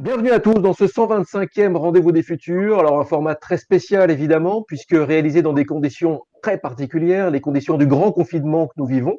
Bienvenue 0.00 0.30
à 0.30 0.38
tous 0.38 0.54
dans 0.54 0.74
ce 0.74 0.84
125e 0.84 1.74
Rendez-vous 1.74 2.12
des 2.12 2.22
Futurs. 2.22 2.78
Alors 2.78 3.00
un 3.00 3.04
format 3.04 3.34
très 3.34 3.56
spécial 3.56 4.12
évidemment, 4.12 4.62
puisque 4.62 4.94
réalisé 4.94 5.42
dans 5.42 5.52
des 5.52 5.64
conditions 5.64 6.22
très 6.40 6.56
particulières, 6.56 7.32
les 7.32 7.40
conditions 7.40 7.76
du 7.76 7.84
grand 7.88 8.12
confinement 8.12 8.68
que 8.68 8.74
nous 8.76 8.86
vivons. 8.86 9.16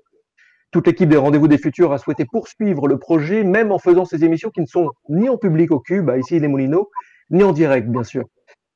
Toute 0.71 0.87
l'équipe 0.87 1.09
des 1.09 1.18
Rendez-vous 1.18 1.50
des 1.50 1.57
Futurs 1.57 1.91
a 1.91 1.97
souhaité 1.97 2.23
poursuivre 2.23 2.87
le 2.87 2.97
projet, 2.97 3.43
même 3.43 3.73
en 3.73 3.77
faisant 3.77 4.05
ces 4.05 4.23
émissions 4.23 4.51
qui 4.51 4.61
ne 4.61 4.68
sont 4.68 4.89
ni 5.09 5.27
en 5.27 5.37
public 5.37 5.69
au 5.71 5.81
Cube, 5.81 6.09
ici 6.18 6.39
les 6.39 6.47
Moulineaux, 6.47 6.89
ni 7.29 7.43
en 7.43 7.51
direct 7.51 7.89
bien 7.89 8.05
sûr. 8.05 8.23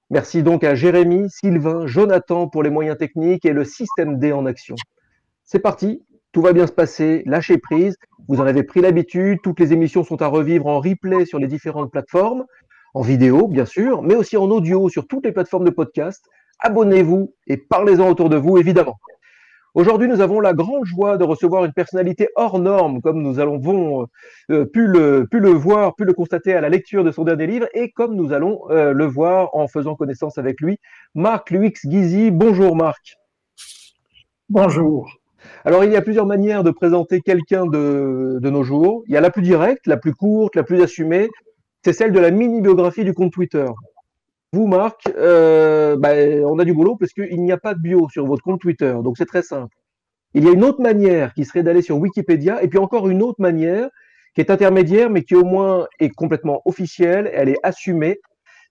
Merci 0.10 0.43
donc 0.43 0.65
à 0.65 0.75
Jérémy, 0.75 1.29
Sylvain, 1.29 1.88
Jonathan 1.88 2.50
pour 2.50 2.64
les 2.64 2.70
moyens 2.70 2.97
techniques 2.97 3.46
et 3.46 3.54
le 3.54 3.64
système 3.64 4.20
D 4.20 4.33
en 4.33 4.46
action. 4.46 4.75
C'est 5.46 5.60
parti, 5.60 6.04
tout 6.33 6.42
va 6.42 6.51
bien 6.51 6.68
se 6.68 6.74
passer, 6.74 7.24
lâchez 7.28 7.60
prise. 7.60 7.96
Vous 8.27 8.39
en 8.39 8.45
avez 8.45 8.63
pris 8.63 8.82
l'habitude, 8.82 9.39
toutes 9.43 9.59
les 9.59 9.73
émissions 9.73 10.04
sont 10.04 10.21
à 10.21 10.27
revivre 10.27 10.68
en 10.68 10.79
replay 10.79 11.25
sur 11.25 11.39
les 11.39 11.47
différentes 11.47 11.91
plateformes, 11.91 12.46
en 12.93 13.01
vidéo 13.01 13.47
bien 13.47 13.65
sûr, 13.65 14.01
mais 14.01 14.15
aussi 14.15 14.37
en 14.37 14.49
audio 14.49 14.87
sur 14.89 15.07
toutes 15.07 15.25
les 15.25 15.32
plateformes 15.32 15.65
de 15.65 15.71
podcast. 15.71 16.25
Abonnez-vous 16.59 17.33
et 17.47 17.57
parlez-en 17.57 18.09
autour 18.09 18.29
de 18.29 18.37
vous 18.37 18.57
évidemment. 18.57 18.97
Aujourd'hui, 19.73 20.07
nous 20.07 20.21
avons 20.21 20.39
la 20.39 20.54
grande 20.54 20.86
joie 20.86 21.18
de 21.18 21.23
recevoir 21.23 21.65
une 21.65 21.73
personnalité 21.73 22.29
hors 22.36 22.59
norme, 22.59 23.01
comme 23.01 23.23
nous 23.23 23.39
allons 23.39 24.07
euh, 24.51 24.65
pu, 24.65 24.85
le, 24.85 25.25
pu 25.29 25.39
le 25.39 25.49
voir, 25.49 25.96
pu 25.96 26.05
le 26.05 26.13
constater 26.13 26.54
à 26.54 26.61
la 26.61 26.69
lecture 26.69 27.04
de 27.04 27.11
son 27.11 27.24
dernier 27.24 27.47
livre, 27.47 27.68
et 27.74 27.89
comme 27.89 28.15
nous 28.15 28.33
allons 28.33 28.69
euh, 28.69 28.93
le 28.93 29.05
voir 29.05 29.49
en 29.55 29.68
faisant 29.68 29.96
connaissance 29.96 30.37
avec 30.37 30.61
lui, 30.61 30.79
Marc 31.15 31.49
Luix 31.49 31.74
Guizy. 31.87 32.30
Bonjour 32.30 32.75
Marc. 32.75 33.17
Bonjour. 34.47 35.22
Alors, 35.66 35.83
il 35.83 35.91
y 35.91 35.95
a 35.95 36.02
plusieurs 36.02 36.25
manières 36.25 36.63
de 36.63 36.72
présenter 36.72 37.22
quelqu'un 37.22 37.66
de, 37.66 38.39
nos 38.41 38.63
jours. 38.63 39.03
Il 39.08 39.13
y 39.13 39.17
a 39.17 39.22
la 39.22 39.30
plus 39.30 39.41
directe, 39.41 39.88
la 39.88 39.97
plus 39.97 40.13
courte, 40.13 40.55
la 40.55 40.63
plus 40.63 40.81
assumée. 40.81 41.30
C'est 41.83 41.94
celle 41.94 42.11
de 42.11 42.19
la 42.19 42.31
mini-biographie 42.31 43.03
du 43.03 43.13
compte 43.13 43.31
Twitter. 43.31 43.66
Vous, 44.52 44.67
Marc, 44.67 45.09
euh, 45.17 45.95
bah, 45.97 46.11
on 46.45 46.59
a 46.59 46.66
du 46.66 46.73
boulot 46.73 46.95
parce 46.95 47.11
qu'il 47.14 47.41
n'y 47.41 47.52
a 47.52 47.58
pas 47.58 47.73
de 47.73 47.80
bio 47.80 48.08
sur 48.09 48.25
votre 48.25 48.44
compte 48.44 48.61
Twitter. 48.61 48.94
Donc, 49.03 49.17
c'est 49.17 49.25
très 49.25 49.41
simple. 49.41 49.75
Il 50.33 50.44
y 50.44 50.47
a 50.47 50.52
une 50.52 50.64
autre 50.64 50.81
manière 50.81 51.33
qui 51.33 51.45
serait 51.45 51.64
d'aller 51.64 51.81
sur 51.81 51.97
Wikipédia 51.97 52.64
et 52.64 52.67
puis 52.67 52.80
encore 52.80 53.09
une 53.09 53.21
autre 53.21 53.39
manière 53.39 53.89
qui 54.33 54.41
est 54.41 54.49
intermédiaire 54.49 55.09
mais 55.09 55.23
qui 55.23 55.36
au 55.36 55.44
moins 55.44 55.88
est 55.99 56.09
complètement 56.09 56.61
officielle, 56.66 57.30
elle 57.33 57.49
est 57.49 57.59
assumée. 57.64 58.19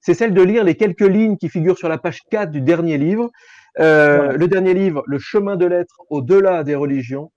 C'est 0.00 0.14
celle 0.14 0.34
de 0.34 0.42
lire 0.42 0.64
les 0.64 0.74
quelques 0.74 1.00
lignes 1.00 1.36
qui 1.36 1.48
figurent 1.48 1.78
sur 1.78 1.88
la 1.88 1.98
page 1.98 2.22
4 2.30 2.50
du 2.50 2.60
dernier 2.60 2.98
livre 2.98 3.30
euh, 3.80 4.32
le 4.32 4.48
dernier 4.48 4.74
livre, 4.74 5.02
Le 5.06 5.18
chemin 5.18 5.56
de 5.56 5.66
l'être 5.66 6.02
au-delà 6.10 6.64
des 6.64 6.74
religions. 6.74 7.30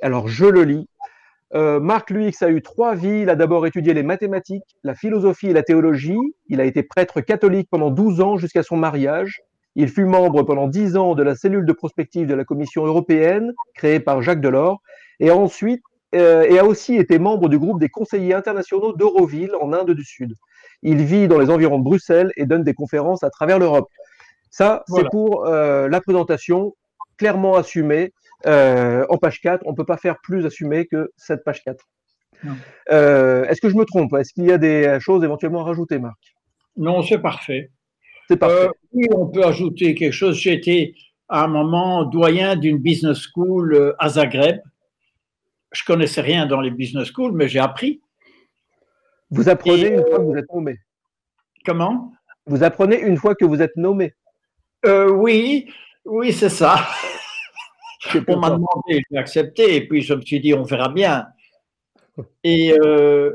Alors, 0.00 0.28
je 0.28 0.46
le 0.46 0.62
lis. 0.64 0.88
Euh, 1.54 1.80
Marc 1.80 2.10
Luix 2.10 2.40
a 2.42 2.50
eu 2.50 2.62
trois 2.62 2.94
vies. 2.94 3.22
Il 3.22 3.30
a 3.30 3.36
d'abord 3.36 3.66
étudié 3.66 3.94
les 3.94 4.02
mathématiques, 4.02 4.76
la 4.84 4.94
philosophie 4.94 5.48
et 5.48 5.52
la 5.52 5.62
théologie. 5.62 6.18
Il 6.48 6.60
a 6.60 6.64
été 6.64 6.82
prêtre 6.82 7.20
catholique 7.20 7.68
pendant 7.70 7.90
12 7.90 8.20
ans 8.20 8.36
jusqu'à 8.36 8.62
son 8.62 8.76
mariage. 8.76 9.42
Il 9.74 9.88
fut 9.88 10.04
membre 10.04 10.42
pendant 10.42 10.68
10 10.68 10.96
ans 10.96 11.14
de 11.14 11.22
la 11.22 11.34
cellule 11.34 11.64
de 11.64 11.72
prospective 11.72 12.26
de 12.26 12.34
la 12.34 12.44
Commission 12.44 12.84
européenne, 12.84 13.52
créée 13.74 14.00
par 14.00 14.22
Jacques 14.22 14.40
Delors, 14.40 14.82
et 15.18 15.30
ensuite 15.30 15.82
euh, 16.14 16.42
et 16.42 16.58
a 16.58 16.64
aussi 16.66 16.96
été 16.96 17.18
membre 17.18 17.48
du 17.48 17.58
groupe 17.58 17.80
des 17.80 17.88
conseillers 17.88 18.34
internationaux 18.34 18.92
d'Euroville 18.92 19.52
en 19.60 19.72
Inde 19.72 19.92
du 19.92 20.04
Sud. 20.04 20.34
Il 20.82 21.02
vit 21.04 21.26
dans 21.26 21.38
les 21.38 21.48
environs 21.48 21.78
de 21.78 21.84
Bruxelles 21.84 22.32
et 22.36 22.44
donne 22.44 22.64
des 22.64 22.74
conférences 22.74 23.22
à 23.22 23.30
travers 23.30 23.58
l'Europe. 23.58 23.88
Ça, 24.52 24.84
c'est 24.86 25.08
pour 25.10 25.46
euh, 25.46 25.88
la 25.88 26.02
présentation 26.02 26.76
clairement 27.16 27.56
assumée 27.56 28.12
euh, 28.46 29.04
en 29.08 29.16
page 29.16 29.40
4. 29.40 29.62
On 29.64 29.70
ne 29.70 29.76
peut 29.76 29.86
pas 29.86 29.96
faire 29.96 30.20
plus 30.22 30.44
assumé 30.44 30.86
que 30.86 31.10
cette 31.16 31.42
page 31.42 31.64
4. 31.64 31.82
Euh, 32.90 33.46
est-ce 33.46 33.62
que 33.62 33.70
je 33.70 33.76
me 33.76 33.86
trompe? 33.86 34.12
Est-ce 34.14 34.34
qu'il 34.34 34.44
y 34.44 34.52
a 34.52 34.58
des 34.58 34.98
choses 35.00 35.24
éventuellement 35.24 35.62
à 35.62 35.64
rajouter, 35.64 35.98
Marc? 35.98 36.18
Non, 36.76 37.02
c'est 37.02 37.18
parfait. 37.18 37.70
C'est 38.28 38.36
parfait. 38.36 38.68
oui, 38.92 39.06
on 39.16 39.26
peut 39.26 39.44
ajouter 39.44 39.94
quelque 39.94 40.12
chose. 40.12 40.36
J'ai 40.36 40.52
été 40.52 40.94
à 41.30 41.44
un 41.44 41.48
moment 41.48 42.04
doyen 42.04 42.54
d'une 42.54 42.76
business 42.76 43.20
school 43.32 43.94
à 43.98 44.10
Zagreb. 44.10 44.60
Je 45.72 45.82
connaissais 45.84 46.20
rien 46.20 46.44
dans 46.44 46.60
les 46.60 46.70
business 46.70 47.08
schools, 47.08 47.32
mais 47.32 47.48
j'ai 47.48 47.58
appris. 47.58 48.02
Vous 49.30 49.48
apprenez 49.48 49.88
une 49.94 50.06
fois 50.06 50.18
que 50.18 50.24
vous 50.24 50.36
êtes 50.36 50.52
nommé. 50.52 50.78
Comment? 51.64 52.12
Vous 52.44 52.62
apprenez 52.64 53.00
une 53.00 53.16
fois 53.16 53.34
que 53.34 53.46
vous 53.46 53.62
êtes 53.62 53.76
nommé. 53.76 54.12
Euh, 54.84 55.10
oui, 55.10 55.68
oui, 56.04 56.32
c'est 56.32 56.48
ça. 56.48 56.76
on 58.28 58.36
m'a 58.38 58.50
demandé, 58.50 59.02
j'ai 59.10 59.16
accepté, 59.16 59.76
et 59.76 59.86
puis 59.86 60.02
je 60.02 60.14
me 60.14 60.22
suis 60.22 60.40
dit, 60.40 60.54
on 60.54 60.64
verra 60.64 60.88
bien. 60.88 61.26
Et 62.44 62.74
euh, 62.84 63.34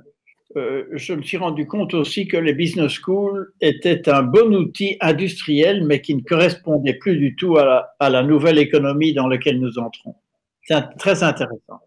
euh, 0.55 0.85
je 0.91 1.13
me 1.13 1.23
suis 1.23 1.37
rendu 1.37 1.67
compte 1.67 1.93
aussi 1.93 2.27
que 2.27 2.37
les 2.37 2.53
business 2.53 2.91
schools 2.91 3.53
étaient 3.61 4.09
un 4.09 4.23
bon 4.23 4.53
outil 4.53 4.97
industriel, 5.01 5.85
mais 5.85 6.01
qui 6.01 6.15
ne 6.15 6.21
correspondait 6.21 6.95
plus 6.95 7.17
du 7.17 7.35
tout 7.35 7.57
à 7.57 8.09
la 8.09 8.23
nouvelle 8.23 8.57
économie 8.57 9.13
dans 9.13 9.27
laquelle 9.27 9.59
nous 9.59 9.79
entrons. 9.79 10.15
C'est 10.63 10.81
très 10.97 11.23
intéressant. 11.23 11.79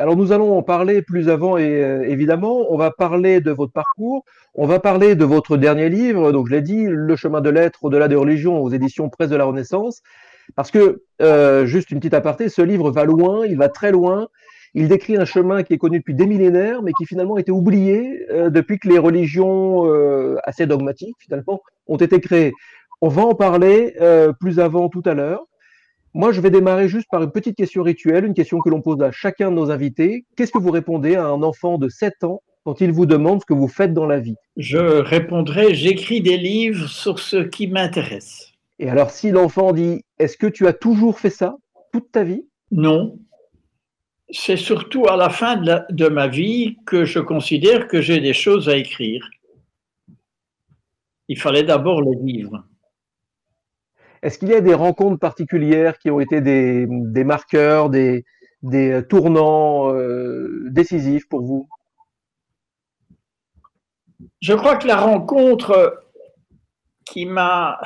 Alors 0.00 0.14
nous 0.14 0.30
allons 0.30 0.56
en 0.56 0.62
parler 0.62 1.02
plus 1.02 1.28
avant 1.28 1.56
et 1.56 1.82
euh, 1.82 2.08
évidemment, 2.08 2.72
on 2.72 2.76
va 2.76 2.92
parler 2.92 3.40
de 3.40 3.50
votre 3.50 3.72
parcours, 3.72 4.24
on 4.54 4.64
va 4.64 4.78
parler 4.78 5.16
de 5.16 5.24
votre 5.24 5.56
dernier 5.56 5.88
livre, 5.88 6.30
donc 6.30 6.46
je 6.46 6.52
l'ai 6.52 6.62
dit, 6.62 6.84
Le 6.86 7.16
chemin 7.16 7.40
de 7.40 7.50
l'être 7.50 7.82
au-delà 7.82 8.06
des 8.06 8.14
religions 8.14 8.62
aux 8.62 8.70
éditions 8.70 9.08
Presse 9.08 9.28
de 9.28 9.34
la 9.34 9.44
Renaissance, 9.44 10.02
parce 10.54 10.70
que, 10.70 11.02
euh, 11.20 11.66
juste 11.66 11.90
une 11.90 11.98
petite 11.98 12.14
aparté, 12.14 12.48
ce 12.48 12.62
livre 12.62 12.92
va 12.92 13.02
loin, 13.02 13.44
il 13.44 13.56
va 13.56 13.68
très 13.68 13.90
loin, 13.90 14.28
il 14.72 14.86
décrit 14.86 15.16
un 15.16 15.24
chemin 15.24 15.64
qui 15.64 15.74
est 15.74 15.78
connu 15.78 15.98
depuis 15.98 16.14
des 16.14 16.26
millénaires, 16.26 16.80
mais 16.80 16.92
qui 16.96 17.04
finalement 17.04 17.34
a 17.34 17.40
été 17.40 17.50
oublié 17.50 18.24
euh, 18.30 18.50
depuis 18.50 18.78
que 18.78 18.86
les 18.86 18.98
religions 18.98 19.82
assez 20.44 20.66
dogmatiques 20.66 21.16
finalement 21.18 21.60
ont 21.88 21.96
été 21.96 22.20
créées. 22.20 22.52
On 23.00 23.08
va 23.08 23.22
en 23.22 23.34
parler 23.34 23.96
plus 24.38 24.60
avant 24.60 24.88
tout 24.88 25.02
à 25.06 25.14
l'heure. 25.14 25.44
Moi, 26.18 26.32
je 26.32 26.40
vais 26.40 26.50
démarrer 26.50 26.88
juste 26.88 27.06
par 27.08 27.22
une 27.22 27.30
petite 27.30 27.54
question 27.54 27.84
rituelle, 27.84 28.24
une 28.24 28.34
question 28.34 28.58
que 28.58 28.68
l'on 28.68 28.82
pose 28.82 29.00
à 29.02 29.12
chacun 29.12 29.52
de 29.52 29.54
nos 29.54 29.70
invités. 29.70 30.24
Qu'est-ce 30.34 30.50
que 30.50 30.58
vous 30.58 30.72
répondez 30.72 31.14
à 31.14 31.24
un 31.24 31.44
enfant 31.44 31.78
de 31.78 31.88
7 31.88 32.24
ans 32.24 32.42
quand 32.64 32.80
il 32.80 32.90
vous 32.90 33.06
demande 33.06 33.40
ce 33.40 33.46
que 33.46 33.54
vous 33.54 33.68
faites 33.68 33.94
dans 33.94 34.04
la 34.04 34.18
vie? 34.18 34.34
Je 34.56 34.78
répondrai, 34.78 35.76
j'écris 35.76 36.20
des 36.20 36.36
livres 36.36 36.88
sur 36.88 37.20
ce 37.20 37.36
qui 37.36 37.68
m'intéresse. 37.68 38.50
Et 38.80 38.90
alors, 38.90 39.10
si 39.10 39.30
l'enfant 39.30 39.70
dit, 39.70 40.02
est-ce 40.18 40.36
que 40.36 40.48
tu 40.48 40.66
as 40.66 40.72
toujours 40.72 41.20
fait 41.20 41.30
ça 41.30 41.54
toute 41.92 42.10
ta 42.10 42.24
vie? 42.24 42.44
Non. 42.72 43.16
C'est 44.28 44.56
surtout 44.56 45.06
à 45.06 45.16
la 45.16 45.30
fin 45.30 45.54
de, 45.54 45.82
de 45.90 46.08
ma 46.08 46.26
vie 46.26 46.78
que 46.84 47.04
je 47.04 47.20
considère 47.20 47.86
que 47.86 48.00
j'ai 48.00 48.18
des 48.18 48.34
choses 48.34 48.68
à 48.68 48.76
écrire. 48.76 49.30
Il 51.28 51.38
fallait 51.38 51.62
d'abord 51.62 52.02
les 52.02 52.16
vivre. 52.16 52.64
Est-ce 54.22 54.38
qu'il 54.38 54.48
y 54.48 54.54
a 54.54 54.60
des 54.60 54.74
rencontres 54.74 55.18
particulières 55.18 55.98
qui 55.98 56.10
ont 56.10 56.20
été 56.20 56.40
des, 56.40 57.24
marqueurs, 57.24 57.90
des, 57.90 58.24
tournants 59.08 59.94
euh, 59.94 60.68
décisifs 60.70 61.28
pour 61.28 61.42
vous? 61.42 61.68
Je 64.40 64.54
crois 64.54 64.76
que 64.76 64.86
la 64.86 64.96
rencontre 64.96 66.02
qui 67.04 67.26
m'a 67.26 67.80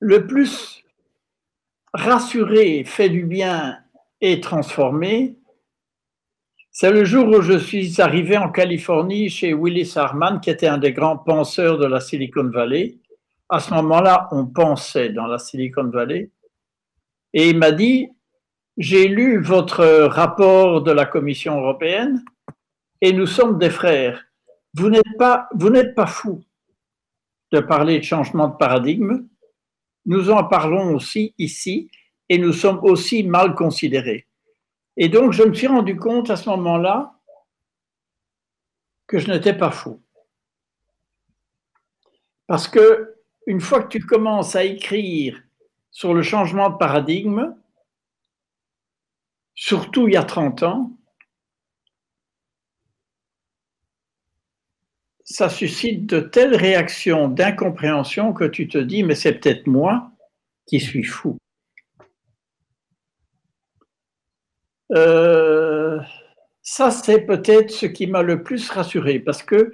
le 0.00 0.26
plus 0.26 0.84
rassuré, 1.94 2.84
fait 2.84 3.08
du 3.08 3.24
bien 3.24 3.78
et 4.20 4.40
transformé, 4.40 5.38
c'est 6.76 6.90
le 6.90 7.04
jour 7.04 7.28
où 7.28 7.40
je 7.40 7.56
suis 7.56 8.00
arrivé 8.00 8.36
en 8.36 8.50
Californie 8.50 9.30
chez 9.30 9.54
Willis 9.54 9.92
Harman, 9.94 10.40
qui 10.40 10.50
était 10.50 10.66
un 10.66 10.78
des 10.78 10.92
grands 10.92 11.16
penseurs 11.16 11.78
de 11.78 11.86
la 11.86 12.00
Silicon 12.00 12.50
Valley. 12.50 12.96
À 13.48 13.60
ce 13.60 13.72
moment-là, 13.74 14.28
on 14.32 14.46
pensait 14.46 15.10
dans 15.10 15.28
la 15.28 15.38
Silicon 15.38 15.84
Valley. 15.84 16.32
Et 17.32 17.48
il 17.48 17.58
m'a 17.58 17.70
dit, 17.70 18.08
j'ai 18.76 19.06
lu 19.06 19.40
votre 19.40 19.84
rapport 20.06 20.82
de 20.82 20.90
la 20.90 21.06
Commission 21.06 21.60
européenne 21.60 22.24
et 23.00 23.12
nous 23.12 23.26
sommes 23.26 23.56
des 23.56 23.70
frères. 23.70 24.24
Vous 24.74 24.90
n'êtes 24.90 25.16
pas, 25.16 25.48
vous 25.54 25.70
n'êtes 25.70 25.94
pas 25.94 26.06
fou 26.06 26.42
de 27.52 27.60
parler 27.60 28.00
de 28.00 28.04
changement 28.04 28.48
de 28.48 28.56
paradigme. 28.56 29.28
Nous 30.06 30.28
en 30.28 30.42
parlons 30.42 30.92
aussi 30.92 31.36
ici 31.38 31.88
et 32.28 32.36
nous 32.36 32.52
sommes 32.52 32.80
aussi 32.82 33.22
mal 33.22 33.54
considérés. 33.54 34.26
Et 34.96 35.08
donc, 35.08 35.32
je 35.32 35.42
me 35.42 35.54
suis 35.54 35.66
rendu 35.66 35.96
compte 35.96 36.30
à 36.30 36.36
ce 36.36 36.48
moment-là 36.50 37.18
que 39.06 39.18
je 39.18 39.30
n'étais 39.30 39.54
pas 39.54 39.70
fou. 39.70 40.00
Parce 42.46 42.68
que 42.68 43.16
une 43.46 43.60
fois 43.60 43.82
que 43.82 43.88
tu 43.88 44.04
commences 44.04 44.56
à 44.56 44.64
écrire 44.64 45.42
sur 45.90 46.14
le 46.14 46.22
changement 46.22 46.70
de 46.70 46.76
paradigme, 46.76 47.54
surtout 49.54 50.08
il 50.08 50.14
y 50.14 50.16
a 50.16 50.24
30 50.24 50.62
ans, 50.62 50.90
ça 55.24 55.48
suscite 55.48 56.06
de 56.06 56.20
telles 56.20 56.54
réactions 56.54 57.28
d'incompréhension 57.28 58.32
que 58.32 58.44
tu 58.44 58.68
te 58.68 58.78
dis, 58.78 59.02
mais 59.02 59.14
c'est 59.14 59.34
peut-être 59.34 59.66
moi 59.66 60.12
qui 60.66 60.80
suis 60.80 61.02
fou. 61.02 61.38
Euh, 64.92 66.00
ça, 66.62 66.90
c'est 66.90 67.20
peut-être 67.20 67.70
ce 67.70 67.86
qui 67.86 68.06
m'a 68.06 68.22
le 68.22 68.42
plus 68.42 68.70
rassuré 68.70 69.18
parce 69.18 69.42
que, 69.42 69.72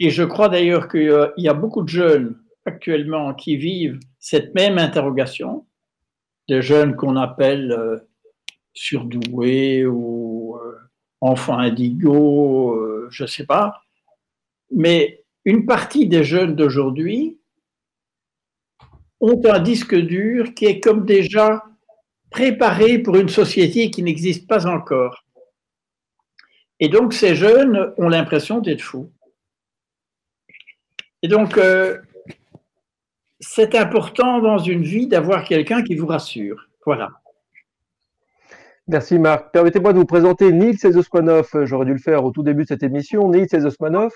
et 0.00 0.10
je 0.10 0.22
crois 0.22 0.48
d'ailleurs 0.48 0.88
qu'il 0.88 1.32
y 1.36 1.48
a 1.48 1.54
beaucoup 1.54 1.82
de 1.82 1.88
jeunes 1.88 2.38
actuellement 2.64 3.34
qui 3.34 3.56
vivent 3.56 3.98
cette 4.18 4.54
même 4.54 4.78
interrogation, 4.78 5.66
des 6.48 6.62
jeunes 6.62 6.96
qu'on 6.96 7.16
appelle 7.16 7.72
euh, 7.72 7.98
surdoués 8.74 9.86
ou 9.86 10.56
euh, 10.56 10.76
enfants 11.20 11.58
indigos, 11.58 13.08
je 13.10 13.24
ne 13.24 13.28
sais 13.28 13.46
pas. 13.46 13.82
Mais 14.70 15.24
une 15.44 15.66
partie 15.66 16.06
des 16.06 16.24
jeunes 16.24 16.54
d'aujourd'hui 16.54 17.38
ont 19.20 19.40
un 19.44 19.58
disque 19.58 19.96
dur 19.96 20.54
qui 20.54 20.66
est 20.66 20.80
comme 20.80 21.04
déjà 21.04 21.64
préparé 22.30 22.98
pour 22.98 23.16
une 23.16 23.28
société 23.28 23.90
qui 23.90 24.02
n'existe 24.02 24.46
pas 24.46 24.66
encore. 24.66 25.24
Et 26.80 26.88
donc 26.88 27.12
ces 27.12 27.34
jeunes 27.34 27.92
ont 27.98 28.08
l'impression 28.08 28.60
d'être 28.60 28.82
fous. 28.82 29.10
Et 31.22 31.28
donc, 31.28 31.58
c'est 33.40 33.74
important 33.74 34.40
dans 34.40 34.58
une 34.58 34.82
vie 34.82 35.08
d'avoir 35.08 35.44
quelqu'un 35.44 35.82
qui 35.82 35.96
vous 35.96 36.06
rassure. 36.06 36.68
Voilà. 36.86 37.10
Merci 38.86 39.18
Marc. 39.18 39.52
Permettez-moi 39.52 39.92
de 39.92 39.98
vous 39.98 40.06
présenter 40.06 40.52
Nils 40.52 40.78
Ezosmanov. 40.82 41.50
J'aurais 41.64 41.86
dû 41.86 41.92
le 41.92 41.98
faire 41.98 42.24
au 42.24 42.30
tout 42.30 42.42
début 42.42 42.62
de 42.62 42.68
cette 42.68 42.82
émission. 42.82 43.28
Nils 43.28 43.48
Ezosmanov 43.52 44.12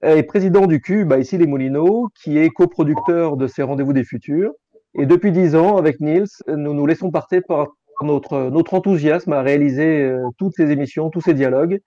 est 0.00 0.22
président 0.22 0.66
du 0.66 0.80
CUBE, 0.80 1.14
ici 1.18 1.36
les 1.38 1.46
Moulineaux, 1.46 2.08
qui 2.22 2.38
est 2.38 2.50
coproducteur 2.50 3.36
de 3.36 3.48
ces 3.48 3.62
rendez-vous 3.62 3.92
des 3.92 4.04
futurs. 4.04 4.52
Et 4.94 5.06
depuis 5.06 5.32
dix 5.32 5.54
ans, 5.54 5.76
avec 5.76 6.00
Nils, 6.00 6.26
nous 6.48 6.74
nous 6.74 6.86
laissons 6.86 7.10
partir 7.10 7.42
par 7.46 7.68
notre, 8.02 8.50
notre 8.50 8.74
enthousiasme 8.74 9.32
à 9.32 9.42
réaliser 9.42 10.02
euh, 10.02 10.24
toutes 10.38 10.54
ces 10.54 10.70
émissions, 10.70 11.10
tous 11.10 11.20
ces 11.20 11.34
dialogues. 11.34 11.80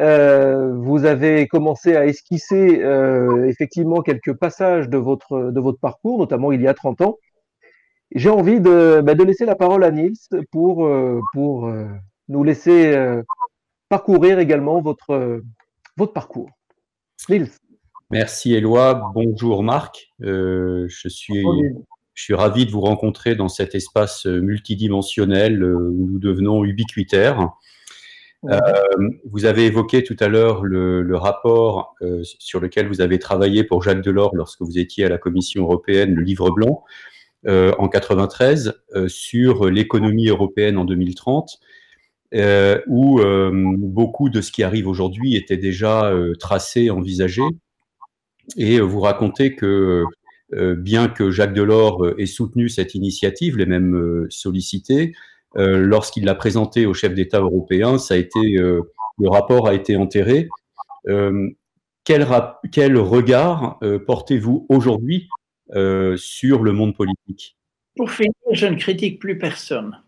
Euh, 0.00 0.74
vous 0.74 1.04
avez 1.04 1.46
commencé 1.46 1.94
à 1.94 2.06
esquisser 2.06 2.82
euh, 2.82 3.46
effectivement 3.46 4.02
quelques 4.02 4.32
passages 4.32 4.88
de 4.88 4.98
votre, 4.98 5.52
de 5.52 5.60
votre 5.60 5.78
parcours, 5.78 6.18
notamment 6.18 6.50
il 6.50 6.60
y 6.62 6.66
a 6.66 6.74
30 6.74 7.00
ans. 7.02 7.18
J'ai 8.14 8.30
envie 8.30 8.60
de, 8.60 9.00
bah, 9.04 9.14
de, 9.14 9.22
laisser 9.22 9.44
la 9.44 9.54
parole 9.54 9.84
à 9.84 9.90
Nils 9.90 10.16
pour, 10.50 10.86
euh, 10.86 11.20
pour 11.32 11.66
euh, 11.66 11.86
nous 12.28 12.44
laisser 12.44 12.94
euh, 12.94 13.22
parcourir 13.88 14.38
également 14.38 14.80
votre, 14.80 15.40
votre 15.96 16.12
parcours. 16.12 16.50
Nils. 17.28 17.48
Merci 18.10 18.54
Éloi. 18.54 19.10
Bonjour 19.14 19.62
Marc. 19.62 20.08
je, 20.20 20.86
suis, 21.08 21.44
je 22.14 22.22
suis 22.22 22.34
ravi 22.34 22.66
de 22.66 22.70
vous 22.70 22.80
rencontrer 22.80 23.34
dans 23.34 23.48
cet 23.48 23.74
espace 23.74 24.26
multidimensionnel 24.26 25.62
où 25.64 26.08
nous 26.10 26.18
devenons 26.18 26.64
ubiquitaires. 26.64 27.50
Euh, 28.50 28.58
vous 29.30 29.46
avez 29.46 29.66
évoqué 29.66 30.04
tout 30.04 30.16
à 30.20 30.28
l'heure 30.28 30.64
le, 30.64 31.02
le, 31.02 31.16
rapport 31.16 31.94
euh, 32.02 32.22
sur 32.22 32.60
lequel 32.60 32.88
vous 32.88 33.00
avez 33.00 33.18
travaillé 33.18 33.64
pour 33.64 33.82
Jacques 33.82 34.02
Delors 34.02 34.36
lorsque 34.36 34.60
vous 34.60 34.78
étiez 34.78 35.06
à 35.06 35.08
la 35.08 35.16
Commission 35.16 35.62
européenne, 35.62 36.14
le 36.14 36.22
livre 36.22 36.50
blanc, 36.50 36.84
euh, 37.46 37.72
en 37.78 37.88
93, 37.88 38.72
euh, 38.94 39.06
sur 39.06 39.68
l'économie 39.68 40.28
européenne 40.28 40.78
en 40.78 40.86
2030, 40.86 41.60
euh, 42.32 42.80
où 42.86 43.20
beaucoup 43.76 44.30
de 44.30 44.40
ce 44.40 44.50
qui 44.50 44.62
arrive 44.62 44.88
aujourd'hui 44.88 45.36
était 45.36 45.58
déjà 45.58 46.10
tracé, 46.40 46.90
envisagé. 46.90 47.42
Et 48.56 48.80
vous 48.80 49.00
racontez 49.00 49.54
que 49.54 50.04
bien 50.76 51.08
que 51.08 51.30
Jacques 51.30 51.54
Delors 51.54 52.06
ait 52.18 52.26
soutenu 52.26 52.68
cette 52.68 52.94
initiative, 52.94 53.56
les 53.56 53.66
mêmes 53.66 54.26
sollicité, 54.30 55.12
euh, 55.56 55.78
lorsqu'il 55.78 56.24
l'a 56.24 56.34
présenté 56.34 56.86
au 56.86 56.94
chef 56.94 57.14
d'État 57.14 57.40
européen, 57.40 57.98
ça 57.98 58.14
a 58.14 58.16
été, 58.16 58.56
euh, 58.56 58.82
le 59.18 59.28
rapport 59.28 59.68
a 59.68 59.74
été 59.74 59.96
enterré. 59.96 60.48
Euh, 61.06 61.50
quel, 62.04 62.26
quel, 62.72 62.98
regard 62.98 63.78
portez-vous 64.06 64.66
aujourd'hui 64.68 65.28
sur 66.16 66.62
le 66.62 66.72
monde 66.72 66.94
politique? 66.94 67.56
Pour 67.96 68.10
finir, 68.10 68.32
je 68.52 68.66
ne 68.66 68.76
critique 68.76 69.18
plus 69.18 69.38
personne. 69.38 70.02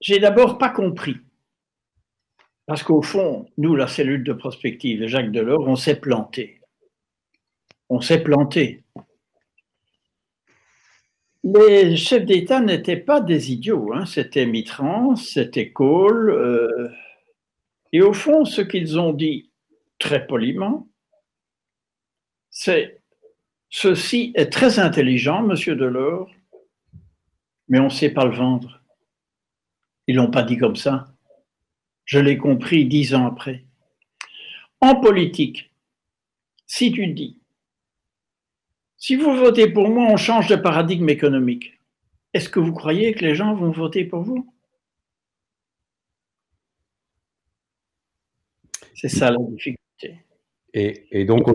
J'ai 0.00 0.18
d'abord 0.18 0.56
pas 0.56 0.70
compris. 0.70 1.16
Parce 2.64 2.82
qu'au 2.82 3.02
fond, 3.02 3.46
nous, 3.58 3.74
la 3.74 3.88
cellule 3.88 4.24
de 4.24 4.32
prospective 4.32 5.02
et 5.02 5.08
Jacques 5.08 5.32
Delors, 5.32 5.66
on 5.66 5.76
s'est 5.76 6.00
planté. 6.00 6.60
On 7.90 8.00
s'est 8.00 8.22
planté 8.22 8.84
les 11.42 11.96
chefs 11.96 12.24
d'État 12.24 12.60
n'étaient 12.60 12.96
pas 12.96 13.20
des 13.20 13.52
idiots, 13.52 13.92
hein. 13.94 14.04
c'était 14.04 14.46
Mitran, 14.46 15.16
c'était 15.16 15.72
Kohl, 15.72 16.30
euh, 16.30 16.88
et 17.92 18.02
au 18.02 18.12
fond, 18.12 18.44
ce 18.44 18.60
qu'ils 18.60 18.98
ont 18.98 19.12
dit 19.12 19.50
très 19.98 20.26
poliment, 20.26 20.88
c'est 22.50 23.02
ceci 23.68 24.32
est 24.34 24.50
très 24.50 24.78
intelligent, 24.78 25.42
monsieur 25.42 25.76
Delors, 25.76 26.30
mais 27.68 27.78
on 27.78 27.84
ne 27.84 27.90
sait 27.90 28.10
pas 28.10 28.24
le 28.24 28.34
vendre. 28.34 28.80
Ils 30.06 30.16
l'ont 30.16 30.30
pas 30.30 30.42
dit 30.42 30.56
comme 30.56 30.76
ça. 30.76 31.12
Je 32.04 32.18
l'ai 32.18 32.36
compris 32.36 32.84
dix 32.86 33.14
ans 33.14 33.26
après. 33.26 33.64
En 34.80 34.96
politique, 35.00 35.72
si 36.66 36.90
tu 36.90 37.06
dis 37.08 37.39
si 39.00 39.16
vous 39.16 39.34
votez 39.34 39.66
pour 39.66 39.88
moi, 39.88 40.06
on 40.10 40.18
change 40.18 40.46
de 40.46 40.56
paradigme 40.56 41.08
économique. 41.08 41.80
Est-ce 42.34 42.50
que 42.50 42.60
vous 42.60 42.74
croyez 42.74 43.14
que 43.14 43.24
les 43.24 43.34
gens 43.34 43.54
vont 43.54 43.70
voter 43.70 44.04
pour 44.04 44.22
vous? 44.22 44.46
C'est 48.94 49.08
ça 49.08 49.30
la 49.30 49.38
difficulté. 49.38 50.22
Et, 50.74 51.24
donc, 51.24 51.46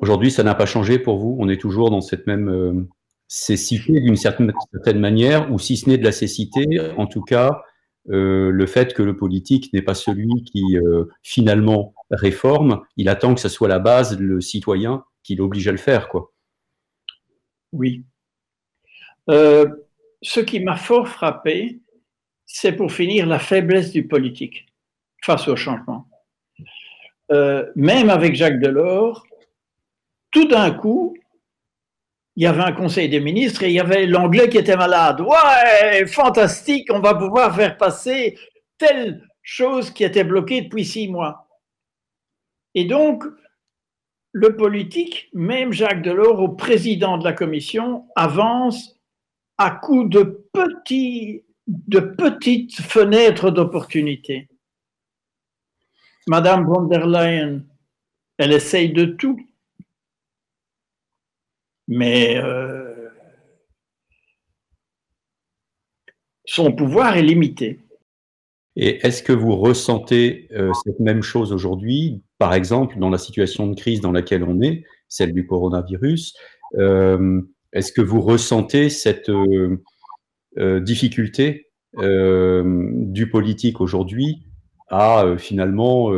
aujourd'hui, 0.00 0.30
ça 0.30 0.42
n'a 0.42 0.54
pas 0.54 0.64
changé 0.64 0.98
pour 0.98 1.18
vous? 1.18 1.36
On 1.38 1.48
est 1.50 1.60
toujours 1.60 1.90
dans 1.90 2.00
cette 2.00 2.26
même 2.26 2.48
euh, 2.48 2.88
cécité 3.28 4.00
d'une 4.00 4.16
certaine, 4.16 4.52
manière, 4.98 5.52
ou 5.52 5.58
si 5.58 5.76
ce 5.76 5.90
n'est 5.90 5.98
de 5.98 6.04
la 6.04 6.10
cécité, 6.10 6.64
en 6.96 7.06
tout 7.06 7.22
cas, 7.22 7.62
euh, 8.08 8.50
le 8.50 8.66
fait 8.66 8.94
que 8.94 9.02
le 9.02 9.14
politique 9.14 9.72
n'est 9.74 9.82
pas 9.82 9.94
celui 9.94 10.42
qui 10.44 10.78
euh, 10.78 11.04
finalement 11.22 11.94
réforme, 12.10 12.80
il 12.96 13.10
attend 13.10 13.34
que 13.34 13.40
ce 13.40 13.50
soit 13.50 13.68
la 13.68 13.78
base, 13.78 14.18
le 14.18 14.40
citoyen, 14.40 15.04
qui 15.22 15.36
l'oblige 15.36 15.68
à 15.68 15.72
le 15.72 15.78
faire. 15.78 16.08
quoi. 16.08 16.32
Oui. 17.72 18.04
Euh, 19.30 19.66
ce 20.20 20.40
qui 20.40 20.60
m'a 20.60 20.76
fort 20.76 21.08
frappé, 21.08 21.80
c'est 22.46 22.72
pour 22.72 22.92
finir 22.92 23.26
la 23.26 23.38
faiblesse 23.38 23.92
du 23.92 24.06
politique 24.06 24.66
face 25.24 25.48
au 25.48 25.56
changement. 25.56 26.06
Euh, 27.30 27.70
même 27.76 28.10
avec 28.10 28.34
Jacques 28.34 28.60
Delors, 28.60 29.24
tout 30.30 30.46
d'un 30.48 30.72
coup, 30.72 31.14
il 32.36 32.44
y 32.44 32.46
avait 32.46 32.62
un 32.62 32.72
conseil 32.72 33.08
des 33.08 33.20
ministres 33.20 33.62
et 33.62 33.68
il 33.68 33.74
y 33.74 33.80
avait 33.80 34.06
l'anglais 34.06 34.48
qui 34.48 34.58
était 34.58 34.76
malade. 34.76 35.20
Ouais, 35.20 36.06
fantastique, 36.06 36.88
on 36.92 37.00
va 37.00 37.14
pouvoir 37.14 37.54
faire 37.54 37.76
passer 37.76 38.38
telle 38.78 39.26
chose 39.42 39.90
qui 39.90 40.04
était 40.04 40.24
bloquée 40.24 40.62
depuis 40.62 40.84
six 40.84 41.08
mois. 41.08 41.48
Et 42.74 42.84
donc, 42.84 43.24
le 44.32 44.56
politique, 44.56 45.28
même 45.34 45.72
Jacques 45.72 46.02
Delors, 46.02 46.40
au 46.40 46.48
président 46.48 47.18
de 47.18 47.24
la 47.24 47.34
commission, 47.34 48.08
avance 48.16 48.98
à 49.58 49.70
coup 49.70 50.04
de, 50.04 50.48
petits, 50.52 51.44
de 51.66 52.00
petites 52.00 52.80
fenêtres 52.80 53.50
d'opportunité. 53.50 54.48
Madame 56.26 56.64
von 56.64 56.82
der 56.82 57.06
Leyen, 57.06 57.64
elle 58.38 58.52
essaye 58.52 58.92
de 58.92 59.04
tout, 59.04 59.38
mais 61.88 62.36
euh, 62.38 63.10
son 66.44 66.72
pouvoir 66.72 67.16
est 67.16 67.22
limité. 67.22 67.81
Et 68.76 69.06
est-ce 69.06 69.22
que 69.22 69.32
vous 69.32 69.56
ressentez 69.56 70.48
euh, 70.52 70.72
cette 70.84 70.98
même 70.98 71.22
chose 71.22 71.52
aujourd'hui, 71.52 72.22
par 72.38 72.54
exemple, 72.54 72.98
dans 72.98 73.10
la 73.10 73.18
situation 73.18 73.66
de 73.66 73.74
crise 73.74 74.00
dans 74.00 74.12
laquelle 74.12 74.44
on 74.44 74.60
est, 74.62 74.84
celle 75.08 75.34
du 75.34 75.46
coronavirus 75.46 76.34
euh, 76.78 77.42
Est-ce 77.72 77.92
que 77.92 78.00
vous 78.00 78.22
ressentez 78.22 78.88
cette 78.88 79.28
euh, 79.28 79.78
difficulté 80.80 81.68
du 81.94 83.28
politique 83.30 83.82
aujourd'hui 83.82 84.46
à 84.88 85.34
finalement 85.36 86.10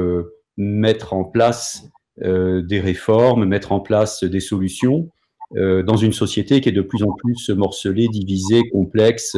mettre 0.57 1.15
en 1.15 1.25
place 1.25 1.89
des 2.17 2.79
réformes, 2.79 3.45
mettre 3.45 3.73
en 3.73 3.81
place 3.81 4.23
des 4.23 4.39
solutions 4.39 5.11
dans 5.51 5.97
une 5.97 6.13
société 6.13 6.61
qui 6.61 6.69
est 6.69 6.73
de 6.73 6.81
plus 6.81 7.03
en 7.03 7.11
plus 7.11 7.49
morcelée, 7.51 8.07
divisée, 8.07 8.63
complexe 8.71 9.37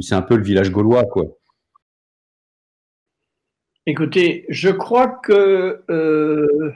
C'est 0.00 0.14
un 0.14 0.20
peu 0.20 0.36
le 0.36 0.44
village 0.44 0.70
gaulois, 0.70 1.04
quoi? 1.04 1.38
Écoutez, 3.86 4.46
je 4.48 4.70
crois 4.70 5.08
que 5.08 5.84
euh, 5.90 6.72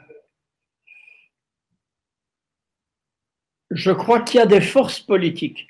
je 3.70 3.90
crois 3.90 4.20
qu'il 4.20 4.40
y 4.40 4.42
a 4.42 4.46
des 4.46 4.60
forces 4.60 5.00
politiques 5.00 5.68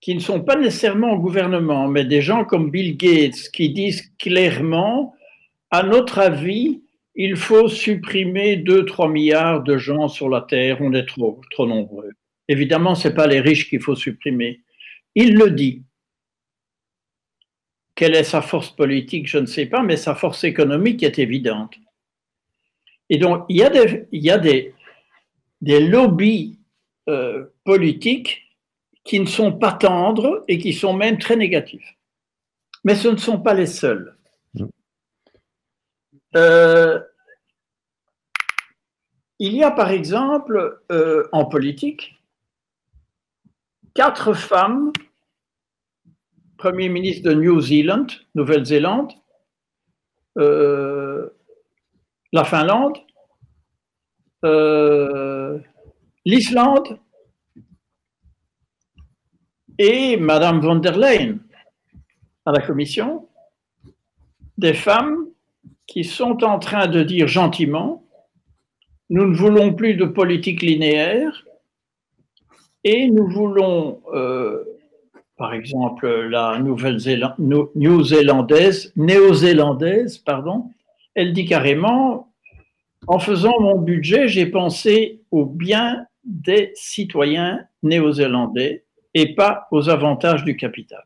qui 0.00 0.14
ne 0.14 0.20
sont 0.20 0.42
pas 0.42 0.56
nécessairement 0.56 1.12
au 1.12 1.18
gouvernement, 1.18 1.88
mais 1.88 2.04
des 2.04 2.20
gens 2.20 2.44
comme 2.44 2.70
Bill 2.70 2.96
Gates 2.96 3.50
qui 3.52 3.70
disent 3.70 4.12
clairement 4.18 5.14
à 5.70 5.82
notre 5.82 6.18
avis, 6.18 6.82
il 7.14 7.36
faut 7.36 7.68
supprimer 7.68 8.56
2-3 8.56 9.10
milliards 9.10 9.62
de 9.62 9.76
gens 9.76 10.08
sur 10.08 10.28
la 10.28 10.42
Terre, 10.42 10.78
on 10.80 10.92
est 10.92 11.06
trop, 11.06 11.40
trop 11.50 11.66
nombreux. 11.66 12.10
Évidemment, 12.48 12.94
ce 12.94 13.08
n'est 13.08 13.14
pas 13.14 13.26
les 13.26 13.40
riches 13.40 13.68
qu'il 13.68 13.80
faut 13.80 13.96
supprimer. 13.96 14.60
Il 15.14 15.36
le 15.36 15.50
dit. 15.50 15.82
Quelle 17.98 18.14
est 18.14 18.22
sa 18.22 18.42
force 18.42 18.70
politique, 18.70 19.26
je 19.26 19.38
ne 19.38 19.46
sais 19.46 19.66
pas, 19.66 19.82
mais 19.82 19.96
sa 19.96 20.14
force 20.14 20.44
économique 20.44 21.02
est 21.02 21.18
évidente. 21.18 21.74
Et 23.10 23.18
donc, 23.18 23.44
il 23.48 23.56
y 23.56 23.64
a 23.64 23.70
des, 23.70 24.06
il 24.12 24.22
y 24.24 24.30
a 24.30 24.38
des, 24.38 24.72
des 25.60 25.80
lobbies 25.80 26.60
euh, 27.08 27.46
politiques 27.64 28.56
qui 29.02 29.18
ne 29.18 29.26
sont 29.26 29.52
pas 29.52 29.72
tendres 29.72 30.44
et 30.46 30.58
qui 30.58 30.74
sont 30.74 30.92
même 30.92 31.18
très 31.18 31.34
négatifs. 31.34 31.96
Mais 32.84 32.94
ce 32.94 33.08
ne 33.08 33.16
sont 33.16 33.40
pas 33.40 33.52
les 33.52 33.66
seuls. 33.66 34.16
Euh, 36.36 37.00
il 39.40 39.54
y 39.54 39.64
a 39.64 39.72
par 39.72 39.90
exemple 39.90 40.84
euh, 40.92 41.24
en 41.32 41.46
politique 41.46 42.14
quatre 43.92 44.34
femmes 44.34 44.92
Premier 46.58 46.88
ministre 46.88 47.30
de 47.30 47.34
New 47.34 47.60
Zealand, 47.60 48.08
Nouvelle-Zélande, 48.34 49.12
euh, 50.36 51.30
la 52.32 52.44
Finlande, 52.44 52.98
l'Islande 56.24 56.98
et 59.78 60.16
Madame 60.16 60.60
von 60.60 60.76
der 60.76 60.96
Leyen 60.96 61.38
à 62.44 62.52
la 62.52 62.60
Commission, 62.60 63.28
des 64.58 64.74
femmes 64.74 65.28
qui 65.86 66.04
sont 66.04 66.44
en 66.44 66.58
train 66.58 66.86
de 66.86 67.02
dire 67.02 67.28
gentiment, 67.28 68.04
nous 69.10 69.26
ne 69.26 69.34
voulons 69.34 69.72
plus 69.74 69.94
de 69.94 70.04
politique 70.04 70.62
linéaire 70.62 71.44
et 72.84 73.08
nous 73.10 73.28
voulons, 73.28 74.02
euh, 74.12 74.64
par 75.38 75.54
exemple, 75.54 76.08
la 76.08 76.58
Nouvelle-Zélandaise, 76.58 78.92
néo-zélandaise, 78.96 80.18
pardon, 80.18 80.70
elle 81.14 81.32
dit 81.32 81.46
carrément, 81.46 82.30
en 83.06 83.18
faisant 83.18 83.58
mon 83.60 83.80
budget, 83.80 84.28
j'ai 84.28 84.44
pensé 84.46 85.22
au 85.30 85.46
bien 85.46 86.04
des 86.24 86.72
citoyens 86.74 87.64
néo-zélandais 87.82 88.84
et 89.14 89.34
pas 89.34 89.66
aux 89.70 89.88
avantages 89.88 90.44
du 90.44 90.56
capital. 90.56 91.02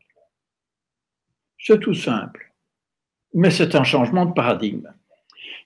C'est 1.57 1.79
tout 1.79 1.93
simple 1.93 2.53
mais 3.33 3.49
c'est 3.49 3.75
un 3.75 3.83
changement 3.83 4.25
de 4.25 4.33
paradigme. 4.33 4.93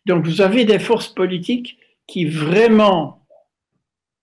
Donc 0.05 0.25
vous 0.25 0.41
avez 0.41 0.65
des 0.65 0.79
forces 0.79 1.09
politiques 1.09 1.77
qui 2.07 2.25
vraiment 2.25 3.26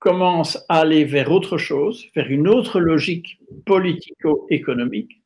commencent 0.05 0.63
à 0.69 0.81
aller 0.81 1.05
vers 1.07 1.33
autre 1.33 1.57
chose, 1.57 2.07
vers 2.15 2.31
une 2.31 2.47
autre 2.47 2.79
logique 2.79 3.39
politico-économique. 3.65 5.23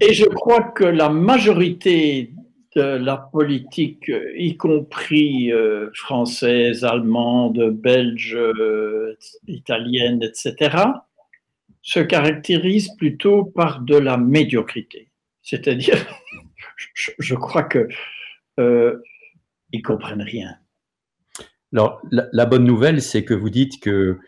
Et 0.00 0.14
je 0.14 0.26
crois 0.26 0.62
que 0.62 0.84
la 0.84 1.08
majorité 1.08 2.32
de 2.76 2.82
la 2.82 3.16
politique, 3.16 4.10
y 4.36 4.56
compris 4.56 5.52
euh, 5.52 5.90
française, 5.94 6.84
allemande, 6.84 7.70
belge, 7.70 8.36
euh, 8.36 9.16
italienne, 9.48 10.22
etc., 10.22 10.76
se 11.82 12.00
caractérise 12.00 12.94
plutôt 12.96 13.44
par 13.44 13.80
de 13.80 13.96
la 13.96 14.16
médiocrité. 14.16 15.10
C'est-à-dire, 15.42 15.98
je, 16.94 17.34
crois 17.34 17.64
que 17.64 17.88
euh, 18.60 19.02
ils 19.72 19.82
comprennent 19.82 20.22
rien. 20.22 20.58
Alors, 21.74 22.00
la, 22.10 22.46
bonne 22.46 22.64
nouvelle, 22.64 23.02
c'est 23.02 23.24
que 23.24 23.34
vous 23.34 23.50
dites 23.50 23.80
que 23.80 24.18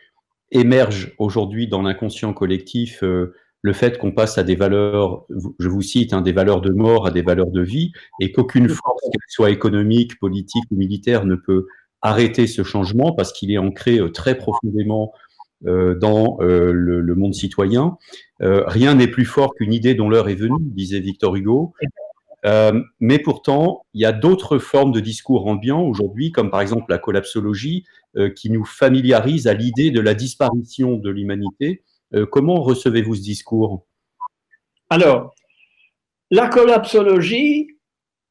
émerge 0.50 1.14
aujourd'hui 1.18 1.68
dans 1.68 1.82
l'inconscient 1.82 2.32
collectif 2.32 3.02
euh, 3.02 3.34
le 3.62 3.72
fait 3.72 3.98
qu'on 3.98 4.12
passe 4.12 4.38
à 4.38 4.44
des 4.44 4.54
valeurs, 4.54 5.26
je 5.58 5.68
vous 5.68 5.82
cite, 5.82 6.12
hein, 6.12 6.22
des 6.22 6.32
valeurs 6.32 6.60
de 6.60 6.70
mort 6.70 7.06
à 7.06 7.10
des 7.10 7.22
valeurs 7.22 7.50
de 7.50 7.62
vie, 7.62 7.92
et 8.20 8.30
qu'aucune 8.30 8.68
force, 8.68 9.02
qu'elle 9.02 9.20
soit 9.28 9.50
économique, 9.50 10.18
politique 10.18 10.64
ou 10.70 10.76
militaire, 10.76 11.24
ne 11.24 11.34
peut 11.34 11.66
arrêter 12.02 12.46
ce 12.46 12.62
changement 12.62 13.12
parce 13.12 13.32
qu'il 13.32 13.50
est 13.50 13.58
ancré 13.58 13.98
euh, 13.98 14.10
très 14.10 14.36
profondément 14.36 15.12
euh, 15.64 15.94
dans 15.94 16.36
euh, 16.42 16.70
le, 16.70 17.14
monde 17.14 17.32
citoyen. 17.32 17.96
Euh, 18.42 18.62
rien 18.66 18.94
n'est 18.94 19.08
plus 19.08 19.24
fort 19.24 19.54
qu'une 19.54 19.72
idée 19.72 19.94
dont 19.94 20.10
l'heure 20.10 20.28
est 20.28 20.34
venue, 20.34 20.60
disait 20.60 21.00
Victor 21.00 21.34
Hugo. 21.34 21.72
Mais 22.44 23.18
pourtant, 23.18 23.82
il 23.92 24.02
y 24.02 24.04
a 24.04 24.12
d'autres 24.12 24.58
formes 24.58 24.92
de 24.92 25.00
discours 25.00 25.46
ambiants 25.46 25.82
aujourd'hui, 25.82 26.30
comme 26.30 26.50
par 26.50 26.60
exemple 26.60 26.90
la 26.90 26.98
collapsologie, 26.98 27.84
qui 28.36 28.50
nous 28.50 28.64
familiarise 28.64 29.46
à 29.46 29.54
l'idée 29.54 29.90
de 29.90 30.00
la 30.00 30.14
disparition 30.14 30.96
de 30.96 31.10
l'humanité. 31.10 31.82
comment 32.30 32.60
recevez-vous 32.62 33.16
ce 33.16 33.22
discours? 33.22 33.84
Alors, 34.90 35.34
la 36.30 36.48
collapsologie, 36.48 37.68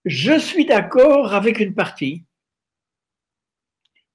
je 0.05 0.37
suis 0.39 0.65
d'accord 0.65 1.33
avec 1.33 1.59
une 1.59 1.73
partie. 1.73 2.23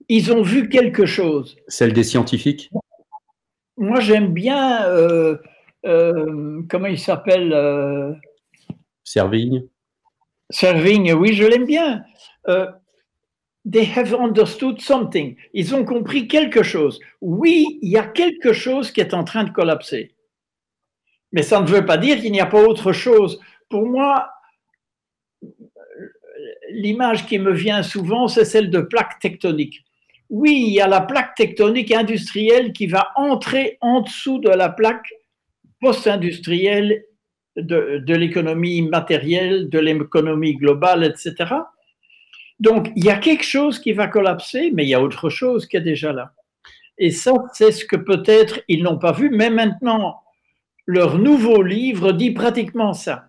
Ils 0.08 0.32
ont 0.32 0.42
vu 0.42 0.68
quelque 0.68 1.06
chose. 1.06 1.56
Celle 1.68 1.92
des 1.92 2.04
scientifiques? 2.04 2.70
Moi, 3.76 4.00
j'aime 4.00 4.32
bien, 4.34 4.84
euh, 4.86 5.36
euh, 5.86 6.62
comment 6.68 6.88
il 6.88 6.98
s'appelle 6.98 7.52
euh, 7.52 8.12
Servigne? 9.04 9.66
Servigne, 10.50 11.12
oui, 11.14 11.34
je 11.34 11.44
l'aime 11.44 11.66
bien. 11.66 12.04
they 13.64 13.84
have 13.84 14.14
understood 14.14 14.80
something. 14.80 15.36
Ils 15.52 15.74
ont 15.74 15.84
compris 15.84 16.26
quelque 16.26 16.62
chose. 16.62 16.98
Oui, 17.20 17.78
il 17.82 17.90
y 17.90 17.98
a 17.98 18.06
quelque 18.06 18.52
chose 18.52 18.90
qui 18.90 19.00
est 19.00 19.14
en 19.14 19.24
train 19.24 19.44
de 19.44 19.50
collapser. 19.50 20.14
Mais 21.32 21.42
ça 21.42 21.60
ne 21.60 21.66
veut 21.66 21.84
pas 21.84 21.96
dire 21.96 22.20
qu'il 22.20 22.32
n'y 22.32 22.40
a 22.40 22.46
pas 22.46 22.62
autre 22.62 22.92
chose. 22.92 23.40
Pour 23.68 23.86
moi, 23.86 24.30
l'image 26.70 27.26
qui 27.26 27.38
me 27.38 27.52
vient 27.52 27.82
souvent, 27.82 28.26
c'est 28.26 28.44
celle 28.44 28.70
de 28.70 28.80
plaques 28.80 29.20
tectoniques 29.20 29.84
oui, 30.30 30.64
il 30.68 30.72
y 30.72 30.80
a 30.80 30.86
la 30.86 31.00
plaque 31.00 31.34
tectonique 31.34 31.90
industrielle 31.90 32.72
qui 32.72 32.86
va 32.86 33.08
entrer 33.16 33.78
en 33.80 34.00
dessous 34.00 34.38
de 34.38 34.48
la 34.48 34.68
plaque 34.68 35.12
post-industrielle 35.80 37.04
de, 37.62 38.14
l'économie 38.14 38.82
matérielle, 38.82 39.68
de 39.68 39.78
l'économie 39.78 40.56
globale, 40.56 41.04
etc. 41.04 41.54
Donc, 42.58 42.90
il 42.96 43.04
y 43.04 43.10
a 43.10 43.16
quelque 43.16 43.44
chose 43.44 43.78
qui 43.78 43.92
va 43.92 44.06
collapser, 44.06 44.70
mais 44.72 44.84
il 44.84 44.88
y 44.88 44.94
a 44.94 45.02
autre 45.02 45.30
chose 45.30 45.66
qui 45.66 45.76
est 45.76 45.82
déjà 45.82 46.12
là. 46.12 46.32
Et 46.98 47.10
ça, 47.10 47.32
c'est 47.54 47.72
ce 47.72 47.84
que 47.84 47.96
peut-être 47.96 48.60
ils 48.68 48.82
n'ont 48.82 48.98
pas 48.98 49.12
vu, 49.12 49.30
mais 49.30 49.48
maintenant, 49.48 50.20
leur 50.86 51.18
nouveau 51.18 51.62
livre 51.62 52.12
dit 52.12 52.32
pratiquement 52.32 52.92
ça. 52.92 53.26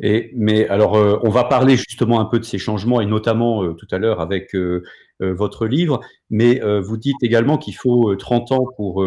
Et, 0.00 0.32
mais 0.34 0.66
alors, 0.68 0.96
euh, 0.96 1.18
on 1.22 1.30
va 1.30 1.44
parler 1.44 1.76
justement 1.76 2.20
un 2.20 2.24
peu 2.24 2.40
de 2.40 2.44
ces 2.44 2.58
changements, 2.58 3.00
et 3.00 3.06
notamment 3.06 3.62
euh, 3.62 3.74
tout 3.74 3.86
à 3.92 3.98
l'heure 3.98 4.20
avec 4.20 4.54
euh, 4.54 4.82
votre 5.20 5.66
livre, 5.66 6.00
mais 6.28 6.60
vous 6.80 6.96
dites 6.96 7.22
également 7.22 7.56
qu'il 7.56 7.74
faut 7.74 8.14
30 8.16 8.52
ans 8.52 8.66
pour, 8.76 9.04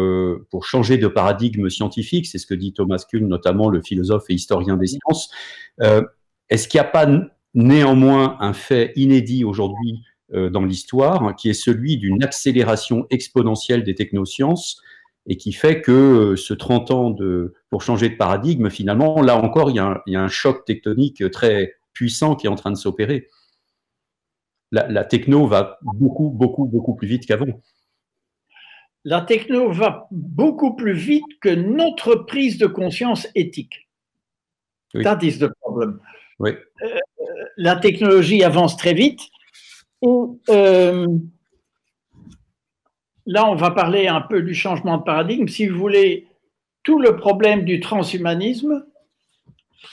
pour 0.50 0.64
changer 0.64 0.96
de 0.96 1.06
paradigme 1.06 1.68
scientifique, 1.68 2.26
c'est 2.26 2.38
ce 2.38 2.46
que 2.46 2.54
dit 2.54 2.72
Thomas 2.72 3.04
Kuhn, 3.08 3.26
notamment 3.28 3.68
le 3.68 3.82
philosophe 3.82 4.24
et 4.30 4.34
historien 4.34 4.76
des 4.76 4.86
sciences. 4.86 5.30
Est-ce 6.48 6.66
qu'il 6.66 6.80
n'y 6.80 6.86
a 6.86 6.90
pas 6.90 7.06
néanmoins 7.54 8.36
un 8.40 8.54
fait 8.54 8.92
inédit 8.96 9.44
aujourd'hui 9.44 10.02
dans 10.32 10.64
l'histoire, 10.64 11.36
qui 11.36 11.50
est 11.50 11.54
celui 11.54 11.98
d'une 11.98 12.22
accélération 12.22 13.06
exponentielle 13.10 13.84
des 13.84 13.94
technosciences 13.94 14.82
et 15.28 15.36
qui 15.36 15.52
fait 15.52 15.82
que 15.82 15.92
euh, 15.92 16.36
ce 16.36 16.54
30 16.54 16.90
ans 16.90 17.10
de, 17.10 17.54
pour 17.70 17.82
changer 17.82 18.08
de 18.08 18.16
paradigme, 18.16 18.70
finalement, 18.70 19.20
là 19.20 19.36
encore, 19.36 19.70
il 19.70 19.76
y, 19.76 19.78
a 19.78 20.22
un, 20.22 20.28
choc 20.28 20.64
tectonique 20.64 21.30
très 21.30 21.74
puissant 21.92 22.34
qui 22.34 22.46
est 22.46 22.50
en 22.50 22.54
train 22.54 22.70
de 22.70 22.76
s'opérer? 22.76 23.28
La, 24.70 25.04
techno 25.04 25.46
va 25.46 25.78
beaucoup, 25.82 26.30
beaucoup, 26.30 26.66
beaucoup 26.66 26.94
plus 26.94 27.08
vite 27.08 27.26
qu'avant. 27.26 27.46
La 29.04 29.22
techno 29.22 29.70
va 29.70 30.08
beaucoup 30.10 30.76
plus 30.76 30.92
vite 30.92 31.24
que 31.40 31.48
notre 31.48 32.14
prise 32.14 32.58
de 32.58 32.66
conscience 32.66 33.26
éthique. 33.34 33.88
Oui. 34.94 35.04
That 35.04 35.20
is 35.22 35.38
the 35.38 35.48
problem. 35.60 36.00
Oui. 36.38 36.50
Euh, 36.82 36.98
la 37.56 37.76
technologie 37.76 38.42
avance 38.42 38.76
très 38.76 38.94
vite. 38.94 39.20
Et, 40.02 40.06
euh, 40.50 41.06
là, 43.26 43.48
on 43.48 43.54
va 43.54 43.70
parler 43.70 44.06
un 44.06 44.20
peu 44.20 44.42
du 44.42 44.54
changement 44.54 44.98
de 44.98 45.02
paradigme. 45.02 45.48
Si 45.48 45.66
vous 45.66 45.78
voulez, 45.78 46.26
tout 46.82 46.98
le 46.98 47.16
problème 47.16 47.64
du 47.64 47.80
transhumanisme, 47.80 48.84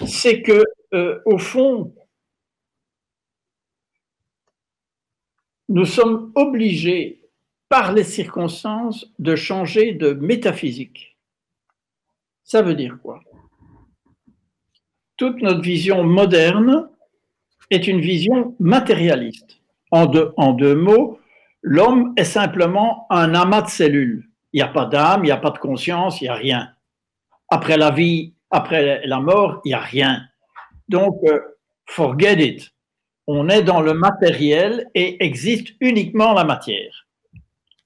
c'est 0.05 0.41
que, 0.41 0.63
euh, 0.93 1.19
au 1.25 1.37
fond, 1.37 1.93
nous 5.69 5.85
sommes 5.85 6.31
obligés, 6.35 7.21
par 7.69 7.93
les 7.93 8.03
circonstances, 8.03 9.11
de 9.17 9.35
changer 9.35 9.93
de 9.93 10.13
métaphysique. 10.13 11.17
Ça 12.43 12.61
veut 12.61 12.75
dire 12.75 12.97
quoi? 13.01 13.21
Toute 15.17 15.41
notre 15.41 15.61
vision 15.61 16.03
moderne 16.03 16.89
est 17.71 17.87
une 17.87 18.01
vision 18.01 18.55
matérialiste. 18.59 19.61
En 19.91 20.05
deux, 20.05 20.75
mots, 20.75 21.19
l'homme 21.61 22.13
est 22.17 22.25
simplement 22.25 23.07
un 23.09 23.33
amas 23.33 23.61
de 23.61 23.69
cellules. 23.69 24.29
Il 24.53 24.57
n'y 24.57 24.61
a 24.61 24.67
pas 24.67 24.85
d'âme, 24.85 25.23
il 25.23 25.27
n'y 25.27 25.31
a 25.31 25.37
pas 25.37 25.51
de 25.51 25.57
conscience, 25.57 26.21
il 26.21 26.25
n'y 26.25 26.29
a 26.29 26.35
rien. 26.35 26.73
Après 27.49 27.77
la 27.77 27.91
vie, 27.91 28.33
après 28.51 29.05
la 29.05 29.19
mort, 29.19 29.61
il 29.63 29.69
n'y 29.69 29.73
a 29.73 29.79
rien. 29.79 30.21
Donc, 30.89 31.17
euh, 31.25 31.39
forget 31.87 32.45
it. 32.45 32.74
On 33.27 33.49
est 33.49 33.63
dans 33.63 33.81
le 33.81 33.93
matériel 33.93 34.89
et 34.93 35.23
existe 35.23 35.73
uniquement 35.79 36.33
la 36.33 36.43
matière. 36.43 37.07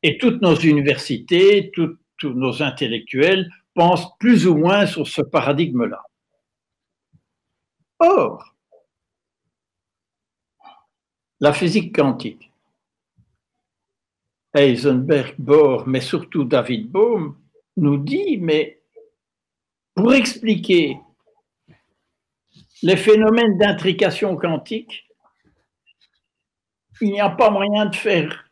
Et 0.03 0.17
toutes 0.17 0.41
nos 0.41 0.55
universités, 0.55 1.71
tous 1.71 1.97
nos 2.23 2.61
intellectuels 2.61 3.49
pensent 3.73 4.17
plus 4.19 4.47
ou 4.47 4.55
moins 4.55 4.85
sur 4.85 5.07
ce 5.07 5.21
paradigme-là. 5.21 6.03
Or, 7.99 8.55
la 11.39 11.53
physique 11.53 11.95
quantique, 11.95 12.51
Heisenberg, 14.53 15.35
Bohr, 15.37 15.87
mais 15.87 16.01
surtout 16.01 16.43
David 16.43 16.89
Bohm, 16.89 17.37
nous 17.77 17.97
dit, 17.97 18.37
mais 18.37 18.81
pour 19.95 20.13
expliquer 20.13 20.97
les 22.81 22.97
phénomènes 22.97 23.57
d'intrication 23.57 24.35
quantique, 24.35 25.08
il 27.01 27.11
n'y 27.11 27.21
a 27.21 27.29
pas 27.29 27.49
moyen 27.49 27.85
de 27.85 27.95
faire 27.95 28.45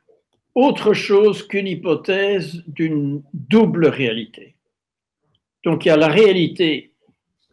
autre 0.55 0.93
chose 0.93 1.47
qu'une 1.47 1.67
hypothèse 1.67 2.63
d'une 2.67 3.21
double 3.33 3.87
réalité. 3.87 4.55
Donc 5.63 5.85
il 5.85 5.89
y 5.89 5.91
a 5.91 5.97
la 5.97 6.07
réalité 6.07 6.93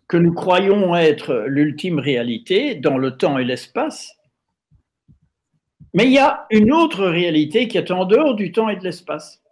que 0.09 0.17
nous 0.17 0.33
croyons 0.33 0.95
être 0.97 1.45
l'ultime 1.47 1.99
réalité 1.99 2.75
dans 2.75 2.99
le 2.99 3.17
temps 3.17 3.39
et 3.39 3.45
l'espace, 3.45 4.17
mais 5.93 6.07
il 6.07 6.13
y 6.13 6.19
a 6.19 6.47
une 6.51 6.73
autre 6.73 7.05
réalité 7.07 7.69
qui 7.69 7.79
est 7.79 7.91
en 7.91 8.05
dehors 8.05 8.35
du 8.35 8.53
temps 8.53 8.69
et 8.69 8.77
de 8.77 8.85
l'espace, 8.85 9.43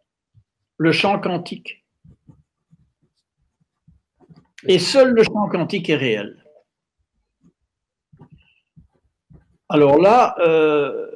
le 0.77 0.93
champ 0.93 1.19
quantique. 1.21 1.85
Et 4.67 4.79
seul 4.79 5.11
le 5.13 5.25
champ 5.25 5.49
quantique 5.49 5.91
est 5.91 5.97
réel. 5.97 6.45
Alors 9.69 9.99
là, 9.99 10.37
euh, 10.41 11.12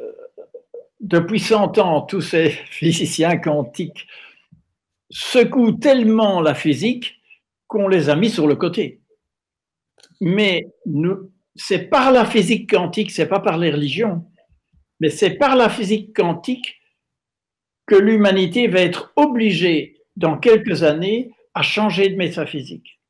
depuis 1.01 1.41
100 1.41 1.79
ans, 1.79 2.03
tous 2.03 2.21
ces 2.21 2.51
physiciens 2.71 3.37
quantiques 3.37 4.07
secouent 5.11 5.79
tellement 5.79 6.41
la 6.41 6.55
physique 6.55 7.21
qu'on 7.67 7.89
les 7.89 8.09
a 8.09 8.17
mis 8.17 8.31
sur 8.31 8.47
le 8.47 8.57
côté. 8.57 9.01
Mais 10.21 10.67
c'est 11.55 11.89
par 11.91 12.11
la 12.11 12.25
physique 12.25 12.71
quantique, 12.71 13.11
c'est 13.11 13.29
pas 13.29 13.41
par 13.41 13.59
les 13.59 13.71
religions, 13.71 14.25
mais 15.01 15.11
c'est 15.11 15.35
par 15.35 15.57
la 15.57 15.69
physique 15.69 16.15
quantique 16.15 16.81
que 17.87 17.95
l'humanité 17.95 18.67
va 18.67 18.81
être 18.81 19.13
obligée, 19.17 19.93
dans 20.17 20.39
quelques 20.39 20.83
années, 20.83 21.31
à 21.55 21.63
changer 21.63 22.09
de 22.09 22.17
métaphysique 22.17 23.01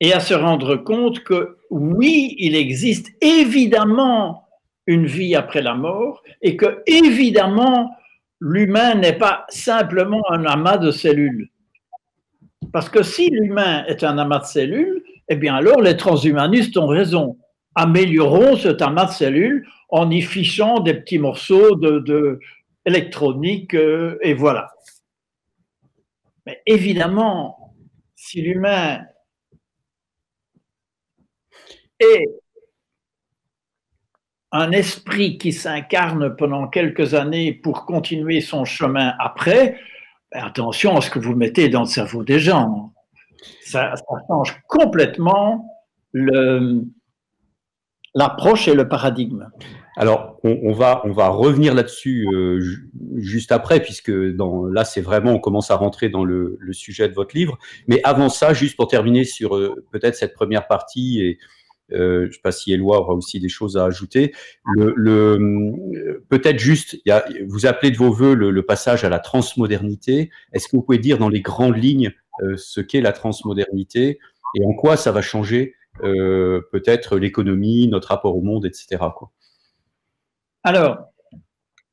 et 0.00 0.12
à 0.12 0.20
se 0.20 0.34
rendre 0.34 0.76
compte 0.76 1.22
que 1.22 1.58
oui, 1.70 2.34
il 2.38 2.56
existe 2.56 3.10
évidemment 3.20 4.47
une 4.88 5.04
vie 5.04 5.36
après 5.36 5.60
la 5.60 5.74
mort 5.74 6.22
et 6.40 6.56
que 6.56 6.82
évidemment 6.86 7.94
l'humain 8.40 8.94
n'est 8.94 9.18
pas 9.18 9.44
simplement 9.50 10.22
un 10.30 10.46
amas 10.46 10.78
de 10.78 10.90
cellules. 10.90 11.50
Parce 12.72 12.88
que 12.88 13.02
si 13.02 13.28
l'humain 13.28 13.84
est 13.86 14.02
un 14.02 14.16
amas 14.16 14.40
de 14.40 14.44
cellules, 14.46 15.04
eh 15.28 15.36
bien 15.36 15.54
alors 15.54 15.82
les 15.82 15.96
transhumanistes 15.96 16.76
ont 16.78 16.86
raison. 16.86 17.36
Améliorons 17.74 18.56
cet 18.56 18.80
amas 18.80 19.06
de 19.06 19.12
cellules 19.12 19.68
en 19.90 20.10
y 20.10 20.22
fichant 20.22 20.80
des 20.80 20.94
petits 20.94 21.18
morceaux 21.18 21.76
de, 21.76 22.40
électronique 22.86 23.74
euh, 23.74 24.18
et 24.22 24.32
voilà. 24.32 24.70
Mais 26.46 26.62
évidemment, 26.64 27.74
si 28.16 28.40
l'humain 28.40 29.02
est 32.00 32.24
un 34.52 34.72
esprit 34.72 35.38
qui 35.38 35.52
s'incarne 35.52 36.34
pendant 36.36 36.68
quelques 36.68 37.14
années 37.14 37.52
pour 37.52 37.84
continuer 37.84 38.40
son 38.40 38.64
chemin 38.64 39.14
après, 39.18 39.78
ben 40.32 40.44
attention 40.44 40.96
à 40.96 41.00
ce 41.00 41.10
que 41.10 41.18
vous 41.18 41.34
mettez 41.34 41.68
dans 41.68 41.80
le 41.80 41.86
cerveau 41.86 42.24
des 42.24 42.38
gens. 42.38 42.92
Ça, 43.64 43.94
change 44.28 44.60
complètement 44.66 45.66
l'approche 48.14 48.68
et 48.68 48.74
le 48.74 48.88
paradigme. 48.88 49.48
Alors, 49.96 50.38
on, 50.44 50.72
va, 50.72 51.02
on 51.04 51.10
va 51.10 51.28
revenir 51.28 51.74
là-dessus 51.74 52.24
euh, 52.32 52.60
juste 53.16 53.50
après, 53.50 53.80
puisque 53.80 54.12
là, 54.12 54.84
c'est 54.84 55.00
vraiment, 55.00 55.32
on 55.32 55.40
commence 55.40 55.72
à 55.72 55.76
rentrer 55.76 56.08
dans 56.08 56.22
le, 56.24 56.56
sujet 56.70 57.08
de 57.08 57.14
votre 57.14 57.34
livre. 57.34 57.58
Mais 57.88 58.00
avant 58.04 58.28
ça, 58.28 58.54
juste 58.54 58.76
pour 58.76 58.86
terminer 58.86 59.24
sur 59.24 59.56
euh, 59.56 59.84
peut-être 59.90 60.14
cette 60.14 60.34
première 60.34 60.68
partie, 60.68 61.20
et 61.20 61.38
euh, 61.92 62.22
je 62.22 62.26
ne 62.26 62.32
sais 62.32 62.40
pas 62.42 62.52
si 62.52 62.72
Éloi 62.72 63.00
aura 63.00 63.14
aussi 63.14 63.40
des 63.40 63.48
choses 63.48 63.76
à 63.76 63.84
ajouter, 63.84 64.34
peut-être 64.76 66.58
juste, 66.58 66.98
vous 67.46 67.66
appelez 67.66 67.90
de 67.90 67.96
vos 67.96 68.10
voeux 68.10 68.34
le, 68.34 68.62
passage 68.62 69.04
à 69.04 69.08
la 69.08 69.18
transmodernité. 69.18 70.30
Est-ce 70.52 70.68
que 70.68 70.76
vous 70.76 70.82
pouvez 70.82 70.98
dire 70.98 71.18
dans 71.18 71.28
les 71.28 71.40
grandes 71.40 71.76
lignes 71.76 72.12
ce 72.56 72.80
qu'est 72.80 73.00
la 73.00 73.12
transmodernité 73.12 74.18
et 74.54 74.64
en 74.64 74.72
quoi 74.72 74.96
ça 74.96 75.12
va 75.12 75.22
changer 75.22 75.74
euh, 76.04 76.60
peut-être 76.70 77.18
l'économie, 77.18 77.88
notre 77.88 78.08
rapport 78.08 78.36
au 78.36 78.40
monde, 78.40 78.66
etc. 78.66 79.02
Alors, 80.62 80.98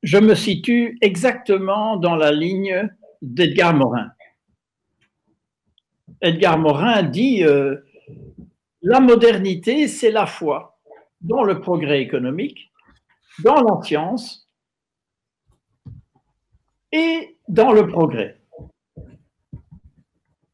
je 0.03 0.17
me 0.17 0.35
situe 0.35 0.97
exactement 1.01 1.97
dans 1.97 2.15
la 2.15 2.31
ligne 2.31 2.89
d'Edgar 3.21 3.73
Morin. 3.73 4.11
Edgar 6.21 6.59
Morin 6.59 7.01
dit 7.03 7.43
euh, 7.43 7.77
la 8.85 8.99
modernité, 8.99 9.87
c'est 9.87 10.11
la 10.11 10.27
foi 10.27 10.79
dans 11.19 11.43
le 11.43 11.59
progrès 11.59 12.01
économique, 12.01 12.71
dans 13.43 13.55
la 13.55 13.81
et 16.91 17.37
dans 17.47 17.73
le 17.73 17.87
progrès. 17.87 18.39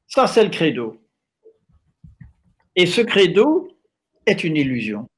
Ça, 0.07 0.27
c'est 0.27 0.45
le 0.45 0.49
credo. 0.49 1.01
Et 2.77 2.85
ce 2.85 3.01
credo 3.01 3.67
est 4.25 4.45
une 4.45 4.55
illusion. 4.55 5.09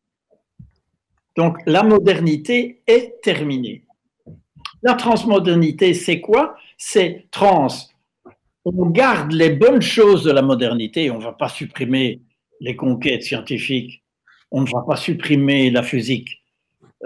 Donc 1.36 1.58
la 1.68 1.84
modernité 1.84 2.82
est 2.88 3.22
terminée. 3.22 3.86
La 4.82 4.96
transmodernité, 4.96 5.94
c'est 5.94 6.20
quoi? 6.20 6.58
C'est 6.80 7.28
trans. 7.30 7.68
On 8.66 8.88
garde 8.88 9.34
les 9.34 9.52
bonnes 9.52 9.84
choses 9.84 10.24
de 10.24 10.32
la 10.32 10.42
modernité, 10.42 11.12
on 11.12 11.20
ne 11.20 11.24
va 11.24 11.34
pas 11.34 11.50
supprimer 11.50 12.20
les 12.64 12.78
conquêtes 12.78 13.24
scientifiques, 13.24 14.04
on 14.50 14.62
ne 14.62 14.70
va 14.72 14.84
pas 14.88 14.96
supprimer 14.96 15.70
la 15.70 15.84
physique 15.84 16.42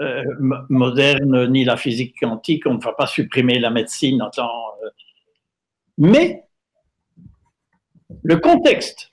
euh, 0.00 0.22
moderne 0.68 1.50
ni 1.50 1.64
la 1.64 1.76
physique 1.76 2.14
quantique, 2.20 2.64
on 2.66 2.74
ne 2.74 2.80
va 2.80 2.92
pas 2.92 3.08
supprimer 3.08 3.58
la 3.58 3.70
médecine. 3.70 4.22
Euh. 4.22 4.90
mais 5.98 6.44
le 8.22 8.36
contexte 8.36 9.12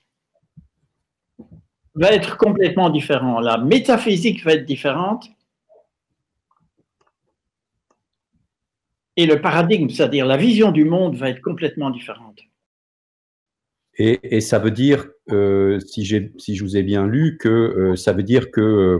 va 1.96 2.12
être 2.12 2.36
complètement 2.36 2.90
différent. 2.90 3.40
La 3.40 3.58
métaphysique 3.58 4.44
va 4.44 4.52
être 4.52 4.64
différente. 4.64 5.28
Et 9.16 9.26
le 9.26 9.40
paradigme, 9.40 9.88
c'est-à-dire 9.88 10.26
la 10.26 10.36
vision 10.36 10.70
du 10.70 10.84
monde, 10.84 11.16
va 11.16 11.30
être 11.30 11.40
complètement 11.40 11.90
différente. 11.90 12.38
Et, 13.98 14.40
ça 14.40 14.58
veut 14.58 14.70
dire, 14.70 15.06
euh, 15.30 15.80
si, 15.80 16.04
si, 16.38 16.56
je 16.56 16.62
vous 16.62 16.76
ai 16.76 16.82
bien 16.82 17.06
lu, 17.06 17.38
que 17.38 17.48
euh, 17.48 17.96
ça 17.96 18.12
veut 18.12 18.22
dire 18.22 18.50
que 18.50 18.60
euh, 18.60 18.98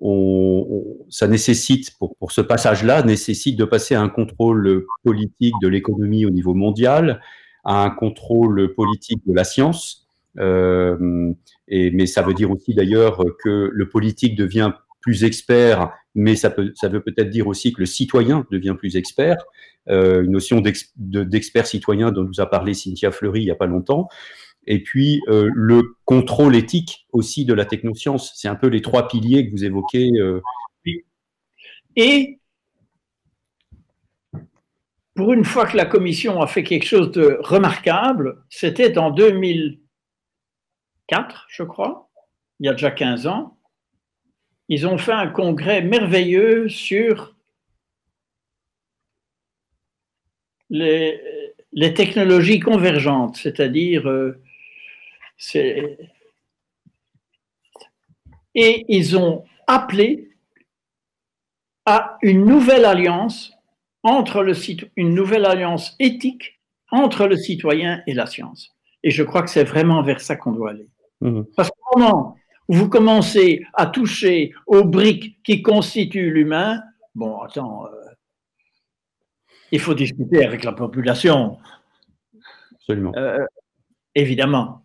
on, 0.00 0.84
ça 1.08 1.26
nécessite, 1.26 1.96
pour, 1.98 2.16
pour 2.16 2.32
ce 2.32 2.42
passage-là, 2.42 3.02
nécessite 3.02 3.58
de 3.58 3.64
passer 3.64 3.94
à 3.94 4.02
un 4.02 4.10
contrôle 4.10 4.84
politique 5.04 5.54
de 5.62 5.68
l'économie 5.68 6.26
au 6.26 6.30
niveau 6.30 6.52
mondial, 6.52 7.22
à 7.64 7.82
un 7.84 7.90
contrôle 7.90 8.74
politique 8.74 9.22
de 9.26 9.34
la 9.34 9.44
science, 9.44 10.06
euh, 10.38 11.32
et, 11.68 11.90
mais 11.90 12.06
ça 12.06 12.22
veut 12.22 12.34
dire 12.34 12.50
aussi 12.50 12.74
d'ailleurs 12.74 13.24
que 13.42 13.70
le 13.72 13.88
politique 13.88 14.36
devient 14.36 14.72
plus 15.00 15.24
expert, 15.24 15.92
mais 16.16 16.34
ça, 16.34 16.50
peut, 16.50 16.72
ça 16.74 16.88
veut 16.88 17.02
peut-être 17.02 17.28
dire 17.28 17.46
aussi 17.46 17.72
que 17.72 17.80
le 17.80 17.86
citoyen 17.86 18.46
devient 18.50 18.74
plus 18.76 18.96
expert. 18.96 19.36
Euh, 19.88 20.24
une 20.24 20.32
notion 20.32 20.60
d'expert 20.60 21.66
citoyen 21.66 22.10
dont 22.10 22.24
nous 22.24 22.40
a 22.40 22.46
parlé 22.46 22.74
Cynthia 22.74 23.12
Fleury 23.12 23.42
il 23.42 23.44
n'y 23.44 23.50
a 23.52 23.54
pas 23.54 23.66
longtemps. 23.66 24.08
Et 24.66 24.82
puis 24.82 25.22
euh, 25.28 25.48
le 25.54 25.94
contrôle 26.04 26.56
éthique 26.56 27.06
aussi 27.12 27.44
de 27.44 27.54
la 27.54 27.66
technoscience. 27.66 28.32
C'est 28.34 28.48
un 28.48 28.56
peu 28.56 28.66
les 28.66 28.82
trois 28.82 29.06
piliers 29.06 29.46
que 29.46 29.52
vous 29.52 29.64
évoquez. 29.64 30.10
Euh. 30.18 30.40
Et 31.94 32.40
pour 35.14 35.32
une 35.32 35.44
fois 35.44 35.66
que 35.66 35.76
la 35.76 35.86
commission 35.86 36.40
a 36.40 36.46
fait 36.46 36.64
quelque 36.64 36.84
chose 36.84 37.10
de 37.12 37.38
remarquable, 37.42 38.44
c'était 38.50 38.98
en 38.98 39.10
2000. 39.10 39.80
4, 41.08 41.46
je 41.48 41.62
crois, 41.62 42.10
il 42.58 42.66
y 42.66 42.68
a 42.68 42.72
déjà 42.72 42.90
15 42.90 43.28
ans, 43.28 43.55
ils 44.68 44.86
ont 44.86 44.98
fait 44.98 45.12
un 45.12 45.28
congrès 45.28 45.82
merveilleux 45.82 46.68
sur 46.68 47.34
les, 50.70 51.20
technologies 51.94 52.60
convergentes, 52.60 53.36
c'est-à-dire 53.36 54.08
euh, 54.08 54.40
et 58.54 58.84
ils 58.88 59.16
ont 59.16 59.44
appelé 59.66 60.30
à 61.84 62.18
une 62.22 62.44
nouvelle 62.44 62.84
alliance 62.84 63.52
entre 64.02 64.42
le 64.42 64.54
une 64.96 65.14
nouvelle 65.14 65.44
alliance 65.44 65.94
éthique 65.98 66.58
entre 66.90 67.26
le 67.26 67.36
citoyen 67.36 68.02
et 68.06 68.14
la 68.14 68.26
science. 68.26 68.74
Et 69.02 69.10
je 69.10 69.22
crois 69.22 69.42
que 69.42 69.50
c'est 69.50 69.64
vraiment 69.64 70.02
vers 70.02 70.20
ça 70.20 70.36
qu'on 70.36 70.52
doit 70.52 70.70
aller. 70.70 70.88
Mmh. 71.20 71.42
Parce 71.56 71.70
que 71.70 71.98
moment 71.98 72.36
vous 72.68 72.88
commencez 72.88 73.64
à 73.74 73.86
toucher 73.86 74.52
aux 74.66 74.84
briques 74.84 75.38
qui 75.44 75.62
constituent 75.62 76.32
l'humain, 76.32 76.82
bon, 77.14 77.38
attends, 77.40 77.86
euh, 77.86 77.90
il 79.72 79.80
faut 79.80 79.94
discuter 79.94 80.44
avec 80.44 80.64
la 80.64 80.72
population. 80.72 81.58
Absolument. 82.74 83.12
Euh, 83.16 83.44
évidemment. 84.14 84.82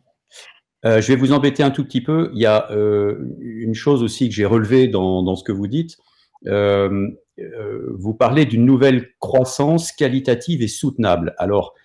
Euh, 0.86 1.02
je 1.02 1.08
vais 1.10 1.16
vous 1.16 1.32
embêter 1.32 1.62
un 1.62 1.70
tout 1.70 1.84
petit 1.84 2.02
peu. 2.02 2.32
Il 2.34 2.42
y 2.42 2.48
a 2.48 2.70
une 2.72 3.76
chose 3.76 4.02
aussi 4.02 4.30
que 4.30 4.36
j'ai 4.36 4.46
relevée 4.46 4.88
dans, 4.88 5.22
dans, 5.22 5.36
ce 5.36 5.44
que 5.44 5.52
vous 5.52 5.68
dites. 5.68 5.98
vous 6.46 8.14
parlez 8.14 8.46
d'une 8.46 8.66
nouvelle 8.66 9.12
croissance 9.20 9.92
qualitative 9.92 10.64
et 10.64 10.68
soutenable. 10.68 11.36
Alors, 11.38 11.76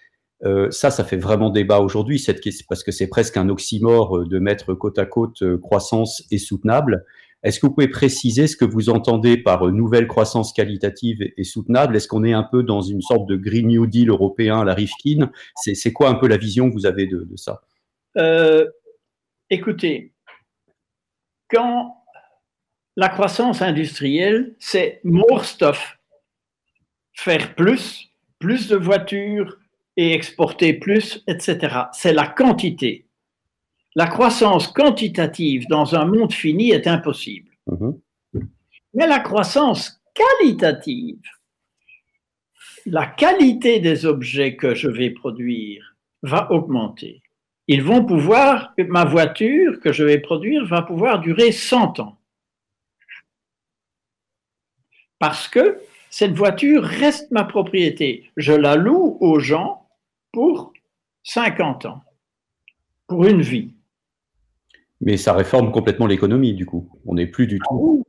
euh, 0.45 0.71
ça, 0.71 0.91
ça 0.91 1.05
fait 1.05 1.17
vraiment 1.17 1.51
débat 1.51 1.81
aujourd'hui, 1.81 2.23
parce 2.69 2.83
que 2.83 2.93
c'est 2.93 3.09
presque 3.09 3.37
un 3.37 3.49
oxymore 3.49 4.19
euh, 4.19 4.27
de 4.27 4.39
mettre 4.39 4.75
côte 4.75 4.99
à 4.99 5.07
côte 5.07 5.43
euh, 5.43 5.59
croissance 5.59 6.25
et 6.31 6.39
soutenable. 6.39 7.07
Est-ce 7.43 7.61
que 7.61 7.67
vous 7.67 7.73
pouvez 7.73 7.89
préciser 7.89 8.47
ce 8.47 8.57
que 8.57 8.65
vous 8.65 8.91
entendez 8.91 9.37
par 9.37 9.71
nouvelle 9.71 10.07
croissance 10.07 10.53
qualitative 10.53 11.19
et 11.37 11.45
soutenable? 11.45 11.97
Est-ce 11.97 12.09
qu'on 12.09 12.25
est 12.25 12.33
un 12.33 12.43
peu 12.43 12.63
dans 12.63 12.83
une 12.83 13.01
sorte 13.01 13.27
de 13.29 13.37
Green 13.37 13.69
New 13.69 13.87
Deal 13.87 14.11
européen 14.11 14.65
la 14.65 14.75
Rifkin? 14.75 15.31
C'est 15.55 15.93
quoi 15.93 16.09
un 16.09 16.15
peu 16.15 16.27
la 16.27 16.39
vision 16.39 16.69
que 16.69 16.75
vous 16.75 16.87
avez 16.87 17.07
de, 17.07 17.29
ça? 17.37 17.63
Écoutez, 19.49 20.13
quand 21.51 21.95
la 22.97 23.11
croissance 23.11 23.63
industrielle, 23.63 24.57
c'est 24.59 25.01
more 25.05 25.45
stuff, 25.45 25.99
faire 27.13 27.55
plus, 27.55 28.11
plus 28.41 28.67
de 28.67 28.77
voitures, 28.77 29.57
et 29.97 30.13
exporter 30.13 30.75
plus, 30.75 31.23
etc. 31.27 31.77
C'est 31.93 32.13
la 32.13 32.27
quantité. 32.27 33.07
La 33.95 34.07
croissance 34.07 34.69
quantitative 34.69 35.67
dans 35.69 35.95
un 35.95 36.05
monde 36.05 36.33
fini 36.33 36.71
est 36.71 36.87
impossible. 36.87 37.51
Mhm. 37.67 37.99
Mais 38.95 39.07
la 39.07 39.21
croissance 39.21 40.03
qualitative, 40.15 41.21
la 42.85 43.07
qualité 43.07 43.81
des 43.81 44.07
objets 44.07 44.57
que 44.57 44.75
je 44.75 44.89
vais 44.89 45.11
produire 45.11 45.97
va 46.23 46.51
augmenter. 46.53 47.23
Ils 47.69 47.83
vont 47.83 48.05
pouvoir, 48.05 48.75
ma 48.79 49.05
voiture 49.05 49.81
que 49.81 49.93
je 49.93 50.05
vais 50.05 50.19
produire 50.19 50.65
va 50.67 50.83
pouvoir 50.83 51.21
durer 51.21 51.51
100 51.51 52.01
ans. 52.01 52.19
Parce 55.19 55.49
que 55.49 55.81
cette 56.11 56.35
voiture 56.35 56.85
reste 56.85 57.31
ma 57.31 57.45
propriété. 57.45 58.31
Je 58.37 58.53
la 58.53 58.77
loue 58.77 59.17
aux 59.21 59.41
gens 59.41 59.86
pour 60.37 60.75
50 61.23 61.87
ans, 61.87 62.03
pour 63.07 63.25
une 63.25 63.41
vie. 63.41 63.73
Mais 65.01 65.17
ça 65.17 65.33
réforme 65.33 65.73
complètement 65.73 66.07
l'économie, 66.07 66.53
du 66.53 66.67
coup. 66.67 66.91
On 67.07 67.15
n'est 67.15 67.27
plus 67.27 67.47
du 67.47 67.59
tout. 67.59 68.05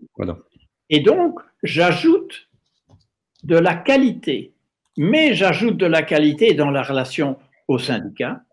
Et 0.90 1.00
donc, 1.00 1.40
j'ajoute 1.64 2.50
de 3.44 3.58
la 3.58 3.76
qualité, 3.76 4.52
mais 4.98 5.36
j'ajoute 5.36 5.78
de 5.78 5.86
la 5.86 6.02
qualité 6.02 6.54
dans 6.54 6.70
la 6.70 6.84
relation 6.84 7.38
au 7.70 7.80
syndicat, 7.80 8.44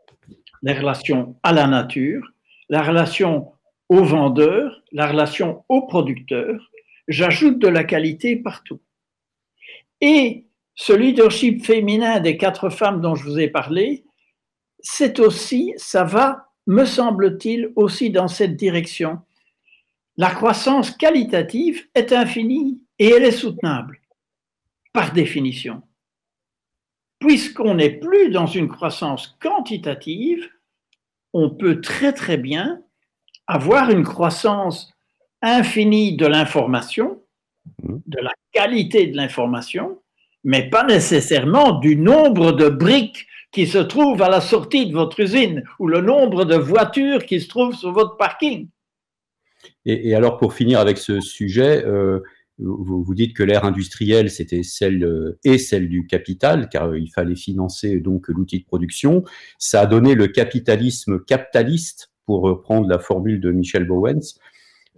la 0.62 0.74
relation 0.74 1.34
à 1.42 1.52
la 1.52 1.66
nature, 1.66 2.30
la 2.68 2.80
relation 2.80 3.50
aux 3.88 4.04
vendeurs, 4.04 4.84
la 4.92 5.08
relation 5.08 5.64
aux 5.68 5.84
producteurs. 5.88 6.70
J'ajoute 7.08 7.58
de 7.58 7.66
la 7.66 7.82
qualité 7.82 8.36
partout. 8.36 8.80
Et 10.00 10.46
ce 10.74 10.92
leadership 10.92 11.64
féminin 11.64 12.20
des 12.20 12.36
quatre 12.36 12.68
femmes 12.68 13.00
dont 13.00 13.14
je 13.14 13.24
vous 13.24 13.38
ai 13.38 13.48
parlé, 13.48 14.04
c'est 14.80 15.20
aussi, 15.20 15.72
ça 15.76 16.04
va, 16.04 16.48
me 16.66 16.84
semble-t-il, 16.84 17.72
aussi 17.76 18.10
dans 18.10 18.28
cette 18.28 18.56
direction. 18.56 19.20
La 20.16 20.30
croissance 20.30 20.90
qualitative 20.90 21.86
est 21.94 22.12
infinie 22.12 22.80
et 22.98 23.08
elle 23.08 23.24
est 23.24 23.32
soutenable, 23.32 24.00
par 24.92 25.12
définition. 25.12 25.82
Puisqu'on 27.18 27.74
n'est 27.74 27.98
plus 27.98 28.30
dans 28.30 28.46
une 28.46 28.68
croissance 28.68 29.36
quantitative, 29.40 30.48
on 31.32 31.50
peut 31.50 31.80
très 31.80 32.12
très 32.12 32.36
bien 32.36 32.82
avoir 33.46 33.90
une 33.90 34.04
croissance 34.04 34.92
infinie 35.42 36.16
de 36.16 36.26
l'information, 36.26 37.22
mmh. 37.82 37.96
de 38.06 38.20
la 38.20 38.32
qualité 38.52 39.06
de 39.06 39.16
l'information, 39.16 40.00
mais 40.44 40.68
pas 40.68 40.84
nécessairement 40.84 41.78
du 41.78 41.96
nombre 41.96 42.52
de 42.52 42.68
briques 42.68 43.26
qui 43.50 43.66
se 43.66 43.78
trouvent 43.78 44.22
à 44.22 44.28
la 44.28 44.40
sortie 44.40 44.86
de 44.86 44.92
votre 44.92 45.20
usine 45.20 45.64
ou 45.78 45.86
le 45.86 46.00
nombre 46.00 46.44
de 46.44 46.56
voitures 46.56 47.24
qui 47.24 47.40
se 47.40 47.48
trouvent 47.48 47.74
sur 47.74 47.92
votre 47.92 48.16
parking. 48.16 48.68
Et, 49.86 50.14
alors, 50.14 50.38
pour 50.38 50.54
finir 50.54 50.80
avec 50.80 50.98
ce 50.98 51.20
sujet, 51.20 51.84
euh, 51.84 52.20
vous, 52.58 53.14
dites 53.14 53.34
que 53.34 53.42
l'ère 53.42 53.64
industrielle, 53.64 54.30
c'était 54.30 54.62
celle 54.62 55.04
euh, 55.04 55.38
et 55.44 55.58
celle 55.58 55.88
du 55.88 56.06
capital, 56.06 56.68
car 56.68 56.88
euh, 56.88 56.98
il 56.98 57.10
fallait 57.10 57.36
financer 57.36 58.00
donc 58.00 58.28
l'outil 58.28 58.60
de 58.60 58.64
production. 58.64 59.24
Ça 59.58 59.82
a 59.82 59.86
donné 59.86 60.14
le 60.14 60.26
capitalisme 60.26 61.20
capitaliste, 61.20 62.10
pour 62.26 62.40
reprendre 62.40 62.88
la 62.88 62.98
formule 62.98 63.38
de 63.38 63.50
Michel 63.50 63.86
Bowens. 63.86 64.38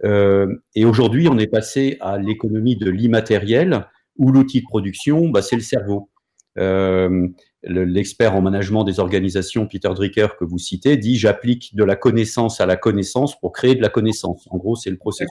et 0.03 0.85
aujourd'hui, 0.85 1.27
on 1.27 1.37
est 1.37 1.51
passé 1.51 1.97
à 1.99 2.17
l'économie 2.17 2.77
de 2.77 2.89
l'immatériel, 2.89 3.85
ou 4.17 4.31
l'outil 4.31 4.61
de 4.61 4.65
production, 4.65 5.29
bah, 5.29 5.41
c'est 5.41 5.55
le 5.55 5.61
cerveau. 5.61 6.09
Euh, 6.57 7.27
l'expert 7.63 8.35
en 8.35 8.41
management 8.41 8.83
des 8.83 8.99
organisations, 8.99 9.67
Peter 9.67 9.89
Drucker, 9.93 10.27
que 10.39 10.45
vous 10.45 10.57
citez, 10.57 10.97
dit 10.97 11.17
j'applique 11.17 11.75
de 11.75 11.83
la 11.83 11.95
connaissance 11.95 12.61
à 12.61 12.65
la 12.65 12.77
connaissance 12.77 13.39
pour 13.39 13.51
créer 13.51 13.75
de 13.75 13.81
la 13.81 13.89
connaissance. 13.89 14.47
En 14.49 14.57
gros, 14.57 14.75
c'est 14.75 14.89
le 14.89 14.97
processus. 14.97 15.29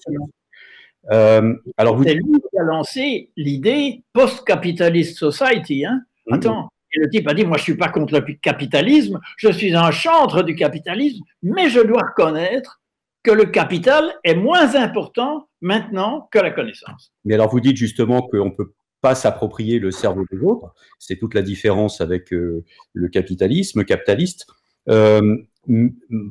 Euh, 1.11 1.55
alors 1.77 2.01
C'est 2.05 2.14
lui 2.14 2.40
qui 2.40 2.59
a 2.59 2.64
lancé 2.64 3.31
l'idée 3.37 4.03
post-capitalist 4.12 5.16
society. 5.16 5.85
Hein 5.85 6.03
mmh. 6.27 6.35
Attends, 6.35 6.68
et 6.92 7.01
le 7.01 7.09
type 7.11 7.29
a 7.29 7.35
dit 7.35 7.44
moi 7.44 7.59
je 7.59 7.62
suis 7.62 7.77
pas 7.77 7.88
contre 7.88 8.14
le 8.14 8.35
capitalisme, 8.40 9.20
je 9.37 9.51
suis 9.51 9.75
un 9.75 9.90
chantre 9.90 10.42
du 10.42 10.55
capitalisme, 10.55 11.22
mais 11.42 11.70
je 11.70 11.81
dois 11.81 12.03
reconnaître 12.03 12.81
que 13.27 13.33
le 13.33 13.47
capital 13.47 14.15
est 14.23 14.37
moins 14.37 14.77
important 14.77 15.49
maintenant 15.61 16.29
que 16.31 16.39
la 16.39 16.53
connaissance. 16.53 17.12
Mais 17.25 17.35
alors 17.35 17.51
vous 17.51 17.59
dites 17.59 17.77
justement 17.77 18.23
qu'on 18.23 18.47
ne 18.47 18.51
peut 18.51 18.73
pas 19.01 19.17
s'approprier 19.17 19.81
le 19.81 19.91
cerveau 19.91 20.25
des 20.31 20.39
autres, 20.39 20.73
c'est 21.01 21.19
toute 21.19 21.35
la 21.35 21.43
différence 21.43 22.01
avec 22.01 22.33
euh, 22.33 22.65
le 22.93 23.09
capitalisme 23.09 23.85
capitaliste. 23.85 24.47
Euh, 24.89 25.39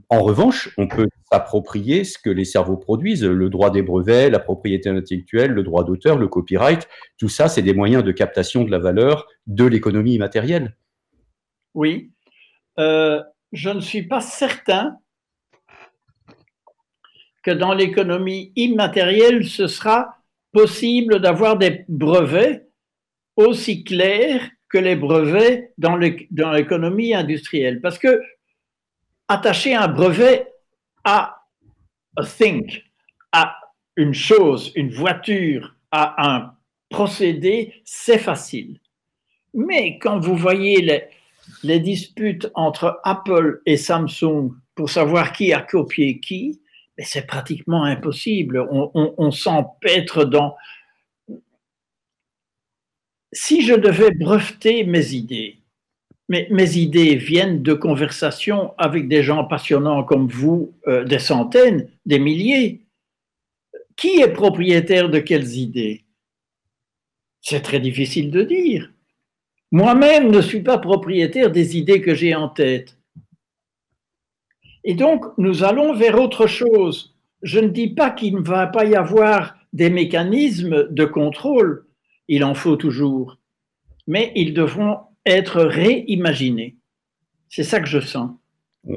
en 0.10 0.24
revanche, 0.24 0.70
on 0.78 0.88
peut 0.88 1.08
s'approprier 1.30 2.06
ce 2.06 2.18
que 2.18 2.30
les 2.30 2.46
cerveaux 2.46 2.78
produisent, 2.78 3.26
le 3.26 3.50
droit 3.50 3.72
des 3.72 3.82
brevets, 3.82 4.30
la 4.30 4.40
propriété 4.40 4.88
intellectuelle, 4.88 5.52
le 5.52 5.64
droit 5.64 5.84
d'auteur, 5.84 6.18
le 6.18 6.30
copyright, 6.30 6.88
tout 7.18 7.28
ça, 7.28 7.50
c'est 7.50 7.62
des 7.62 7.74
moyens 7.74 8.06
de 8.06 8.14
captation 8.14 8.64
de 8.64 8.72
la 8.72 8.80
valeur 8.80 9.28
de 9.48 9.66
l'économie 9.66 10.14
immatérielle. 10.14 10.78
Oui, 11.74 12.14
euh, 12.80 13.22
je 13.52 13.70
ne 13.70 13.82
suis 13.82 14.04
pas 14.04 14.22
certain 14.22 14.98
que 17.46 17.52
dans 17.52 17.76
l'économie 17.76 18.52
immatérielle, 18.56 19.46
ce 19.46 19.68
sera 19.68 20.18
possible 20.52 21.20
d'avoir 21.20 21.58
des 21.58 21.86
brevets 21.88 22.68
aussi 23.36 23.84
clairs 23.84 24.50
que 24.68 24.80
les 24.80 24.96
brevets 24.96 25.72
dans 25.78 25.96
l'économie 25.96 27.14
industrielle. 27.14 27.82
Parce 27.82 28.00
que 28.00 28.20
attacher 29.28 29.76
un 29.76 29.88
brevet 29.88 30.48
à 31.04 31.44
a 32.16 32.26
thing, 32.26 32.82
à 33.32 33.56
une 33.96 34.16
chose, 34.16 34.72
une 34.76 34.90
voiture, 34.90 35.76
à 35.92 36.36
un 36.36 36.56
procédé, 36.90 37.76
c'est 37.86 38.18
facile. 38.18 38.80
Mais 39.54 40.00
quand 40.00 40.18
vous 40.18 40.36
voyez 40.36 41.04
les 41.62 41.80
disputes 41.80 42.50
entre 42.56 43.00
Apple 43.04 43.62
et 43.68 43.78
Samsung 43.78 44.52
pour 44.74 44.90
savoir 44.90 45.32
qui 45.32 45.54
a 45.54 45.62
copié 45.62 46.20
qui, 46.20 46.60
mais 46.98 47.04
c'est 47.04 47.28
pratiquement 47.28 47.84
impossible. 47.84 48.68
On, 48.72 49.32
s'empêtre 49.32 50.24
dans... 50.24 50.56
Si 53.34 53.62
je 53.62 53.74
devais 53.74 54.12
breveter 54.12 54.86
mes 54.86 55.14
idées, 55.14 55.60
mais 56.30 56.48
mes 56.50 56.78
idées 56.78 57.16
viennent 57.16 57.62
de 57.62 57.74
conversations 57.74 58.74
avec 58.78 59.08
des 59.08 59.24
gens 59.24 59.46
passionnants 59.46 60.04
comme 60.04 60.28
vous, 60.28 60.74
euh, 60.88 61.04
des 61.04 61.20
centaines, 61.20 61.90
des 62.06 62.20
milliers. 62.20 62.82
Qui 63.96 64.22
est 64.22 64.34
propriétaire 64.34 65.10
de 65.10 65.20
quelles 65.20 65.56
idées? 65.56 66.04
C'est 67.42 67.62
très 67.62 67.80
difficile 67.80 68.32
de 68.32 68.42
dire. 68.42 68.92
Moi-même 69.72 70.32
ne 70.32 70.42
suis 70.42 70.62
pas 70.62 70.78
propriétaire 70.78 71.52
des 71.52 71.78
idées 71.78 72.02
que 72.02 72.16
j'ai 72.16 72.34
en 72.34 72.50
tête. 72.50 72.98
Et 74.88 74.94
donc, 74.94 75.26
nous 75.40 75.64
allons 75.64 75.96
vers 75.96 76.22
autre 76.22 76.46
chose. 76.46 77.16
Je 77.42 77.60
ne 77.60 77.70
dis 77.70 77.90
pas 77.90 78.12
qu'il 78.12 78.36
ne 78.36 78.42
va 78.42 78.68
pas 78.68 78.86
y 78.86 78.96
avoir 78.96 79.56
des 79.74 79.90
mécanismes 79.90 80.88
de 80.90 81.06
contrôle, 81.06 81.86
il 82.28 82.44
en 82.44 82.54
faut 82.54 82.76
toujours, 82.76 83.38
mais 84.08 84.32
ils 84.36 84.54
devront 84.54 85.00
être 85.26 85.62
réimaginés. 85.62 86.78
C'est 87.50 87.64
ça 87.64 87.80
que 87.80 87.88
je 87.88 88.00
sens. 88.00 88.32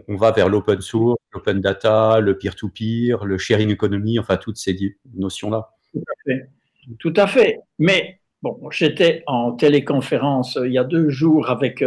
On 0.06 0.16
va 0.16 0.30
vers 0.30 0.50
l'open 0.50 0.82
source, 0.82 1.18
l'open 1.32 1.62
data, 1.62 2.20
le 2.20 2.36
peer-to-peer, 2.36 3.24
le 3.24 3.38
sharing 3.38 3.70
economy, 3.70 4.18
enfin 4.18 4.36
toutes 4.36 4.58
ces 4.58 4.76
notions-là. 5.14 5.70
Tout 5.92 6.00
à 6.00 6.22
fait. 6.24 6.50
Tout 6.98 7.14
à 7.16 7.26
fait. 7.26 7.60
Mais 7.78 8.20
bon, 8.42 8.60
j'étais 8.70 9.22
en 9.26 9.52
téléconférence 9.52 10.58
euh, 10.58 10.66
il 10.66 10.74
y 10.74 10.78
a 10.78 10.84
deux 10.84 11.08
jours 11.08 11.48
avec 11.48 11.82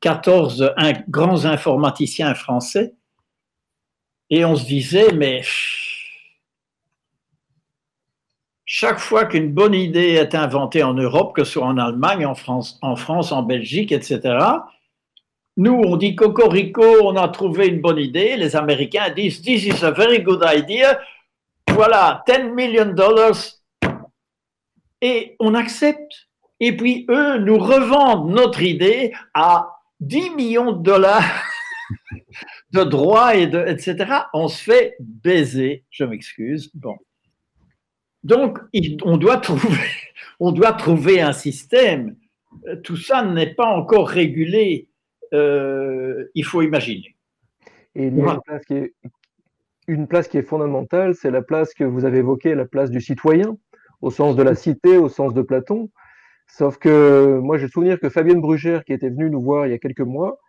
14 0.00 0.62
euh, 0.62 0.92
grands 1.08 1.46
informaticiens 1.46 2.34
français 2.34 2.94
et 4.30 4.44
on 4.44 4.54
se 4.54 4.64
disait, 4.64 5.12
mais 5.12 5.42
chaque 8.64 9.00
fois 9.00 9.24
qu'une 9.24 9.52
bonne 9.52 9.74
idée 9.74 10.12
est 10.12 10.36
inventée 10.36 10.84
en 10.84 10.94
Europe, 10.94 11.34
que 11.34 11.42
ce 11.42 11.54
soit 11.54 11.66
en 11.66 11.76
Allemagne, 11.76 12.24
en 12.24 12.36
France, 12.36 12.78
en, 12.82 13.42
Belgique, 13.42 13.90
etc., 13.90 14.38
nous, 15.56 15.72
on 15.72 15.96
dit 15.96 16.14
Cocorico, 16.14 16.84
on 17.02 17.16
a 17.16 17.28
trouvé 17.28 17.66
une 17.66 17.80
bonne 17.80 17.98
idée. 17.98 18.36
Les 18.36 18.54
Américains 18.56 19.10
disent 19.10 19.42
This 19.42 19.66
is 19.66 19.84
a 19.84 19.90
very 19.90 20.22
good 20.22 20.42
idea. 20.46 20.98
Voilà, 21.68 22.22
10 22.26 22.54
million 22.54 22.86
dollars. 22.86 23.36
Et 25.02 25.36
on 25.40 25.54
accepte. 25.54 26.28
Et 26.60 26.74
puis, 26.76 27.04
eux 27.10 27.38
nous 27.38 27.58
revendent 27.58 28.30
notre 28.30 28.62
idée 28.62 29.12
à 29.34 29.80
10 29.98 30.30
millions 30.30 30.72
de 30.72 30.82
dollars 30.82 31.24
de 32.72 32.84
droits, 32.84 33.34
et 33.34 33.46
de, 33.46 33.58
etc. 33.66 33.96
On 34.32 34.48
se 34.48 34.62
fait 34.62 34.96
baiser. 35.00 35.84
Je 35.90 36.04
m'excuse. 36.04 36.70
Bon. 36.74 36.96
Donc, 38.22 38.58
on 39.04 39.16
doit, 39.16 39.38
trouver, 39.38 39.78
on 40.40 40.52
doit 40.52 40.72
trouver 40.72 41.20
un 41.20 41.32
système. 41.32 42.16
Tout 42.84 42.96
ça 42.96 43.24
n'est 43.24 43.54
pas 43.54 43.66
encore 43.66 44.08
régulé. 44.08 44.88
Euh, 45.32 46.30
il 46.34 46.44
faut 46.44 46.62
imaginer. 46.62 47.16
Et 47.94 48.06
une, 48.06 48.40
place 48.44 48.64
qui 48.66 48.74
est, 48.74 48.94
une 49.86 50.06
place 50.06 50.28
qui 50.28 50.38
est 50.38 50.42
fondamentale, 50.42 51.14
c'est 51.14 51.30
la 51.30 51.42
place 51.42 51.74
que 51.74 51.84
vous 51.84 52.04
avez 52.04 52.18
évoquée, 52.18 52.54
la 52.54 52.64
place 52.64 52.90
du 52.90 53.00
citoyen, 53.00 53.56
au 54.00 54.10
sens 54.10 54.36
de 54.36 54.42
la 54.42 54.54
cité, 54.54 54.96
au 54.96 55.08
sens 55.08 55.34
de 55.34 55.42
Platon. 55.42 55.90
Sauf 56.46 56.78
que 56.78 57.38
moi, 57.38 57.58
j'ai 57.58 57.64
le 57.64 57.70
souvenir 57.70 58.00
que 58.00 58.08
Fabienne 58.08 58.40
Brugère, 58.40 58.84
qui 58.84 58.92
était 58.92 59.08
venue 59.08 59.30
nous 59.30 59.42
voir 59.42 59.66
il 59.66 59.70
y 59.70 59.74
a 59.74 59.78
quelques 59.78 60.00
mois, 60.00 60.40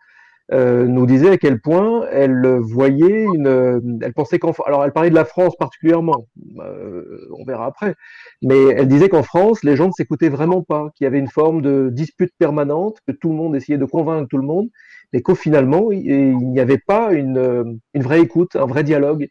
euh, 0.50 0.86
nous 0.86 1.06
disait 1.06 1.30
à 1.30 1.38
quel 1.38 1.60
point 1.60 2.06
elle 2.10 2.58
voyait 2.60 3.22
une, 3.22 4.00
elle 4.02 4.12
pensait 4.12 4.38
qu'en, 4.38 4.52
alors 4.66 4.84
elle 4.84 4.92
parlait 4.92 5.10
de 5.10 5.14
la 5.14 5.24
France 5.24 5.54
particulièrement, 5.56 6.26
euh, 6.58 7.28
on 7.38 7.44
verra 7.44 7.66
après, 7.66 7.94
mais 8.42 8.58
elle 8.76 8.88
disait 8.88 9.08
qu'en 9.08 9.22
France, 9.22 9.62
les 9.62 9.76
gens 9.76 9.86
ne 9.86 9.92
s'écoutaient 9.92 10.28
vraiment 10.28 10.62
pas, 10.62 10.90
qu'il 10.94 11.04
y 11.04 11.06
avait 11.06 11.20
une 11.20 11.28
forme 11.28 11.62
de 11.62 11.90
dispute 11.90 12.32
permanente, 12.38 12.98
que 13.06 13.12
tout 13.12 13.28
le 13.28 13.36
monde 13.36 13.54
essayait 13.54 13.78
de 13.78 13.84
convaincre 13.84 14.28
tout 14.28 14.38
le 14.38 14.46
monde, 14.46 14.68
mais 15.12 15.22
qu'au 15.22 15.34
finalement, 15.34 15.92
il 15.92 16.36
n'y 16.38 16.60
avait 16.60 16.78
pas 16.78 17.12
une, 17.12 17.80
vraie 17.94 18.20
écoute, 18.20 18.56
un 18.56 18.66
vrai 18.66 18.82
dialogue. 18.82 19.28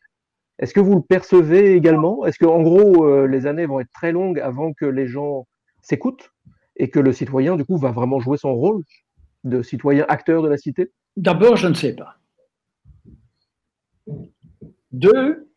Est-ce 0.59 0.73
que 0.73 0.79
vous 0.79 0.95
le 0.95 1.01
percevez 1.01 1.73
également? 1.73 2.25
Est-ce 2.25 2.37
que, 2.37 2.45
en 2.45 2.61
gros, 2.61 3.05
euh, 3.05 3.25
les 3.25 3.47
années 3.47 3.65
vont 3.65 3.79
être 3.79 3.91
très 3.93 4.11
longues 4.11 4.39
avant 4.39 4.73
que 4.73 4.85
les 4.85 5.07
gens 5.07 5.47
s'écoutent 5.81 6.31
et 6.75 6.89
que 6.89 6.99
le 6.99 7.11
citoyen, 7.13 7.55
du 7.55 7.65
coup, 7.65 7.77
va 7.77 7.91
vraiment 7.91 8.19
jouer 8.19 8.37
son 8.37 8.53
rôle 8.53 8.83
de 9.43 9.63
citoyen 9.63 10.05
acteur 10.07 10.43
de 10.43 10.49
la 10.49 10.57
cité? 10.57 10.91
D'abord, 11.17 11.57
je 11.57 11.67
ne 11.67 11.73
sais 11.73 11.95
pas. 11.95 12.17
Deux, 14.91 15.51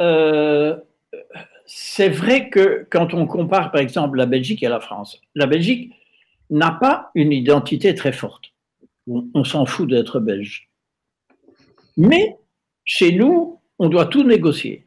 euh, 0.00 0.76
c'est 1.66 2.08
vrai 2.08 2.50
que 2.50 2.86
quand 2.90 3.14
on 3.14 3.26
compare 3.26 3.70
par 3.70 3.80
exemple 3.80 4.18
la 4.18 4.26
Belgique 4.26 4.62
et 4.62 4.68
la 4.68 4.80
France, 4.80 5.20
la 5.34 5.46
Belgique 5.46 5.92
n'a 6.50 6.72
pas 6.72 7.10
une 7.14 7.32
identité 7.32 7.94
très 7.94 8.12
forte. 8.12 8.52
On, 9.06 9.44
s'en 9.44 9.66
fout 9.66 9.88
d'être 9.88 10.18
belge. 10.18 10.70
Mais 11.96 12.38
chez 12.84 13.12
nous, 13.12 13.60
on 13.78 13.88
doit 13.88 14.06
tout 14.06 14.22
négocier. 14.22 14.86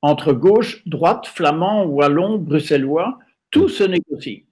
Entre 0.00 0.32
gauche, 0.32 0.86
droite, 0.86 1.26
flamand, 1.26 1.84
wallon, 1.84 2.38
bruxellois, 2.38 3.18
tout 3.50 3.68
se 3.68 3.82
négocie. 3.82 4.46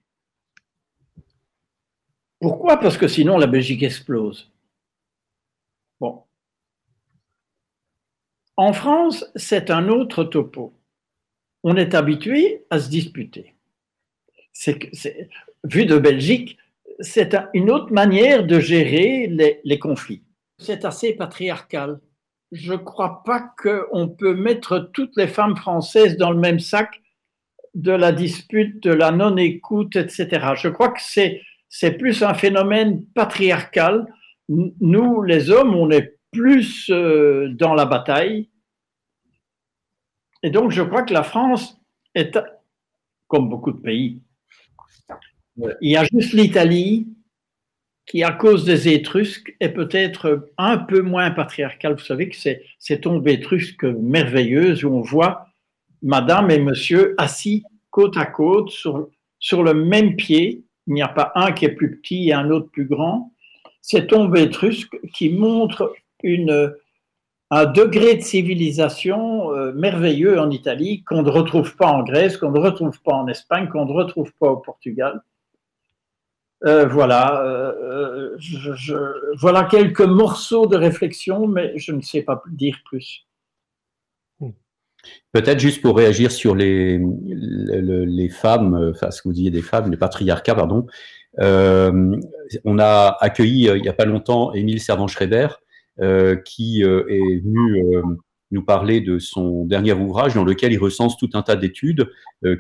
Pourquoi? 2.41 2.79
Parce 2.79 2.97
que 2.97 3.07
sinon 3.07 3.37
la 3.39 3.47
Belgique 3.47 3.83
explose. 3.83 4.51
Bon. 6.01 6.23
En 8.57 8.73
France, 8.73 9.31
c'est 9.37 9.71
un 9.71 9.89
autre 9.89 10.25
topo. 10.25 10.75
On 11.63 11.77
est 11.77 11.95
habitué 11.95 12.65
à 12.71 12.81
se 12.81 12.89
disputer. 12.89 13.55
vu 15.65 15.85
de 15.85 15.99
Belgique, 15.99 16.59
c'est 17.01 17.37
une 17.53 17.71
autre 17.71 17.93
manière 17.93 18.47
de 18.47 18.59
gérer 18.59 19.27
les, 19.27 19.61
les 19.65 19.79
conflits. 19.79 20.23
C'est 20.59 20.85
assez 20.87 21.13
patriarcal. 21.13 22.01
Je 22.53 22.73
ne 22.73 22.79
crois 22.79 23.23
pas 23.25 23.55
qu'on 23.63 24.09
peut 24.09 24.35
mettre 24.35 24.91
toutes 24.93 25.17
les 25.17 25.29
femmes 25.29 25.57
françaises 25.57 26.17
dans 26.17 26.31
le 26.31 26.39
même 26.39 26.59
sac 26.59 27.01
de 27.75 27.93
la 27.93 28.13
dispute, 28.13 28.83
de 28.83 28.93
la 28.93 29.13
non-écoute, 29.13 29.97
etc. 29.97 30.55
Je 30.57 30.69
crois 30.69 30.89
que 30.89 31.01
c'est 31.01 31.43
c'est 31.71 31.93
plus 31.93 32.23
un 32.23 32.35
phénomène 32.35 33.07
patriarcal. 33.15 34.13
Nous, 34.49 35.23
les 35.23 35.51
hommes, 35.51 35.75
on 35.77 35.91
est 35.91 36.19
plus 36.33 36.91
euh, 36.91 37.49
dans 37.55 37.75
la 37.75 37.87
bataille. 37.87 38.51
Et 40.43 40.51
donc, 40.51 40.73
je 40.73 40.83
crois 40.83 41.05
que 41.05 41.15
la 41.15 41.23
France 41.23 41.81
est, 42.15 42.37
comme 43.29 43.49
beaucoup 43.49 43.71
de 43.71 43.81
pays, 43.81 44.21
il 45.81 45.91
y 45.91 45.97
a 45.97 46.05
juste 46.13 46.33
l'Italie 46.33 47.09
qui, 48.07 48.25
à 48.25 48.33
cause 48.33 48.65
des 48.65 48.89
Étrusques, 48.89 49.55
est 49.61 49.69
peut-être 49.69 50.49
un 50.59 50.79
peu 50.79 51.03
moins 51.03 51.31
patriarcale. 51.31 51.95
Vous 51.95 52.05
savez 52.05 52.29
que 52.29 52.37
c'est 52.37 52.65
cette 52.79 53.03
tombe 53.03 53.29
étrusque 53.29 53.85
merveilleuse 53.85 54.85
où 54.85 54.89
on 54.89 55.03
voit 55.03 55.47
Madame 56.03 56.51
et 56.51 56.59
Monsieur 56.59 57.15
assis 57.19 57.63
côte 57.91 58.17
à 58.17 58.27
côte 58.27 58.71
sur, 58.71 59.09
sur 59.39 59.63
le 59.63 59.75
même 59.75 60.17
pied 60.17 60.65
il 60.91 60.95
n'y 60.95 61.03
a 61.03 61.09
pas 61.09 61.31
un 61.37 61.53
qui 61.53 61.65
est 61.65 61.71
plus 61.71 61.97
petit 61.99 62.29
et 62.29 62.33
un 62.33 62.51
autre 62.51 62.69
plus 62.69 62.85
grand. 62.85 63.33
C'est 63.81 64.09
tombes 64.09 64.37
étrusque 64.37 64.99
qui 65.15 65.31
montre 65.31 65.95
une, 66.25 66.75
un 67.51 67.67
degré 67.67 68.17
de 68.17 68.23
civilisation 68.23 69.55
euh, 69.55 69.73
merveilleux 69.73 70.41
en 70.41 70.51
Italie 70.51 71.05
qu'on 71.05 71.23
ne 71.23 71.31
retrouve 71.31 71.77
pas 71.77 71.87
en 71.87 72.03
Grèce, 72.03 72.37
qu'on 72.37 72.51
ne 72.51 72.59
retrouve 72.59 73.01
pas 73.03 73.13
en 73.13 73.29
Espagne, 73.29 73.69
qu'on 73.69 73.87
ne 73.87 73.93
retrouve 73.93 74.33
pas 74.41 74.49
au 74.49 74.57
Portugal. 74.57 75.23
Euh, 76.67 76.89
euh, 76.93 78.37
voilà 79.39 79.65
quelques 79.71 80.01
morceaux 80.01 80.67
de 80.67 80.77
réflexion, 80.77 81.47
mais 81.47 81.73
je 81.79 81.93
ne 81.93 82.01
sais 82.01 82.23
pas 82.23 82.43
dire 82.49 82.79
plus. 82.85 83.29
Peut-être 85.33 85.61
juste 85.61 85.81
pour 85.81 85.97
réagir 85.97 86.33
sur 86.33 86.55
les, 86.55 86.99
les, 86.99 88.29
femmes, 88.29 88.93
enfin 88.93 89.11
ce 89.11 89.23
que 89.23 89.29
vous 89.29 89.35
disiez 89.35 89.51
des 89.51 89.63
femmes, 89.63 89.91
les 89.91 89.97
patriarcats, 89.97 90.55
pardon. 90.55 90.87
Euh, 91.39 92.17
on 92.65 92.79
a 92.79 93.17
accueilli 93.21 93.69
euh, 93.69 93.77
il 93.77 93.83
n'y 93.83 93.89
a 93.89 93.93
pas 93.93 94.05
longtemps 94.05 94.53
Émile 94.53 94.81
Servan-Schreiber, 94.81 95.49
euh, 96.01 96.37
qui 96.37 96.83
est 96.83 97.39
venu 97.41 97.85
nous 98.51 98.65
parler 98.65 99.01
de 99.01 99.19
son 99.19 99.65
dernier 99.65 99.93
ouvrage 99.93 100.35
dans 100.35 100.45
lequel 100.45 100.73
il 100.73 100.79
recense 100.79 101.17
tout 101.17 101.31
un 101.35 101.43
tas 101.43 101.57
d'études 101.57 102.11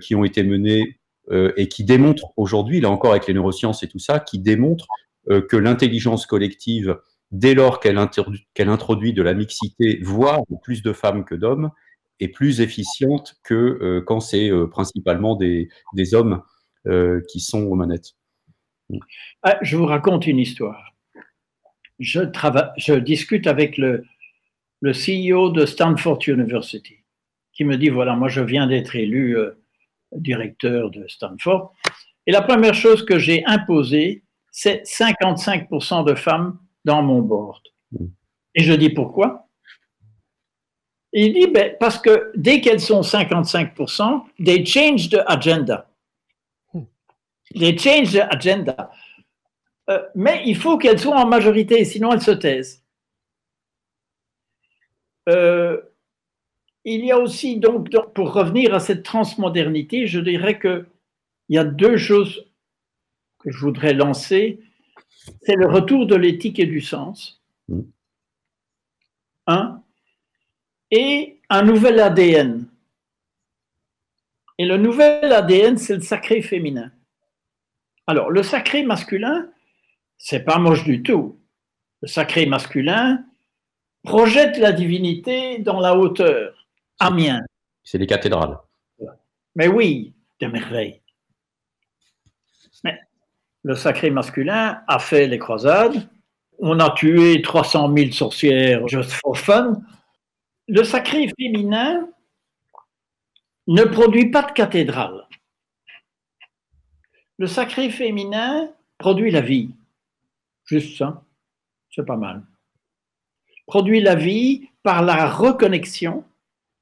qui 0.01 0.15
ont 0.15 0.25
été 0.25 0.45
menées 0.45 0.99
et 1.33 1.69
qui 1.69 1.85
démontrent 1.85 2.33
aujourd'hui, 2.37 2.81
là 2.81 2.91
encore 2.91 3.11
avec 3.11 3.27
les 3.27 3.35
neurosciences 3.35 3.83
et 3.83 3.89
tout 3.89 3.99
ça, 3.99 4.21
qui 4.21 4.39
démontrent 4.39 4.87
que 5.29 5.57
l'intelligence 5.57 6.27
collective, 6.27 6.97
dès 7.33 7.55
lors 7.55 7.81
qu'elle 7.81 7.99
introduit 7.99 9.13
de 9.13 9.23
la 9.23 9.35
mixité, 9.35 9.99
voire 10.03 10.43
plus 10.63 10.83
de 10.83 10.93
femmes 10.93 11.25
que 11.25 11.35
d'hommes, 11.35 11.71
est 12.21 12.29
plus 12.29 12.61
efficiente 12.61 13.37
que 13.43 13.55
euh, 13.55 14.03
quand 14.07 14.21
c'est 14.21 14.51
euh, 14.51 14.67
principalement 14.67 15.37
des, 15.37 15.69
des 15.95 16.15
hommes 16.15 16.43
euh, 16.87 17.21
qui 17.31 17.41
sont 17.41 17.63
aux 17.65 17.75
manettes. 17.75 18.13
Ah, 19.43 19.59
je 19.63 19.77
vous 19.77 19.87
raconte 19.87 20.27
une 20.27 20.39
histoire. 20.39 20.95
Je, 21.99 22.21
travaille, 22.21 22.71
je 22.77 22.95
discute 22.95 23.47
avec 23.47 23.77
le, 23.79 24.05
le 24.81 24.93
CEO 24.93 25.51
de 25.51 25.67
Stanford 25.67 26.21
University 26.27 26.97
qui 27.53 27.65
me 27.65 27.77
dit, 27.77 27.89
voilà, 27.89 28.15
moi 28.15 28.29
je 28.29 28.41
viens 28.41 28.67
d'être 28.67 28.97
élu 28.97 29.37
directeur 30.13 30.91
de 30.91 31.07
Stanford. 31.09 31.75
Et 32.27 32.33
la 32.33 32.43
première 32.43 32.75
chose 32.75 33.05
que 33.05 33.19
j'ai 33.19 33.45
imposée, 33.45 34.25
c'est 34.51 34.83
55% 34.83 36.07
de 36.07 36.15
femmes 36.15 36.59
dans 36.85 37.03
mon 37.03 37.21
board. 37.21 37.61
Et 38.55 38.63
je 38.63 38.73
dis 38.73 38.91
pourquoi? 38.91 39.50
Il 41.13 41.33
dit 41.33 41.49
ben, 41.49 41.77
parce 41.79 41.99
que 41.99 42.31
dès 42.37 42.61
qu'elles 42.61 42.81
sont 42.81 43.01
55%, 43.01 44.23
they 44.45 44.65
change 44.65 45.09
the 45.11 45.23
agenda. 45.27 45.89
They 47.55 47.77
change 47.77 48.13
the 48.13 48.27
agenda. 48.31 48.91
Euh, 49.89 50.01
mais 50.15 50.43
il 50.47 50.57
faut 50.57 50.79
qu'elles 50.79 51.01
soient 51.01 51.21
en 51.21 51.27
majorité, 51.27 51.85
sinon 51.85 52.13
elles 52.13 52.23
se 52.23 52.31
taisent. 52.31 52.85
Euh, 55.29 55.81
il 56.85 57.05
y 57.05 57.11
a 57.11 57.19
aussi, 57.19 57.59
donc, 57.59 57.91
pour 58.15 58.33
revenir 58.33 58.73
à 58.73 58.81
cette 58.81 59.03
transmodernité, 59.03 60.07
je 60.07 60.21
dirais 60.21 60.59
qu'il 60.59 60.87
y 61.49 61.59
a 61.59 61.65
deux 61.65 61.97
choses 61.97 62.47
que 63.41 63.51
je 63.51 63.59
voudrais 63.59 63.95
lancer. 63.95 64.61
C'est 65.43 65.57
le 65.57 65.67
retour 65.67 66.07
de 66.07 66.15
l'éthique 66.15 66.59
et 66.59 66.67
du 66.67 66.81
sens. 66.81 67.43
Mm. 67.69 67.81
Un. 69.47 69.83
Et 70.91 71.41
un 71.49 71.63
nouvel 71.63 72.01
ADN. 72.01 72.67
Et 74.59 74.67
le 74.67 74.77
nouvel 74.77 75.33
ADN, 75.33 75.79
c'est 75.79 75.95
le 75.95 76.03
sacré 76.03 76.43
féminin. 76.43 76.91
Alors, 78.07 78.31
le 78.31 78.43
sacré 78.43 78.83
masculin, 78.83 79.49
c'est 80.19 80.41
pas 80.41 80.59
moche 80.59 80.85
du 80.85 81.03
tout. 81.03 81.39
Le 82.03 82.09
sacré 82.09 82.47
masculin 82.47 83.25
projette 84.03 84.59
la 84.59 84.73
divinité 84.73 85.59
dans 85.59 85.81
la 85.81 85.97
hauteur. 85.97 86.67
Amiens. 86.99 87.41
C'est 87.85 87.99
les 87.99 88.07
cathédrales. 88.07 88.59
Mais 89.55 89.69
oui, 89.69 90.13
de 90.41 90.47
merveille. 90.47 91.01
Mais 92.85 92.99
le 93.63 93.75
sacré 93.75 94.11
masculin 94.11 94.83
a 94.87 94.99
fait 94.99 95.27
les 95.27 95.39
croisades. 95.39 96.09
On 96.59 96.79
a 96.81 96.91
tué 96.91 97.41
300 97.43 97.95
000 97.97 98.13
sorcières 98.13 98.87
just 98.89 99.13
for 99.13 99.39
fun. 99.39 99.81
Le 100.73 100.85
sacré 100.85 101.27
féminin 101.37 102.09
ne 103.67 103.83
produit 103.83 104.31
pas 104.31 104.43
de 104.43 104.53
cathédrale. 104.53 105.27
Le 107.39 107.49
sacré 107.49 107.91
féminin 107.91 108.73
produit 108.97 109.33
la 109.33 109.41
vie. 109.41 109.75
Juste 110.67 110.97
ça, 110.97 111.25
c'est 111.91 112.07
pas 112.07 112.17
mal. 112.17 112.47
Produit 113.67 114.01
la 114.01 114.15
vie 114.15 114.69
par 114.85 115.03
la 115.03 115.29
reconnexion 115.29 116.25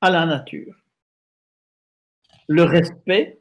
à 0.03 0.11
la 0.11 0.27
nature, 0.27 0.77
le 2.47 2.65
respect 2.65 3.41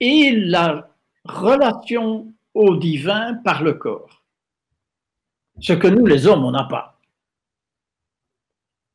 et 0.00 0.32
la 0.32 0.90
relation 1.24 2.34
au 2.54 2.76
divin 2.76 3.34
par 3.44 3.62
le 3.62 3.74
corps. 3.74 4.24
Ce 5.60 5.74
que 5.74 5.86
nous, 5.86 6.06
les 6.06 6.26
hommes, 6.26 6.44
on 6.44 6.50
n'a 6.50 6.64
pas. 6.64 6.99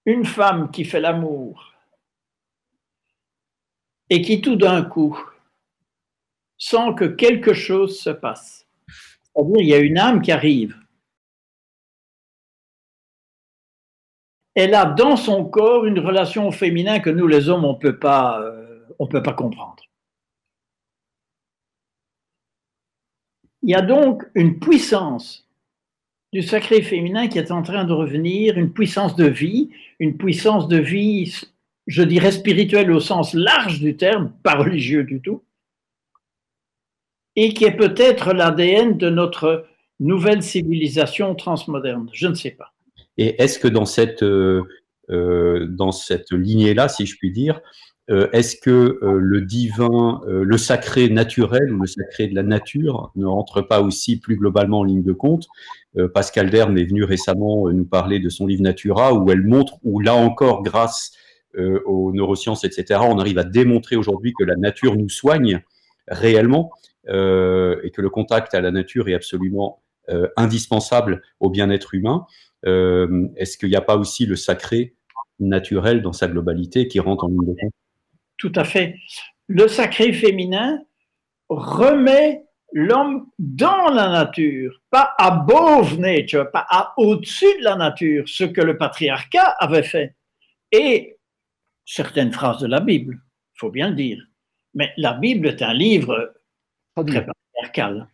Une 0.06 0.26
femme 0.26 0.72
qui 0.72 0.86
fait 0.86 1.00
l'amour 1.00 1.74
et 4.10 4.22
qui 4.22 4.42
tout 4.42 4.56
d'un 4.56 4.84
coup 4.84 5.20
sent 6.58 6.94
que 6.98 7.06
quelque 7.06 7.54
chose 7.54 8.00
se 8.00 8.12
passe. 8.12 8.68
C'est-à-dire, 9.34 9.62
il 9.62 9.68
y 9.68 9.74
a 9.74 9.80
une 9.80 9.98
âme 9.98 10.22
qui 10.22 10.32
arrive 10.32 10.80
elle 14.56 14.74
a 14.74 14.86
dans 14.86 15.18
son 15.18 15.46
corps 15.46 15.86
une 15.86 16.00
relation 16.00 16.48
au 16.48 16.52
féminin 16.52 17.00
que 17.00 17.10
nous, 17.10 17.28
les 17.28 17.50
hommes, 17.50 17.66
on 17.66 17.76
peut 17.76 18.00
euh, 18.04 18.80
on 19.00 19.08
peut 19.08 19.22
pas 19.22 19.34
comprendre. 19.34 19.84
Il 23.62 23.70
y 23.72 23.76
a 23.76 23.82
donc 23.82 24.24
une 24.34 24.60
puissance 24.60 25.45
du 26.36 26.42
sacré 26.42 26.82
féminin 26.82 27.30
qui 27.30 27.40
est 27.40 27.50
en 27.50 27.62
train 27.62 27.86
de 27.86 27.94
revenir, 27.94 28.58
une 28.58 28.74
puissance 28.74 29.16
de 29.16 29.26
vie, 29.26 29.70
une 30.02 30.18
puissance 30.18 30.68
de 30.68 30.76
vie, 30.76 31.34
je 31.88 32.04
dirais 32.04 32.34
spirituelle 32.34 32.92
au 32.92 33.00
sens 33.00 33.34
large 33.34 33.80
du 33.80 33.96
terme, 33.96 34.34
pas 34.44 34.56
religieux 34.56 35.06
du 35.06 35.22
tout, 35.22 35.44
et 37.38 37.54
qui 37.54 37.64
est 37.64 37.78
peut-être 37.78 38.34
l'ADN 38.34 38.98
de 38.98 39.10
notre 39.10 39.66
nouvelle 40.02 40.44
civilisation 40.44 41.36
transmoderne. 41.36 42.10
Je 42.12 42.28
ne 42.28 42.34
sais 42.34 42.52
pas. 42.52 42.74
Et 43.18 43.42
est-ce 43.42 43.58
que 43.58 43.70
dans 43.70 43.86
cette, 43.86 44.22
euh, 44.22 44.64
euh, 45.10 45.68
dans 45.70 45.94
cette 45.94 46.34
lignée-là, 46.34 46.90
si 46.90 47.06
je 47.06 47.16
puis 47.18 47.32
dire, 47.32 47.62
euh, 48.10 48.28
est-ce 48.34 48.58
que 48.58 49.00
le 49.02 49.42
divin, 49.42 50.22
le 50.28 50.58
sacré 50.58 51.08
naturel 51.10 51.74
ou 51.74 51.80
le 51.80 51.88
sacré 51.88 52.28
de 52.28 52.36
la 52.36 52.44
nature 52.44 53.14
ne 53.16 53.26
rentre 53.26 53.62
pas 53.62 53.82
aussi 53.82 54.20
plus 54.20 54.36
globalement 54.36 54.80
en 54.80 54.84
ligne 54.84 55.02
de 55.02 55.14
compte 55.14 55.48
Pascal 56.14 56.50
Derme 56.50 56.78
est 56.78 56.86
venu 56.86 57.04
récemment 57.04 57.70
nous 57.70 57.86
parler 57.86 58.20
de 58.20 58.30
son 58.30 58.48
livre 58.48 58.62
Natura, 58.62 59.14
où 59.14 59.32
elle 59.32 59.44
montre, 59.44 59.76
où 59.84 60.00
là 60.00 60.16
encore, 60.16 60.64
grâce 60.64 61.12
aux 61.58 62.12
neurosciences, 62.14 62.66
etc., 62.66 63.00
on 63.04 63.18
arrive 63.18 63.38
à 63.38 63.44
démontrer 63.44 63.96
aujourd'hui 63.96 64.34
que 64.38 64.44
la 64.44 64.56
nature 64.58 64.96
nous 64.96 65.10
soigne 65.10 65.62
réellement 66.08 66.72
et 67.08 67.92
que 67.94 68.02
le 68.02 68.10
contact 68.10 68.54
à 68.54 68.62
la 68.62 68.72
nature 68.72 69.08
est 69.08 69.14
absolument 69.14 69.82
indispensable 70.36 71.22
au 71.40 71.50
bien-être 71.50 71.94
humain. 71.94 72.26
Euh, 72.66 73.28
est-ce 73.36 73.58
qu'il 73.58 73.70
n'y 73.70 73.76
a 73.76 73.82
pas 73.82 73.98
aussi 73.98 74.26
le 74.26 74.36
sacré 74.36 74.96
naturel 75.40 76.02
dans 76.02 76.14
sa 76.14 76.28
globalité 76.28 76.88
qui 76.88 77.00
rentre 77.00 77.26
en 77.26 77.28
ligne 77.28 77.46
de 77.46 77.56
compte? 77.60 77.74
Tout 78.38 78.52
à 78.56 78.64
fait. 78.64 78.96
Le 79.48 79.68
sacré 79.68 80.14
féminin 80.14 80.82
remet 81.50 82.45
l'homme 82.76 83.28
dans 83.40 83.88
la 83.88 84.10
nature, 84.10 84.80
pas 84.92 85.16
above 85.18 85.98
nature, 85.98 86.52
pas 86.52 86.94
au-dessus 86.98 87.58
de 87.60 87.64
la 87.64 87.78
nature, 87.78 88.28
ce 88.28 88.44
que 88.44 88.60
le 88.62 88.78
patriarcat 88.78 89.56
avait 89.60 89.82
fait. 89.82 90.14
Et 90.74 91.18
certaines 91.86 92.34
phrases 92.34 92.60
de 92.60 92.68
la 92.68 92.82
Bible, 92.82 93.14
il 93.56 93.60
faut 93.60 93.72
bien 93.72 93.90
le 93.90 93.96
dire. 93.96 94.22
Mais 94.74 94.92
la 94.98 95.14
Bible 95.14 95.48
est 95.48 95.62
un 95.62 95.74
livre 95.74 96.36
très 96.96 97.26
patriarcal. 97.26 98.10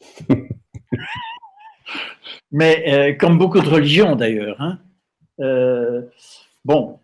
Mais 2.52 2.84
euh, 2.86 3.16
comme 3.16 3.38
beaucoup 3.38 3.60
de 3.60 3.68
religions 3.68 4.14
d'ailleurs. 4.14 4.60
Hein. 4.60 4.78
Euh, 5.40 6.02
bon. 6.64 7.00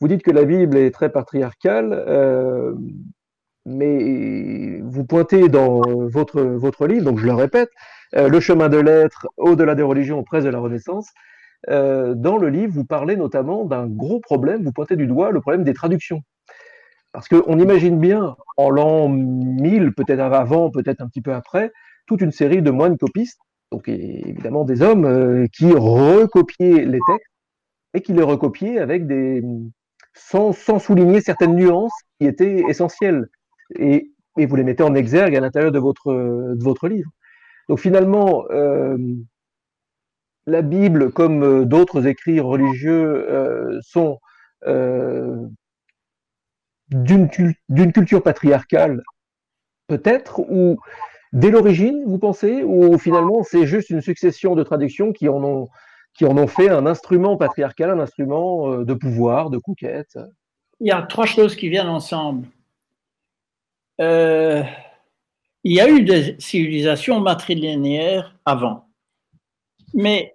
Vous 0.00 0.06
dites 0.06 0.22
que 0.22 0.30
la 0.30 0.44
Bible 0.44 0.76
est 0.76 0.92
très 0.92 1.10
patriarcale, 1.10 1.92
euh, 1.92 2.74
mais 3.66 4.80
vous 4.82 5.04
pointez 5.04 5.48
dans 5.48 5.80
votre, 6.08 6.40
votre 6.40 6.86
livre, 6.86 7.04
donc 7.04 7.18
je 7.18 7.26
le 7.26 7.34
répète, 7.34 7.70
Le 8.12 8.38
chemin 8.40 8.68
de 8.68 8.78
l'être 8.78 9.26
au-delà 9.36 9.74
des 9.74 9.82
religions, 9.82 10.22
près 10.22 10.42
de 10.42 10.48
la 10.48 10.58
Renaissance. 10.58 11.08
dans 11.68 12.36
le 12.36 12.48
livre, 12.48 12.72
vous 12.74 12.84
parlez 12.84 13.16
notamment 13.16 13.64
d'un 13.64 13.86
gros 13.86 14.20
problème, 14.20 14.62
vous 14.62 14.72
pointez 14.72 14.96
du 14.96 15.06
doigt 15.06 15.30
le 15.30 15.40
problème 15.40 15.64
des 15.64 15.74
traductions. 15.74 16.20
Parce 17.12 17.28
qu'on 17.28 17.58
imagine 17.58 17.98
bien, 17.98 18.36
en 18.56 18.70
l'an 18.70 19.08
1000, 19.08 19.92
peut-être 19.94 20.20
avant, 20.20 20.70
peut-être 20.70 21.00
un 21.00 21.08
petit 21.08 21.22
peu 21.22 21.32
après, 21.32 21.72
toute 22.06 22.20
une 22.20 22.32
série 22.32 22.60
de 22.60 22.70
moines 22.70 22.98
copistes 22.98 23.40
donc 23.74 23.88
évidemment 23.88 24.64
des 24.64 24.82
hommes 24.82 25.04
euh, 25.04 25.46
qui 25.52 25.72
recopiaient 25.72 26.84
les 26.84 27.00
textes 27.08 27.32
et 27.92 28.02
qui 28.02 28.12
les 28.12 28.22
recopiaient 28.22 28.78
avec 28.78 29.08
des 29.08 29.42
sans, 30.14 30.52
souligner 30.78 31.20
certaines 31.20 31.56
nuances 31.56 31.92
qui 32.20 32.26
étaient 32.26 32.62
essentielles 32.68 33.26
et, 33.78 34.10
vous 34.36 34.56
les 34.56 34.64
mettez 34.64 34.82
en 34.82 34.94
exergue 34.94 35.36
à 35.36 35.40
l'intérieur 35.40 35.70
de 35.70 35.78
votre, 35.78 36.12
de 36.12 36.64
votre 36.64 36.88
livre. 36.88 37.10
Donc 37.68 37.78
finalement, 37.78 38.44
euh, 38.50 38.96
la 40.46 40.62
Bible, 40.62 41.12
comme 41.12 41.42
euh, 41.42 41.64
d'autres 41.64 42.06
écrits 42.06 42.40
religieux, 42.40 43.80
sont 43.82 44.18
d'une 46.90 47.92
culture 47.92 48.22
patriarcale, 48.22 49.02
peut-être, 49.86 50.40
ou 50.40 50.78
dès 51.32 51.50
l'origine, 51.50 52.02
vous 52.06 52.18
pensez, 52.18 52.62
ou 52.62 52.98
finalement 52.98 53.42
c'est 53.42 53.66
juste 53.66 53.90
une 53.90 54.00
succession 54.00 54.54
de 54.54 54.62
traductions 54.62 55.12
qui 55.12 55.28
en 55.28 55.42
ont, 55.42 55.68
qui 56.14 56.24
en 56.24 56.36
ont 56.38 56.46
fait 56.46 56.70
un 56.70 56.86
instrument 56.86 57.36
patriarcal, 57.36 57.90
un 57.90 58.00
instrument 58.00 58.70
euh, 58.70 58.84
de 58.84 58.94
pouvoir, 58.94 59.50
de 59.50 59.58
conquête? 59.58 60.18
Il 60.80 60.88
y 60.88 60.92
a 60.92 61.02
trois 61.02 61.26
choses 61.26 61.56
qui 61.56 61.68
viennent 61.68 61.88
ensemble. 61.88 62.46
Euh, 64.00 64.62
il 65.62 65.72
y 65.72 65.80
a 65.80 65.88
eu 65.88 66.02
des 66.02 66.36
civilisations 66.38 67.20
matrilinéaires 67.20 68.36
avant, 68.44 68.88
mais 69.94 70.34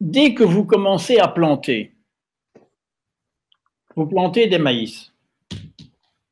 dès 0.00 0.34
que 0.34 0.44
vous 0.44 0.64
commencez 0.64 1.18
à 1.18 1.28
planter, 1.28 1.94
vous 3.96 4.06
plantez 4.06 4.46
des 4.46 4.58
maïs. 4.58 5.12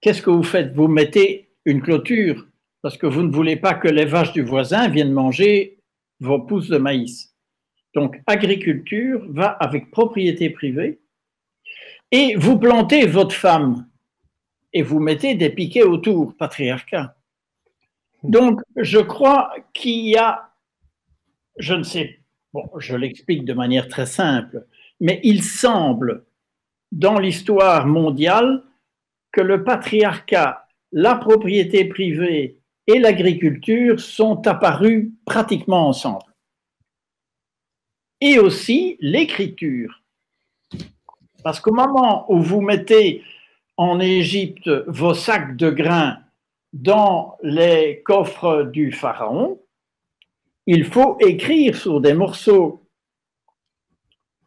Qu'est-ce 0.00 0.22
que 0.22 0.30
vous 0.30 0.42
faites? 0.42 0.72
Vous 0.74 0.88
mettez 0.88 1.50
une 1.64 1.80
clôture 1.80 2.46
parce 2.82 2.96
que 2.96 3.06
vous 3.06 3.22
ne 3.22 3.32
voulez 3.32 3.56
pas 3.56 3.74
que 3.74 3.88
les 3.88 4.04
vaches 4.04 4.32
du 4.32 4.42
voisin 4.42 4.88
viennent 4.88 5.12
manger 5.12 5.78
vos 6.20 6.40
pousses 6.40 6.68
de 6.68 6.78
maïs. 6.78 7.34
Donc, 7.94 8.20
agriculture 8.26 9.24
va 9.28 9.48
avec 9.48 9.90
propriété 9.90 10.50
privée 10.50 11.00
et 12.10 12.34
vous 12.36 12.58
plantez 12.58 13.06
votre 13.06 13.34
femme 13.34 13.86
et 14.72 14.82
vous 14.82 15.00
mettez 15.00 15.34
des 15.34 15.50
piquets 15.50 15.82
autour, 15.82 16.34
patriarcat. 16.36 17.14
Donc, 18.22 18.60
je 18.76 18.98
crois 18.98 19.52
qu'il 19.74 20.06
y 20.08 20.16
a, 20.16 20.50
je 21.58 21.74
ne 21.74 21.82
sais, 21.82 22.20
bon, 22.52 22.68
je 22.78 22.96
l'explique 22.96 23.44
de 23.44 23.52
manière 23.52 23.88
très 23.88 24.06
simple, 24.06 24.66
mais 25.00 25.20
il 25.24 25.42
semble 25.42 26.24
dans 26.92 27.18
l'histoire 27.18 27.86
mondiale 27.86 28.62
que 29.32 29.40
le 29.40 29.64
patriarcat, 29.64 30.66
la 30.92 31.16
propriété 31.16 31.86
privée 31.86 32.58
et 32.86 32.98
l'agriculture 32.98 33.98
sont 33.98 34.46
apparus 34.46 35.10
pratiquement 35.24 35.88
ensemble. 35.88 36.32
Et 38.20 38.38
aussi 38.38 38.98
l'écriture. 39.00 40.02
Parce 41.42 41.58
qu'au 41.58 41.74
moment 41.74 42.30
où 42.32 42.40
vous 42.40 42.60
mettez 42.60 43.24
en 43.76 44.00
Égypte 44.00 44.68
vos 44.86 45.14
sacs 45.14 45.56
de 45.56 45.70
grains 45.70 46.18
dans 46.72 47.36
les 47.42 48.02
coffres 48.04 48.64
du 48.64 48.92
pharaon, 48.92 49.60
il 50.66 50.84
faut 50.84 51.18
écrire 51.20 51.76
sur 51.76 52.00
des 52.00 52.14
morceaux 52.14 52.82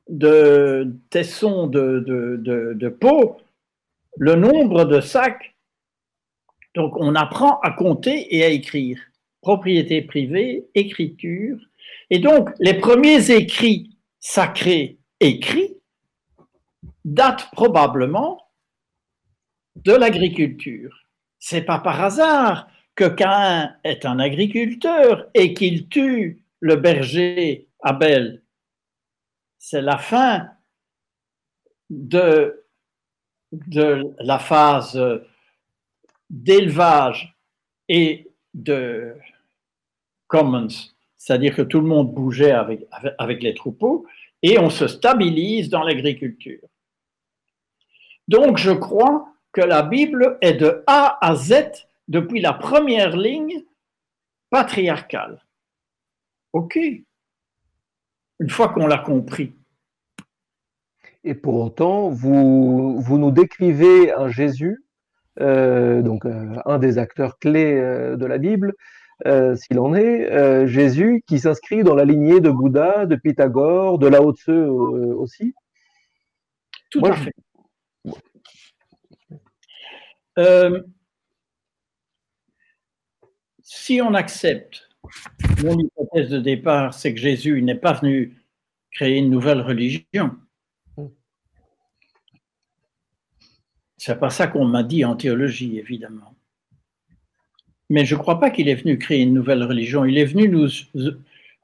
de 0.07 0.95
tessons 1.09 1.67
de, 1.67 2.03
de, 2.05 2.89
peau 2.89 3.37
le 4.17 4.35
nombre 4.35 4.85
de 4.85 5.01
sacs. 5.01 5.55
Donc 6.73 6.95
on 6.97 7.15
apprend 7.15 7.59
à 7.61 7.71
compter 7.71 8.35
et 8.35 8.43
à 8.43 8.49
écrire. 8.49 8.99
Propriété 9.41 10.01
privée, 10.01 10.67
écriture. 10.73 11.57
Et 12.09 12.19
donc 12.19 12.49
les 12.59 12.75
premiers 12.75 13.31
écrits 13.31 13.97
sacrés 14.19 14.97
écrits 15.19 15.75
datent 17.03 17.49
probablement 17.51 18.44
de 19.75 19.93
l'agriculture. 19.93 21.05
C'est 21.39 21.63
pas 21.63 21.79
par 21.79 22.01
hasard 22.03 22.67
que 22.95 23.07
Cain 23.07 23.75
est 23.83 24.05
un 24.05 24.19
agriculteur 24.19 25.27
et 25.33 25.53
qu'il 25.53 25.89
tue 25.89 26.43
le 26.59 26.75
berger 26.77 27.67
Abel 27.81 28.41
c'est 29.65 29.81
la 29.81 29.97
fin 29.97 30.47
de, 31.89 32.63
la 34.19 34.37
phase 34.37 35.01
d'élevage 36.29 37.35
et 37.89 38.31
de 38.53 39.15
commons, 40.27 40.67
c'est-à-dire 41.17 41.55
que 41.55 41.63
tout 41.63 41.79
le 41.79 41.87
monde 41.87 42.13
bougeait 42.13 42.51
avec 42.51 43.41
les 43.41 43.55
troupeaux, 43.55 44.05
et 44.43 44.59
on 44.59 44.69
se 44.69 44.87
stabilise 44.87 45.69
dans 45.69 45.81
l'agriculture. 45.81 46.61
Donc 48.27 48.57
je 48.57 48.71
crois 48.71 49.33
que 49.55 49.61
la 49.61 49.83
Bible 49.83 50.37
est 50.41 50.55
de 50.55 50.83
A 50.85 51.17
à 51.25 51.33
Z, 51.33 51.87
depuis 52.09 52.41
la 52.41 52.51
première 52.51 53.15
ligne, 53.15 53.63
patriarcale. 54.49 55.45
OK, 56.51 56.77
une 58.39 58.49
fois 58.49 58.67
qu'on 58.69 58.85
l'a 58.85 58.97
compris. 58.97 59.55
Et 61.23 61.35
pour 61.35 61.55
autant, 61.55 62.09
vous, 62.09 62.99
vous 62.99 63.17
nous 63.17 63.31
décrivez 63.31 64.11
un 64.11 64.27
Jésus, 64.27 64.83
euh, 65.39 66.01
donc 66.01 66.25
euh, 66.25 66.57
un 66.65 66.77
des 66.77 66.97
acteurs 66.97 67.39
clés 67.39 67.79
euh, 67.79 68.17
de 68.17 68.25
la 68.25 68.37
Bible, 68.37 68.73
s'il 69.55 69.79
en 69.79 69.95
est, 69.95 70.67
Jésus 70.67 71.23
qui 71.25 71.39
s'inscrit 71.39 71.83
dans 71.83 71.95
la 71.95 72.03
lignée 72.03 72.41
de 72.41 72.49
Bouddha, 72.49 73.05
de 73.05 73.15
Pythagore, 73.15 73.97
de 73.99 74.07
Lao 74.07 74.33
Tse 74.33 74.49
aussi. 74.49 75.55
Tout 76.89 77.05
à 77.05 77.13
fait. 77.13 77.31
Si 83.61 84.01
on 84.01 84.13
accepte 84.13 84.89
mon 85.63 85.77
hypothèse 85.77 86.29
de 86.29 86.39
départ, 86.39 86.93
c'est 86.93 87.13
que 87.13 87.19
Jésus 87.19 87.61
n'est 87.61 87.75
pas 87.75 87.93
venu 87.93 88.37
créer 88.91 89.17
une 89.17 89.29
nouvelle 89.29 89.61
religion. 89.61 90.31
C'est 93.97 94.19
pas 94.19 94.29
ça 94.29 94.47
qu'on 94.47 94.65
m'a 94.65 94.83
dit 94.83 95.03
en 95.03 95.15
théologie, 95.15 95.79
évidemment. 95.79 96.35
Mais 97.89 98.05
je 98.05 98.15
ne 98.15 98.19
crois 98.19 98.39
pas 98.39 98.49
qu'il 98.49 98.69
est 98.69 98.75
venu 98.75 98.97
créer 98.97 99.21
une 99.21 99.33
nouvelle 99.33 99.63
religion. 99.63 100.05
Il 100.05 100.17
est 100.17 100.25
venu 100.25 100.47
nous, 100.47 100.67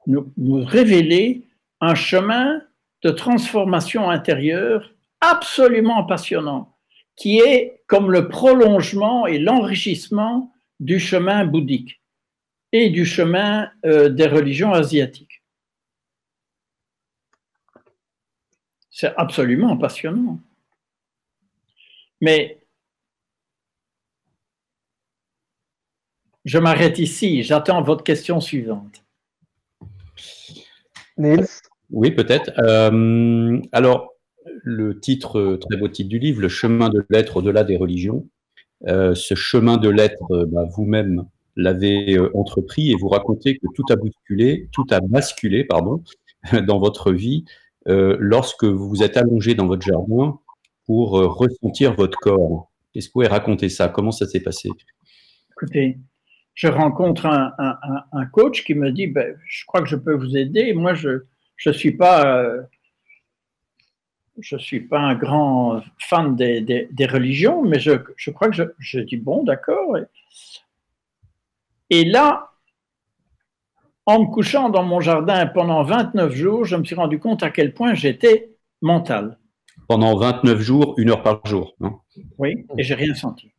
nous, 0.06 0.32
nous 0.36 0.64
révéler 0.64 1.42
un 1.80 1.94
chemin 1.94 2.62
de 3.02 3.10
transformation 3.10 4.10
intérieure 4.10 4.92
absolument 5.20 6.04
passionnant, 6.04 6.76
qui 7.16 7.38
est 7.38 7.81
comme 7.92 8.10
le 8.10 8.26
prolongement 8.26 9.26
et 9.26 9.38
l'enrichissement 9.38 10.50
du 10.80 10.98
chemin 10.98 11.44
bouddhique 11.44 12.00
et 12.72 12.88
du 12.88 13.04
chemin 13.04 13.70
euh, 13.84 14.08
des 14.08 14.26
religions 14.26 14.72
asiatiques. 14.72 15.42
C'est 18.88 19.12
absolument 19.18 19.76
passionnant. 19.76 20.40
Mais 22.22 22.64
je 26.46 26.56
m'arrête 26.56 26.98
ici, 26.98 27.42
j'attends 27.42 27.82
votre 27.82 28.04
question 28.04 28.40
suivante. 28.40 29.04
Nils? 31.18 31.60
Oui, 31.90 32.10
peut-être. 32.10 32.52
Euh, 32.58 33.60
alors, 33.70 34.11
le 34.62 35.00
titre, 35.00 35.58
très 35.60 35.76
beau 35.78 35.88
titre 35.88 36.08
du 36.08 36.18
livre, 36.18 36.40
Le 36.40 36.48
chemin 36.48 36.88
de 36.88 37.04
l'être 37.10 37.36
au-delà 37.38 37.64
des 37.64 37.76
religions. 37.76 38.26
Euh, 38.88 39.14
ce 39.14 39.34
chemin 39.34 39.76
de 39.76 39.88
l'être, 39.88 40.46
bah, 40.46 40.64
vous-même, 40.74 41.26
l'avez 41.56 42.16
euh, 42.16 42.30
entrepris 42.34 42.90
et 42.90 42.94
vous 42.94 43.08
racontez 43.08 43.56
que 43.56 43.66
tout 43.74 43.84
a 43.90 43.96
bousculé, 43.96 44.68
tout 44.72 44.86
a 44.90 45.00
basculé, 45.00 45.64
pardon, 45.64 46.02
dans 46.66 46.78
votre 46.78 47.12
vie 47.12 47.44
euh, 47.88 48.16
lorsque 48.18 48.64
vous 48.64 48.88
vous 48.88 49.02
êtes 49.02 49.16
allongé 49.16 49.54
dans 49.54 49.66
votre 49.66 49.82
jardin 49.82 50.38
pour 50.86 51.18
euh, 51.18 51.26
ressentir 51.26 51.94
votre 51.94 52.18
corps. 52.18 52.70
Est-ce 52.94 53.06
que 53.06 53.10
vous 53.10 53.12
pouvez 53.12 53.28
raconter 53.28 53.68
ça? 53.68 53.88
Comment 53.88 54.12
ça 54.12 54.26
s'est 54.26 54.40
passé? 54.40 54.68
Écoutez, 55.52 55.98
je 56.54 56.68
rencontre 56.68 57.26
un, 57.26 58.26
coach 58.26 58.64
qui 58.64 58.74
me 58.74 58.90
dit 58.90 59.06
ben, 59.06 59.34
Je 59.46 59.64
crois 59.66 59.80
que 59.80 59.88
je 59.88 59.96
peux 59.96 60.14
vous 60.14 60.36
aider. 60.36 60.74
Moi, 60.74 60.92
je 60.94 61.22
ne 61.66 61.72
suis 61.72 61.92
pas. 61.92 62.46
Je 64.38 64.56
suis 64.56 64.80
pas 64.80 65.00
un 65.00 65.14
grand 65.14 65.82
fan 65.98 66.34
des, 66.36 66.60
des, 66.60 67.06
religions, 67.06 67.62
mais 67.62 67.78
je, 67.78 67.92
je, 68.16 68.30
crois 68.30 68.48
que 68.48 68.56
je, 68.56 68.64
je 68.78 69.00
dis 69.00 69.16
bon, 69.16 69.44
d'accord. 69.44 69.96
Et 71.90 72.04
là, 72.04 72.52
en 74.06 74.20
me 74.20 74.26
couchant 74.26 74.70
dans 74.70 74.82
mon 74.82 75.00
jardin 75.00 75.46
pendant 75.46 75.82
29 75.82 76.32
jours, 76.32 76.64
je 76.64 76.76
me 76.76 76.84
suis 76.84 76.94
rendu 76.94 77.18
compte 77.18 77.42
à 77.42 77.50
quel 77.50 77.74
point 77.74 77.94
j'étais 77.94 78.56
mental. 78.80 79.38
Pendant 79.88 80.16
29 80.16 80.60
jours, 80.60 80.94
une 80.96 81.10
heure 81.10 81.22
par 81.22 81.44
jour, 81.46 81.74
non? 81.80 82.00
Oui, 82.38 82.66
et 82.78 82.82
j'ai 82.82 82.94
rien 82.94 83.14
senti. 83.14 83.52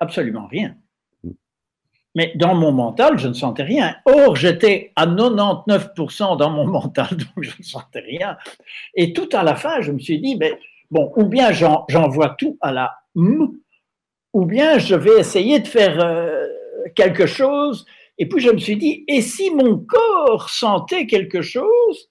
Absolument 0.00 0.46
rien. 0.46 0.76
Mais 2.14 2.32
dans 2.34 2.54
mon 2.54 2.72
mental, 2.72 3.18
je 3.18 3.28
ne 3.28 3.32
sentais 3.32 3.62
rien. 3.62 3.96
Or, 4.04 4.36
j'étais 4.36 4.92
à 4.96 5.06
99% 5.06 6.36
dans 6.36 6.50
mon 6.50 6.66
mental, 6.78 7.08
donc 7.10 7.42
je 7.42 7.52
ne 7.58 7.62
sentais 7.62 8.00
rien. 8.00 8.36
Et 8.94 9.12
tout 9.12 9.28
à 9.32 9.42
la 9.42 9.56
fin, 9.56 9.80
je 9.80 9.92
me 9.92 9.98
suis 9.98 10.20
dit, 10.20 10.36
mais 10.36 10.58
bon, 10.90 11.12
ou 11.16 11.24
bien 11.24 11.50
j'envoie 11.52 12.30
tout 12.30 12.58
à 12.60 12.72
la 12.72 12.94
M, 13.16 13.52
ou 14.32 14.46
bien 14.46 14.78
je 14.78 14.94
vais 14.94 15.18
essayer 15.18 15.60
de 15.60 15.68
faire 15.68 15.98
euh, 16.00 16.46
quelque 16.94 17.26
chose. 17.26 17.86
Et 18.18 18.28
puis 18.28 18.40
je 18.40 18.50
me 18.50 18.58
suis 18.58 18.76
dit, 18.76 19.04
et 19.08 19.22
si 19.22 19.50
mon 19.50 19.78
corps 19.78 20.50
sentait 20.50 21.06
quelque 21.06 21.40
chose 21.42 22.10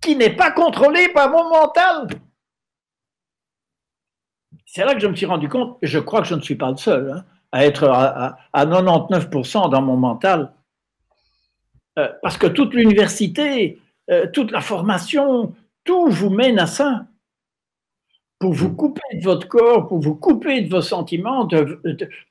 qui 0.00 0.16
n'est 0.16 0.34
pas 0.34 0.50
contrôlé 0.50 1.08
par 1.10 1.30
mon 1.30 1.48
mental? 1.50 2.08
C'est 4.64 4.84
là 4.84 4.94
que 4.94 5.00
je 5.00 5.06
me 5.06 5.14
suis 5.14 5.26
rendu 5.26 5.48
compte, 5.48 5.78
je 5.82 5.98
crois 5.98 6.22
que 6.22 6.28
je 6.28 6.34
ne 6.34 6.40
suis 6.40 6.56
pas 6.56 6.70
le 6.70 6.76
seul, 6.76 7.10
hein, 7.10 7.24
à 7.56 7.64
être 7.64 7.84
à, 7.84 8.36
99% 8.54 9.70
dans 9.70 9.80
mon 9.80 9.96
mental. 9.96 10.52
Euh, 11.98 12.12
parce 12.22 12.36
que 12.36 12.46
toute 12.46 12.74
l'université, 12.74 13.80
euh, 14.10 14.26
toute 14.30 14.50
la 14.50 14.60
formation, 14.60 15.54
tout 15.82 16.10
vous 16.10 16.28
mène 16.28 16.58
à 16.58 16.66
ça 16.66 17.06
pour 18.38 18.52
vous 18.52 18.74
couper 18.74 19.00
de 19.14 19.24
votre 19.24 19.48
corps, 19.48 19.88
pour 19.88 20.00
vous 20.00 20.14
couper 20.14 20.60
de 20.60 20.68
vos 20.68 20.82
sentiments, 20.82 21.44
de, 21.44 21.80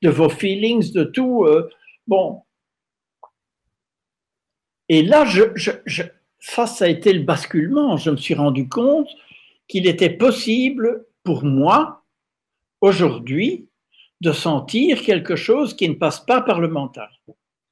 vos 0.04 0.30
feelings, 0.30 0.94
de 0.94 1.04
tout. 1.04 1.46
Euh, 1.46 1.72
bon. 2.06 2.44
Et 4.90 5.02
là, 5.02 5.26
je, 5.26 5.42
ça, 6.38 6.68
ça 6.68 6.86
a 6.86 6.88
été 6.88 7.14
le 7.14 7.24
basculement. 7.24 7.98
Je 7.98 8.12
me 8.12 8.18
suis 8.18 8.36
rendu 8.36 8.70
compte 8.70 9.10
qu'il 9.68 9.88
était 9.88 10.12
possible 10.12 11.08
pour 11.24 11.44
moi, 11.44 12.04
aujourd'hui, 12.82 13.68
de 14.22 14.32
sentir 14.32 15.02
quelque 15.02 15.36
chose 15.36 15.76
qui 15.76 15.90
ne 15.90 15.96
passe 15.96 16.20
pas 16.20 16.42
par 16.42 16.60
le 16.60 16.68
mental. 16.68 17.10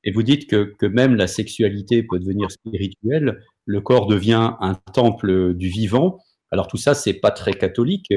Et 0.03 0.11
vous 0.11 0.23
dites 0.23 0.49
que, 0.49 0.73
que 0.77 0.85
même 0.85 1.15
la 1.15 1.27
sexualité 1.27 2.03
peut 2.03 2.19
devenir 2.19 2.51
spirituelle, 2.51 3.41
le 3.65 3.81
corps 3.81 4.07
devient 4.07 4.53
un 4.59 4.75
temple 4.93 5.53
du 5.53 5.69
vivant 5.69 6.19
Alors 6.51 6.67
tout 6.67 6.77
ça, 6.77 6.93
c'est 6.93 7.13
pas 7.13 7.31
très 7.31 7.53
catholique. 7.53 8.13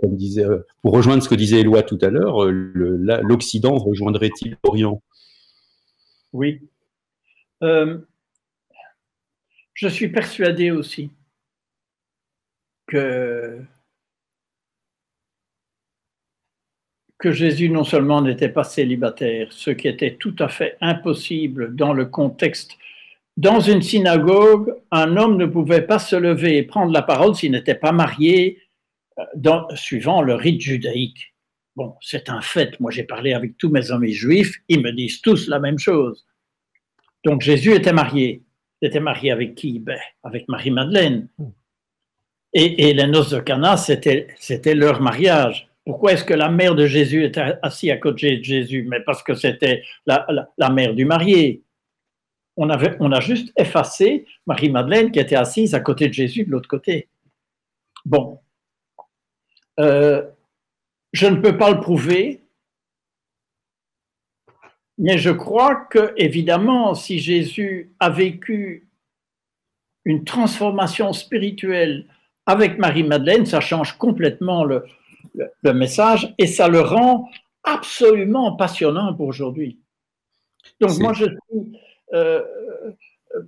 comme 0.00 0.16
disait, 0.16 0.44
pour 0.82 0.92
rejoindre 0.92 1.22
ce 1.22 1.28
que 1.28 1.34
disait 1.34 1.60
Éloi 1.60 1.82
tout 1.82 1.98
à 2.02 2.10
l'heure, 2.10 2.44
l'Occident 2.44 3.76
rejoindrait-il 3.76 4.58
l'Orient? 4.62 5.02
Oui. 6.32 6.60
je 7.62 7.98
suis 9.88 10.08
persuadé 10.08 10.70
aussi 10.70 11.10
que 12.86 13.60
que 17.20 17.32
Jésus 17.32 17.68
non 17.68 17.84
seulement 17.84 18.22
n'était 18.22 18.48
pas 18.48 18.64
célibataire, 18.64 19.48
ce 19.52 19.70
qui 19.70 19.88
était 19.88 20.16
tout 20.16 20.34
à 20.38 20.48
fait 20.48 20.76
impossible 20.80 21.76
dans 21.76 21.92
le 21.92 22.06
contexte. 22.06 22.72
Dans 23.36 23.60
une 23.60 23.82
synagogue, 23.82 24.74
un 24.90 25.16
homme 25.16 25.36
ne 25.36 25.46
pouvait 25.46 25.82
pas 25.82 25.98
se 25.98 26.16
lever 26.16 26.56
et 26.56 26.62
prendre 26.62 26.92
la 26.92 27.02
parole 27.02 27.34
s'il 27.34 27.52
n'était 27.52 27.74
pas 27.74 27.92
marié, 27.92 28.58
euh, 29.18 29.24
dans, 29.36 29.68
suivant 29.76 30.22
le 30.22 30.34
rite 30.34 30.62
judaïque. 30.62 31.34
Bon, 31.76 31.94
c'est 32.00 32.30
un 32.30 32.40
fait. 32.40 32.80
Moi, 32.80 32.90
j'ai 32.90 33.04
parlé 33.04 33.34
avec 33.34 33.56
tous 33.58 33.68
mes 33.68 33.92
amis 33.92 34.12
juifs, 34.12 34.56
ils 34.68 34.80
me 34.80 34.90
disent 34.90 35.20
tous 35.20 35.46
la 35.46 35.60
même 35.60 35.78
chose. 35.78 36.26
Donc, 37.24 37.42
Jésus 37.42 37.74
était 37.74 37.92
marié. 37.92 38.42
Il 38.80 38.88
était 38.88 39.00
marié 39.00 39.30
avec 39.30 39.54
qui? 39.54 39.78
Ben, 39.78 39.98
Avec 40.24 40.48
Marie-Madeleine. 40.48 41.28
Et, 42.54 42.88
et 42.88 42.94
les 42.94 43.06
noces 43.06 43.30
de 43.30 43.40
Cana, 43.40 43.76
c'était 43.76 44.74
leur 44.74 45.02
mariage. 45.02 45.69
Pourquoi 45.90 46.12
est-ce 46.12 46.22
que 46.22 46.34
la 46.34 46.48
mère 46.48 46.76
de 46.76 46.86
Jésus 46.86 47.24
était 47.24 47.58
assise 47.62 47.90
à 47.90 47.96
côté 47.96 48.36
de 48.36 48.44
Jésus? 48.44 48.86
Mais 48.88 49.00
parce 49.00 49.24
que 49.24 49.34
c'était 49.34 49.82
la, 50.06 50.70
mère 50.70 50.94
du 50.94 51.04
marié. 51.04 51.64
On, 52.56 52.70
a 52.70 53.20
juste 53.20 53.52
effacé 53.56 54.24
Marie-Madeleine 54.46 55.10
qui 55.10 55.18
était 55.18 55.34
assise 55.34 55.74
à 55.74 55.80
côté 55.80 56.06
de 56.06 56.12
Jésus 56.12 56.44
de 56.44 56.52
l'autre 56.52 56.68
côté. 56.68 57.08
Bon. 58.04 58.38
Euh, 59.80 60.22
je 61.12 61.26
ne 61.26 61.40
peux 61.40 61.58
pas 61.58 61.72
le 61.72 61.80
prouver, 61.80 62.44
mais 64.96 65.18
je 65.18 65.30
crois 65.30 65.74
que, 65.74 66.14
évidemment, 66.16 66.94
si 66.94 67.18
Jésus 67.18 67.92
a 67.98 68.10
vécu 68.10 68.88
une 70.04 70.22
transformation 70.22 71.12
spirituelle 71.12 72.06
avec 72.46 72.78
Marie-Madeleine, 72.78 73.44
ça 73.44 73.60
change 73.60 73.98
complètement 73.98 74.62
le, 74.62 74.84
le, 75.34 75.72
message 75.72 76.34
et 76.38 76.46
ça 76.46 76.68
le 76.68 76.80
rend 76.80 77.28
absolument 77.64 78.56
passionnant 78.56 79.14
pour 79.14 79.26
aujourd'hui. 79.26 79.78
Donc 80.80 80.98
moi, 80.98 81.12
je 81.12 81.26
suis 81.26 81.80
euh, 82.14 82.42
euh, 83.34 83.42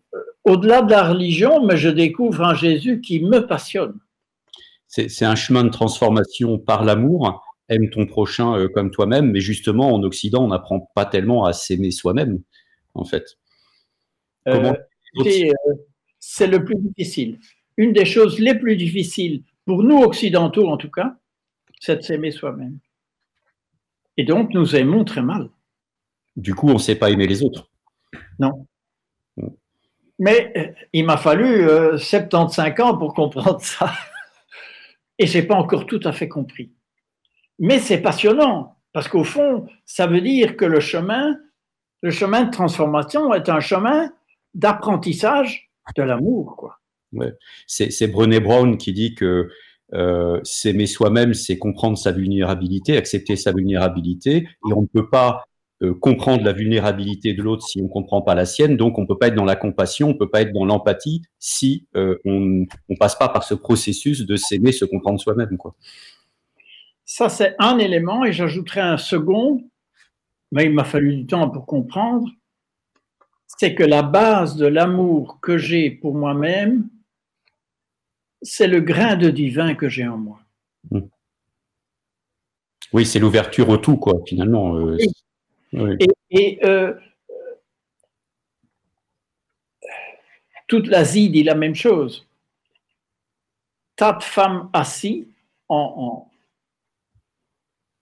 au-delà 0.45 0.83
de 0.83 0.91
la 0.91 1.09
religion, 1.09 1.65
mais 1.65 1.77
je 1.77 1.89
découvre 1.89 2.43
un 2.43 2.55
Jésus 2.55 3.01
qui 3.01 3.21
me 3.21 3.47
passionne. 3.47 3.99
C'est 4.87 5.25
un 5.25 5.37
chemin 5.37 5.65
de 5.65 5.71
transformation 5.71 6.59
par 6.59 6.85
l'amour. 6.85 7.43
Aime 7.69 7.89
ton 7.89 8.05
prochain 8.05 8.59
euh, 8.59 8.69
comme 8.69 8.91
toi-même, 8.91 9.31
mais 9.31 9.41
justement, 9.41 9.95
en 9.95 10.03
Occident, 10.03 10.45
on 10.45 10.49
n'apprend 10.49 10.91
pas 10.95 11.07
tellement 11.07 11.47
à 11.47 11.55
s'aimer 11.55 11.91
soi-même, 11.91 12.43
en 12.95 13.05
fait. 13.05 13.39
c'est 16.19 16.47
le 16.47 16.65
plus 16.65 16.77
difficile. 16.77 17.39
Une 17.79 17.95
des 17.95 18.05
choses 18.05 18.39
les 18.39 18.55
plus 18.55 18.77
difficiles, 18.77 19.43
pour 19.65 19.83
nous 19.83 19.99
occidentaux 20.03 20.69
en 20.69 20.77
tout 20.77 20.91
cas, 20.91 21.17
c'est 21.83 21.97
de 21.97 22.03
s'aimer 22.03 22.31
soi-même. 22.31 22.79
Et 24.17 24.23
donc, 24.23 24.55
nous 24.55 24.77
aimons 24.77 25.05
très 25.05 25.21
mal. 25.21 25.51
Du 26.37 26.55
coup, 26.55 26.69
on 26.69 26.75
ne 26.75 26.79
sait 26.79 26.95
pas 26.95 27.11
aimer 27.11 27.27
les 27.27 27.43
autres. 27.43 27.71
Non. 28.39 28.69
Mais 30.21 30.53
euh, 30.57 30.73
il 30.93 31.05
m'a 31.05 31.17
fallu 31.17 31.67
75 31.99 32.73
euh, 32.79 32.83
ans 32.85 32.97
pour 32.97 33.15
comprendre 33.15 33.61
ça. 33.61 33.93
Et 35.19 35.27
je 35.27 35.39
n'ai 35.39 35.45
pas 35.45 35.57
encore 35.57 35.87
tout 35.87 36.01
à 36.05 36.13
fait 36.13 36.29
compris. 36.29 36.73
Mais 37.59 37.81
c'est 37.81 38.01
passionnant, 38.01 38.77
parce 38.93 39.09
qu'au 39.09 39.25
fond, 39.25 39.67
ça 39.85 40.07
veut 40.07 40.21
dire 40.21 40.57
que 40.57 40.65
le 40.65 40.79
chemin, 40.79 41.37
le 42.01 42.13
chemin 42.13 42.45
de 42.45 42.51
transformation 42.53 43.35
est 43.35 43.49
un 43.49 43.61
chemin 43.61 44.13
d'apprentissage 44.55 45.69
de 45.97 46.03
l'amour. 46.05 46.55
Quoi. 46.57 46.81
C'est 47.67 48.07
Brené 48.07 48.39
Brown 48.39 48.79
qui 48.79 48.93
dit 48.93 49.17
que 49.17 49.51
euh, 49.95 50.41
s'aimer 50.43 50.87
soi-même, 50.87 51.35
c'est 51.35 51.59
comprendre 51.59 51.99
sa 51.99 52.13
vulnérabilité, 52.13 52.97
accepter 52.97 53.37
sa 53.37 53.53
vulnérabilité, 53.53 54.49
et 54.69 54.73
on 54.75 54.83
ne 54.83 54.87
peut 54.87 55.09
pas 55.09 55.45
euh, 55.83 55.95
comprendre 55.95 56.45
la 56.45 56.53
vulnérabilité 56.53 57.35
de 57.35 57.43
l'autre 57.43 57.67
si 57.67 57.81
on 57.81 57.85
ne 57.85 57.89
comprend 57.89 58.23
pas 58.23 58.35
la 58.35 58.47
sienne, 58.47 58.77
donc 58.77 58.99
on 58.99 59.03
ne 59.03 59.07
peut 59.07 59.19
pas 59.19 59.29
être 59.29 59.35
dans 59.35 59.45
la 59.45 59.57
compassion, 59.57 60.09
on 60.09 60.13
ne 60.13 60.19
peut 60.19 60.31
pas 60.31 60.43
être 60.43 60.53
dans 60.53 60.65
l'empathie 60.65 61.23
si 61.39 61.87
euh, 61.97 62.19
on 62.25 62.41
ne 62.41 62.97
passe 62.99 63.17
pas 63.17 63.29
par 63.29 63.43
ce 63.43 63.55
processus 63.55 64.25
de 64.25 64.37
s'aimer, 64.37 64.73
se 64.73 64.85
comprendre 64.85 65.21
soi-même. 65.21 65.57
Ça, 67.05 67.29
c'est 67.29 67.57
un 67.59 67.79
élément, 67.79 68.25
et 68.25 68.33
j'ajouterai 68.33 68.81
un 68.81 68.97
second, 68.97 69.61
mais 70.53 70.67
il 70.67 70.73
m'a 70.73 70.85
fallu 70.85 71.17
du 71.17 71.27
temps 71.27 71.51
pour 71.51 71.67
comprendre, 71.67 72.29
c'est 73.59 73.75
que 73.75 73.83
la 73.83 74.03
base 74.03 74.57
de 74.57 74.67
l'amour 74.67 75.39
que 75.43 75.59
j'ai 75.59 75.91
pour 75.91 76.15
moi-même, 76.15 76.89
c'est 78.43 78.67
le 78.67 78.81
grain 78.81 79.17
de 79.17 79.31
divin 79.31 79.75
que 79.75 79.89
j'ai 79.89 80.07
en 80.07 80.19
moi. 80.19 80.41
Hmm. 80.91 81.09
Oui, 82.93 83.07
c'est 83.07 83.19
l'ouverture 83.19 83.69
au 83.69 83.79
tout, 83.79 83.97
quoi, 83.97 84.21
finalement. 84.27 84.77
Euh, 84.77 84.99
et, 86.31 86.59
euh, 86.65 86.95
toute 90.67 90.87
l'Asie 90.89 91.31
dit 91.31 91.43
la 91.43 91.55
même 91.55 91.75
chose. 91.75 92.27
Tat 93.97 94.21
femme 94.21 94.69
assis 94.73 95.29
en, 95.69 96.27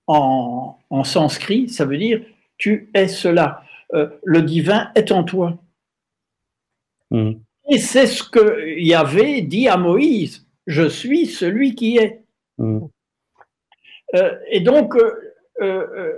en, 0.06 0.78
en, 0.90 1.04
sanskrit, 1.04 1.68
ça 1.68 1.84
veut 1.84 1.98
dire 1.98 2.24
tu 2.56 2.90
es 2.94 3.08
cela. 3.08 3.64
Euh, 3.94 4.08
le 4.24 4.42
divin 4.42 4.90
est 4.94 5.12
en 5.12 5.24
toi. 5.24 5.58
Hmm. 7.10 7.34
Et 7.70 7.78
c'est 7.78 8.06
ce 8.06 8.22
que 8.22 8.78
Yahvé 8.78 9.42
dit 9.42 9.68
à 9.68 9.76
Moïse, 9.76 10.46
je 10.66 10.88
suis 10.88 11.26
celui 11.26 11.74
qui 11.74 11.96
est. 11.96 12.24
Mm. 12.58 12.80
Euh, 14.16 14.34
et 14.50 14.60
donc, 14.60 14.96
euh, 14.96 15.12
euh, 15.60 16.12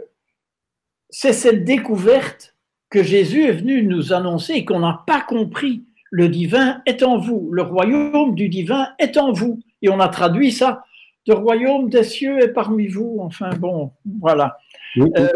c'est 1.10 1.34
cette 1.34 1.64
découverte 1.64 2.56
que 2.88 3.02
Jésus 3.02 3.44
est 3.44 3.52
venu 3.52 3.82
nous 3.82 4.12
annoncer 4.12 4.54
et 4.54 4.64
qu'on 4.64 4.80
n'a 4.80 5.04
pas 5.06 5.20
compris. 5.20 5.84
Le 6.10 6.28
divin 6.28 6.82
est 6.84 7.02
en 7.02 7.16
vous, 7.18 7.48
le 7.52 7.62
royaume 7.62 8.34
du 8.34 8.48
divin 8.48 8.88
est 8.98 9.16
en 9.16 9.32
vous. 9.32 9.60
Et 9.80 9.88
on 9.88 9.98
a 9.98 10.08
traduit 10.08 10.52
ça, 10.52 10.84
le 11.26 11.34
royaume 11.34 11.88
des 11.88 12.04
cieux 12.04 12.38
est 12.42 12.52
parmi 12.52 12.86
vous. 12.86 13.18
Enfin 13.20 13.50
bon, 13.50 13.92
voilà 14.20 14.58
il 14.96 15.30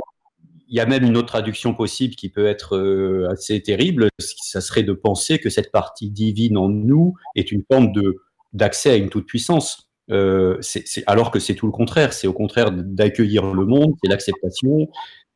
y 0.68 0.80
a 0.80 0.86
même 0.86 1.04
une 1.04 1.16
autre 1.16 1.28
traduction 1.28 1.74
possible 1.74 2.14
qui 2.14 2.28
peut 2.28 2.46
être 2.46 2.76
euh, 2.76 3.28
assez 3.30 3.62
terrible. 3.62 4.08
Ça 4.18 4.60
serait 4.60 4.82
de 4.82 4.92
penser 4.92 5.38
que 5.38 5.50
cette 5.50 5.70
partie 5.70 6.10
divine 6.10 6.56
en 6.56 6.68
nous 6.68 7.14
est 7.34 7.52
une 7.52 7.62
forme 7.70 7.92
d'accès 8.52 8.90
à 8.90 8.96
une 8.96 9.08
toute 9.08 9.26
puissance. 9.26 9.90
Euh, 10.10 10.60
alors 11.06 11.30
que 11.30 11.38
c'est 11.38 11.54
tout 11.54 11.66
le 11.66 11.72
contraire. 11.72 12.12
C'est 12.12 12.26
au 12.26 12.32
contraire 12.32 12.72
d'accueillir 12.72 13.52
le 13.52 13.66
monde, 13.66 13.94
c'est 14.02 14.10
l'acceptation. 14.10 14.88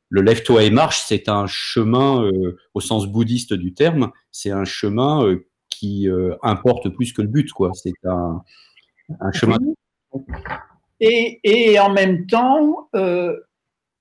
Le 0.09 0.23
lève-toi 0.23 0.65
et 0.65 0.71
marche, 0.71 1.05
c'est 1.07 1.29
un 1.29 1.47
chemin 1.47 2.25
euh, 2.25 2.57
au 2.75 2.81
sens 2.81 3.07
bouddhiste 3.07 3.55
du 3.55 3.75
terme. 3.75 4.11
C'est 4.33 4.51
un 4.51 4.65
chemin 4.65 5.37
qui 5.69 6.09
importe 6.43 6.89
plus 6.91 7.13
que 7.13 7.23
le 7.23 7.29
but. 7.29 7.49
C'est 7.75 7.93
un, 8.05 8.43
chemin. 9.33 9.59
Et, 11.01 11.79
en 11.79 11.93
même 11.93 12.27
temps, 12.27 12.89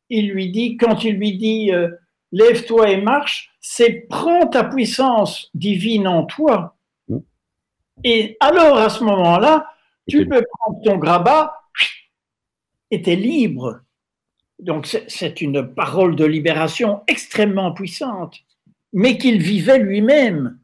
il 0.09 0.29
lui 0.29 0.49
dit, 0.51 0.77
quand 0.77 1.03
il 1.03 1.15
lui 1.15 1.37
dit 1.37 1.71
euh, 1.71 1.89
lève-toi 2.31 2.91
et 2.91 3.01
marche, 3.01 3.51
c'est 3.61 4.07
prends 4.09 4.47
ta 4.47 4.63
puissance 4.63 5.49
divine 5.53 6.07
en 6.07 6.25
toi. 6.25 6.77
Mm. 7.07 7.17
Et 8.03 8.37
alors 8.39 8.77
à 8.77 8.89
ce 8.89 9.03
moment-là, 9.03 9.67
tu 10.07 10.27
peux 10.27 10.43
prendre 10.57 10.81
ton 10.83 10.97
grabat 10.97 11.53
et 12.91 13.01
tu 13.01 13.11
es 13.11 13.15
libre. 13.15 13.81
Donc 14.59 14.87
c'est 14.87 15.41
une 15.41 15.73
parole 15.73 16.15
de 16.15 16.25
libération 16.25 17.01
extrêmement 17.07 17.71
puissante, 17.71 18.39
mais 18.91 19.17
qu'il 19.17 19.41
vivait 19.41 19.79
lui-même, 19.79 20.59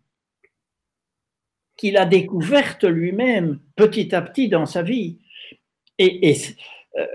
qu'il 1.78 1.98
a 1.98 2.06
découverte 2.06 2.84
lui-même 2.84 3.60
petit 3.76 4.14
à 4.14 4.22
petit 4.22 4.50
dans 4.50 4.66
sa 4.66 4.82
vie. 4.82 5.20
Et, 5.98 6.36
euh, 6.98 7.06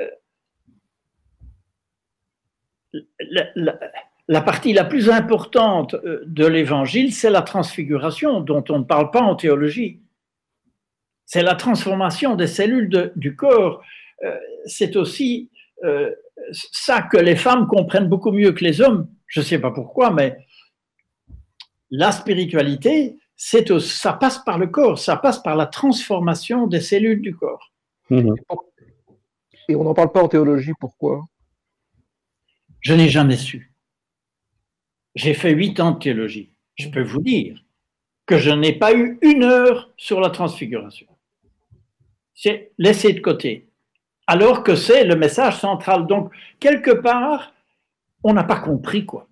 la, 4.28 4.40
partie 4.40 4.72
la 4.72 4.84
plus 4.84 5.10
importante 5.10 5.94
euh, 5.94 6.22
de 6.26 6.46
l'évangile, 6.46 7.12
c'est 7.12 7.30
la 7.30 7.42
transfiguration, 7.42 8.40
dont 8.40 8.64
on 8.68 8.80
ne 8.80 8.84
parle 8.84 9.10
pas 9.10 9.22
en 9.22 9.34
théologie. 9.34 10.00
C'est 11.26 11.42
la 11.42 11.54
transformation 11.54 12.34
des 12.34 12.46
cellules 12.46 13.12
du 13.16 13.36
corps. 13.36 13.82
Euh, 14.24 14.36
c'est 14.66 14.96
aussi 14.96 15.50
euh, 15.84 16.10
ça 16.52 17.02
que 17.02 17.16
les 17.16 17.36
femmes 17.36 17.66
comprennent 17.66 18.08
beaucoup 18.08 18.32
mieux 18.32 18.52
que 18.52 18.64
les 18.64 18.80
hommes. 18.80 19.08
Je 19.26 19.40
ne 19.40 19.44
sais 19.44 19.58
pas 19.58 19.70
pourquoi, 19.70 20.10
mais 20.10 20.36
la 21.90 22.12
spiritualité, 22.12 23.16
ça 23.36 24.12
passe 24.12 24.38
par 24.44 24.58
le 24.58 24.66
corps, 24.66 24.98
ça 24.98 25.16
passe 25.16 25.40
par 25.42 25.56
la 25.56 25.66
transformation 25.66 26.66
des 26.66 26.80
cellules 26.80 27.22
du 27.22 27.34
corps. 27.34 27.72
Mhm. 28.10 28.34
Et 29.68 29.76
on 29.76 29.84
n'en 29.84 29.94
parle 29.94 30.10
pas 30.10 30.22
en 30.22 30.28
théologie, 30.28 30.72
pourquoi? 30.78 31.24
Je 32.80 32.94
n'ai 32.94 33.08
jamais 33.08 33.36
su. 33.36 33.72
J'ai 35.14 35.34
fait 35.34 35.52
huit 35.52 35.80
ans 35.80 35.92
de 35.92 35.98
théologie. 35.98 36.52
Je 36.76 36.88
peux 36.88 37.02
vous 37.02 37.20
dire 37.20 37.62
que 38.26 38.38
je 38.38 38.50
n'ai 38.50 38.72
pas 38.72 38.94
eu 38.94 39.18
une 39.22 39.42
heure 39.42 39.92
sur 39.96 40.20
la 40.20 40.30
transfiguration. 40.30 41.06
C'est 42.34 42.72
laissé 42.78 43.12
de 43.12 43.20
côté. 43.20 43.68
Alors 44.26 44.62
que 44.62 44.76
c'est 44.76 45.04
le 45.04 45.16
message 45.16 45.58
central. 45.58 46.06
Donc, 46.06 46.32
quelque 46.60 46.92
part, 46.92 47.52
on 48.22 48.32
n'a 48.32 48.44
pas 48.44 48.60
compris 48.60 49.04
quoi. 49.04 49.28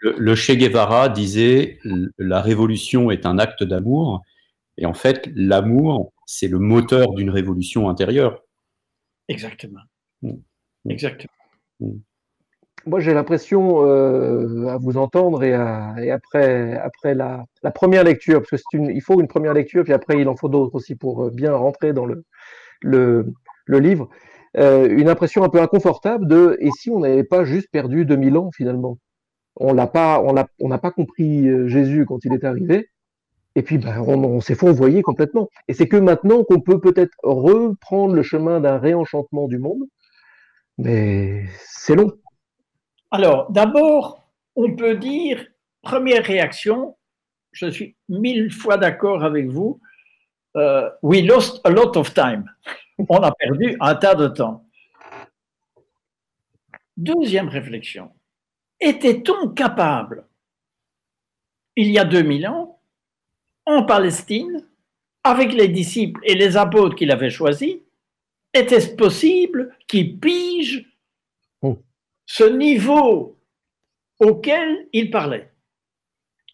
Le, 0.00 0.34
Che 0.34 0.52
Guevara 0.52 1.08
disait 1.08 1.78
la 2.18 2.40
révolution 2.40 3.10
est 3.10 3.26
un 3.26 3.38
acte 3.38 3.64
d'amour, 3.64 4.22
et 4.76 4.86
en 4.86 4.94
fait, 4.94 5.30
l'amour, 5.34 6.12
c'est 6.26 6.48
le 6.48 6.58
moteur 6.58 7.14
d'une 7.14 7.30
révolution 7.30 7.88
intérieure. 7.88 8.42
Exactement. 9.28 9.80
Mm. 10.22 10.34
Exactement. 10.88 11.32
Mm. 11.80 11.98
Moi, 12.86 13.00
j'ai 13.00 13.14
l'impression, 13.14 13.84
euh, 13.84 14.68
à 14.68 14.78
vous 14.78 14.96
entendre 14.96 15.42
et, 15.42 15.52
après, 16.10 16.78
après 16.78 17.16
la, 17.16 17.44
première 17.74 18.04
lecture, 18.04 18.42
parce 18.48 18.62
que 18.62 18.76
une, 18.76 18.90
il 18.90 19.02
faut 19.02 19.20
une 19.20 19.26
première 19.26 19.54
lecture, 19.54 19.82
puis 19.82 19.92
après, 19.92 20.20
il 20.20 20.28
en 20.28 20.36
faut 20.36 20.48
d'autres 20.48 20.76
aussi 20.76 20.94
pour 20.94 21.24
euh, 21.24 21.30
bien 21.30 21.52
rentrer 21.52 21.92
dans 21.92 22.06
le, 22.06 22.24
le, 22.82 23.34
livre, 23.68 24.08
euh, 24.56 24.88
une 24.88 25.08
impression 25.08 25.42
un 25.42 25.48
peu 25.48 25.60
inconfortable 25.60 26.28
de 26.28 26.56
et 26.60 26.70
si 26.70 26.90
on 26.90 27.00
n'avait 27.00 27.24
pas 27.24 27.44
juste 27.44 27.68
perdu 27.72 28.04
2000 28.04 28.36
ans 28.36 28.50
finalement? 28.52 28.98
On 29.56 29.72
l'a 29.74 29.88
pas, 29.88 30.20
on 30.20 30.34
on 30.60 30.68
n'a 30.68 30.78
pas 30.78 30.90
compris 30.92 31.48
Jésus 31.68 32.06
quand 32.06 32.24
il 32.24 32.34
est 32.34 32.44
arrivé, 32.44 32.88
et 33.56 33.62
puis 33.62 33.78
ben, 33.78 34.00
on, 34.06 34.22
on 34.24 34.40
s'est 34.40 34.54
fourvoyé 34.54 35.02
complètement. 35.02 35.48
Et 35.68 35.74
c'est 35.74 35.88
que 35.88 35.96
maintenant 35.96 36.44
qu'on 36.44 36.60
peut 36.60 36.80
peut-être 36.80 37.14
reprendre 37.24 38.14
le 38.14 38.22
chemin 38.22 38.60
d'un 38.60 38.78
réenchantement 38.78 39.48
du 39.48 39.58
monde, 39.58 39.82
mais 40.78 41.44
c'est 41.58 41.96
long. 41.96 42.12
Alors, 43.16 43.50
d'abord, 43.50 44.28
on 44.56 44.76
peut 44.76 44.94
dire, 44.94 45.42
première 45.80 46.22
réaction, 46.22 46.98
je 47.50 47.66
suis 47.66 47.96
mille 48.10 48.52
fois 48.52 48.76
d'accord 48.76 49.24
avec 49.24 49.46
vous, 49.46 49.80
euh, 50.54 50.90
we 51.00 51.24
lost 51.24 51.62
a 51.64 51.70
lot 51.70 51.96
of 51.96 52.12
time. 52.12 52.44
On 53.08 53.22
a 53.22 53.32
perdu 53.32 53.74
un 53.80 53.94
tas 53.94 54.14
de 54.14 54.28
temps. 54.28 54.66
Deuxième 56.98 57.48
réflexion, 57.48 58.12
était-on 58.80 59.48
capable, 59.48 60.26
il 61.74 61.90
y 61.90 61.98
a 61.98 62.04
2000 62.04 62.46
ans, 62.48 62.82
en 63.64 63.84
Palestine, 63.84 64.68
avec 65.24 65.54
les 65.54 65.68
disciples 65.68 66.20
et 66.22 66.34
les 66.34 66.58
apôtres 66.58 66.96
qu'il 66.96 67.10
avait 67.10 67.30
choisis, 67.30 67.76
était-ce 68.52 68.94
possible 68.94 69.74
qu'ils 69.88 70.20
pigent 70.20 70.86
ce 72.26 72.44
niveau 72.44 73.40
auquel 74.18 74.88
il 74.92 75.10
parlait. 75.10 75.52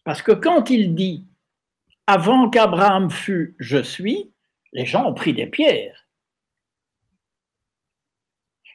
Parce 0.05 0.23
que 0.23 0.33
quand 0.33 0.71
il 0.71 0.95
dit 0.95 1.27
avant 2.07 2.51
qu'Abraham 2.51 3.11
fût 3.11 3.57
je 3.59 3.83
suis, 3.83 4.33
les 4.73 4.87
gens 4.87 5.07
ont 5.07 5.15
pris 5.15 5.33
des 5.33 5.47
pierres. 5.47 6.07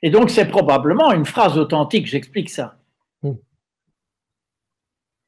Et 0.02 0.10
donc 0.10 0.30
c'est 0.30 0.48
probablement 0.48 1.12
une 1.12 1.26
phrase 1.26 1.58
authentique, 1.58 2.08
j'explique 2.08 2.50
ça. 2.50 2.80
Hmm. 3.22 3.36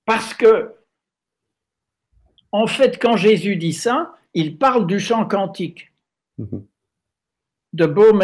Parce 0.05 0.33
que, 0.33 0.75
en 2.51 2.67
fait, 2.67 2.99
quand 3.01 3.17
Jésus 3.17 3.55
dit 3.55 3.73
ça, 3.73 4.15
il 4.33 4.57
parle 4.57 4.87
du 4.87 4.99
chant 4.99 5.27
quantique 5.27 5.91
hmm. 6.37 6.59
de 7.73 7.85
Baum 7.85 8.21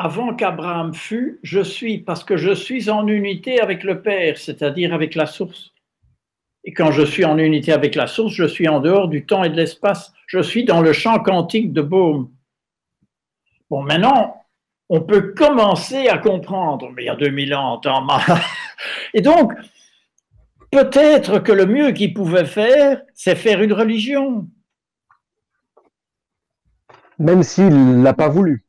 avant 0.00 0.34
qu'Abraham 0.34 0.94
fût, 0.94 1.38
je 1.42 1.60
suis, 1.60 1.98
parce 1.98 2.24
que 2.24 2.38
je 2.38 2.54
suis 2.54 2.88
en 2.88 3.06
unité 3.06 3.60
avec 3.60 3.84
le 3.84 4.00
Père, 4.00 4.38
c'est-à-dire 4.38 4.94
avec 4.94 5.14
la 5.14 5.26
source. 5.26 5.74
Et 6.64 6.72
quand 6.72 6.90
je 6.90 7.02
suis 7.02 7.26
en 7.26 7.36
unité 7.36 7.70
avec 7.70 7.94
la 7.94 8.06
source, 8.06 8.32
je 8.32 8.46
suis 8.46 8.66
en 8.66 8.80
dehors 8.80 9.08
du 9.08 9.26
temps 9.26 9.44
et 9.44 9.50
de 9.50 9.56
l'espace. 9.56 10.14
Je 10.26 10.40
suis 10.40 10.64
dans 10.64 10.80
le 10.80 10.94
champ 10.94 11.18
quantique 11.18 11.74
de 11.74 11.82
Baume. 11.82 12.30
Bon, 13.68 13.82
maintenant, 13.82 14.42
on 14.88 15.02
peut 15.02 15.34
commencer 15.34 16.08
à 16.08 16.16
comprendre, 16.16 16.90
mais 16.96 17.02
il 17.02 17.06
y 17.06 17.10
a 17.10 17.16
2000 17.16 17.54
ans, 17.54 17.76
temps 17.76 18.06
Et 19.12 19.20
donc, 19.20 19.52
peut-être 20.70 21.40
que 21.40 21.52
le 21.52 21.66
mieux 21.66 21.92
qu'il 21.92 22.14
pouvait 22.14 22.46
faire, 22.46 23.02
c'est 23.12 23.36
faire 23.36 23.62
une 23.62 23.74
religion. 23.74 24.48
Même 27.18 27.42
s'il 27.42 27.98
ne 27.98 28.02
l'a 28.02 28.14
pas 28.14 28.30
voulu. 28.30 28.64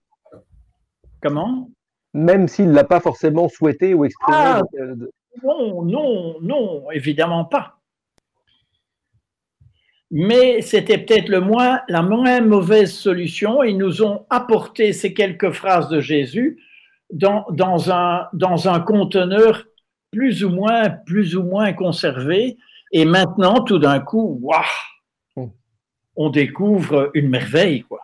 Comment? 1.22 1.70
Même 2.14 2.48
s'il 2.48 2.70
ne 2.70 2.74
l'a 2.74 2.84
pas 2.84 3.00
forcément 3.00 3.48
souhaité 3.48 3.94
ou 3.94 4.06
exprimé. 4.06 4.38
Ah, 4.38 4.62
non, 5.44 5.84
non, 5.84 6.42
non, 6.42 6.92
évidemment 6.92 7.46
pas. 7.46 7.78
Mais 10.10 10.62
c'était 10.62 10.98
peut-être 10.98 11.30
le 11.30 11.40
moins, 11.40 11.80
la 11.88 12.02
moins 12.02 12.42
mauvaise 12.42 12.94
solution. 12.94 13.64
Ils 13.64 13.78
nous 13.78 14.04
ont 14.04 14.26
apporté 14.30 14.92
ces 14.92 15.14
quelques 15.14 15.52
phrases 15.52 15.88
de 15.88 16.02
Jésus 16.02 16.62
dans, 17.14 17.46
dans, 17.52 17.92
un, 17.92 18.28
dans 18.34 18.68
un 18.68 18.82
conteneur 18.82 19.64
plus 20.12 20.44
ou 20.44 20.50
moins, 20.50 20.90
plus 20.90 21.38
ou 21.38 21.44
moins 21.44 21.72
conservé. 21.72 22.58
Et 22.92 23.06
maintenant, 23.06 23.64
tout 23.64 23.80
d'un 23.80 24.02
coup, 24.02 24.38
waouh, 24.42 24.62
hmm. 25.38 25.50
on 26.18 26.30
découvre 26.30 27.10
une 27.14 27.30
merveille, 27.30 27.84
quoi. 27.84 28.02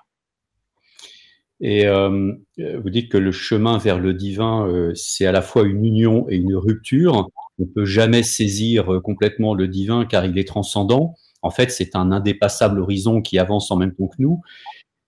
Et 1.60 1.88
euh, 1.88 2.34
vous 2.58 2.90
dites 2.90 3.12
que 3.12 3.18
le 3.18 3.32
chemin 3.32 3.78
vers 3.78 4.00
le 4.00 4.14
divin, 4.14 4.68
euh, 4.68 4.94
c'est 4.96 5.26
à 5.26 5.32
la 5.32 5.42
fois 5.42 5.64
une 5.64 5.84
union 5.84 6.30
et 6.30 6.36
une 6.36 6.56
rupture. 6.56 7.30
On 7.60 7.64
ne 7.64 7.66
peut 7.66 7.86
jamais 7.86 8.24
saisir 8.24 8.94
euh, 8.94 9.00
complètement 9.00 9.56
le 9.56 9.68
divin 9.68 10.06
car 10.06 10.26
il 10.26 10.38
est 10.38 10.48
transcendant. 10.48 11.16
En 11.42 11.50
fait, 11.50 11.72
c'est 11.72 11.96
un 11.96 12.12
indépassable 12.12 12.80
horizon 12.80 13.22
qui 13.22 13.40
avance 13.40 13.72
en 13.72 13.78
même 13.78 13.94
temps 13.94 14.08
que 14.08 14.18
nous. 14.20 14.42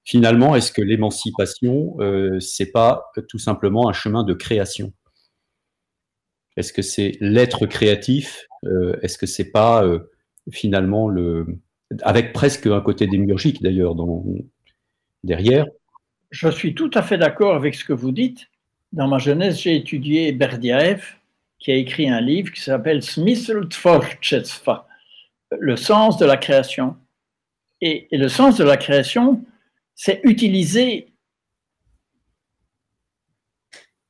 Finalement, 0.04 0.56
est-ce 0.56 0.72
que 0.72 0.82
l'émancipation, 0.82 1.96
euh, 2.00 2.40
c'est 2.40 2.72
pas 2.72 3.12
tout 3.28 3.38
simplement 3.38 3.88
un 3.88 3.94
chemin 3.94 4.24
de 4.24 4.34
création? 4.34 4.92
Est-ce 6.58 6.74
que 6.74 6.82
c'est 6.82 7.18
l'être 7.20 7.68
créatif? 7.68 8.48
Euh, 8.66 8.98
Est-ce 9.04 9.20
que 9.20 9.28
c'est 9.28 9.52
pas 9.52 9.86
finalement 10.52 11.08
le, 11.08 11.46
avec 12.02 12.34
presque 12.34 12.66
un 12.68 12.82
côté 12.82 13.06
démiurgique 13.06 13.62
d'ailleurs 13.62 13.96
derrière, 15.24 15.66
je 16.32 16.50
suis 16.50 16.76
tout 16.76 16.92
à 16.94 17.02
fait 17.02 17.18
d'accord 17.18 17.56
avec 17.56 17.76
ce 17.76 17.84
que 17.84 17.94
vous 17.94 18.12
dites. 18.12 18.50
Dans 18.92 19.08
ma 19.08 19.18
jeunesse, 19.18 19.62
j'ai 19.62 19.76
étudié 19.76 20.32
Berdiaev, 20.32 21.04
qui 21.60 21.72
a 21.72 21.76
écrit 21.76 22.10
un 22.10 22.22
livre 22.22 22.52
qui 22.52 22.62
s'appelle 22.62 23.04
Smysl 23.04 23.68
Tvorchesva, 23.70 24.88
le 25.60 25.76
sens 25.76 26.18
de 26.18 26.26
la 26.26 26.38
création. 26.38 26.96
Et, 27.82 28.08
et, 28.12 28.18
le 28.18 28.30
sens 28.30 28.58
de 28.58 28.64
la 28.64 28.78
création, 28.78 29.46
c'est 29.96 30.22
utiliser 30.24 31.14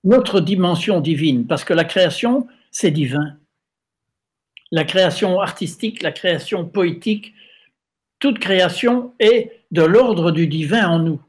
notre 0.04 0.40
dimension 0.40 1.02
divine, 1.02 1.46
parce 1.46 1.64
que 1.64 1.74
la 1.74 1.84
création, 1.84 2.48
c'est 2.72 2.92
divin. 2.92 3.38
La 4.72 4.84
création 4.84 5.40
artistique, 5.40 6.02
la 6.02 6.12
création 6.12 6.66
poétique, 6.66 7.34
toute 8.20 8.40
création 8.40 9.14
est 9.20 9.64
de 9.72 9.82
l'ordre 9.82 10.32
du 10.32 10.48
divin 10.48 10.88
en 10.88 11.00
nous. 11.00 11.22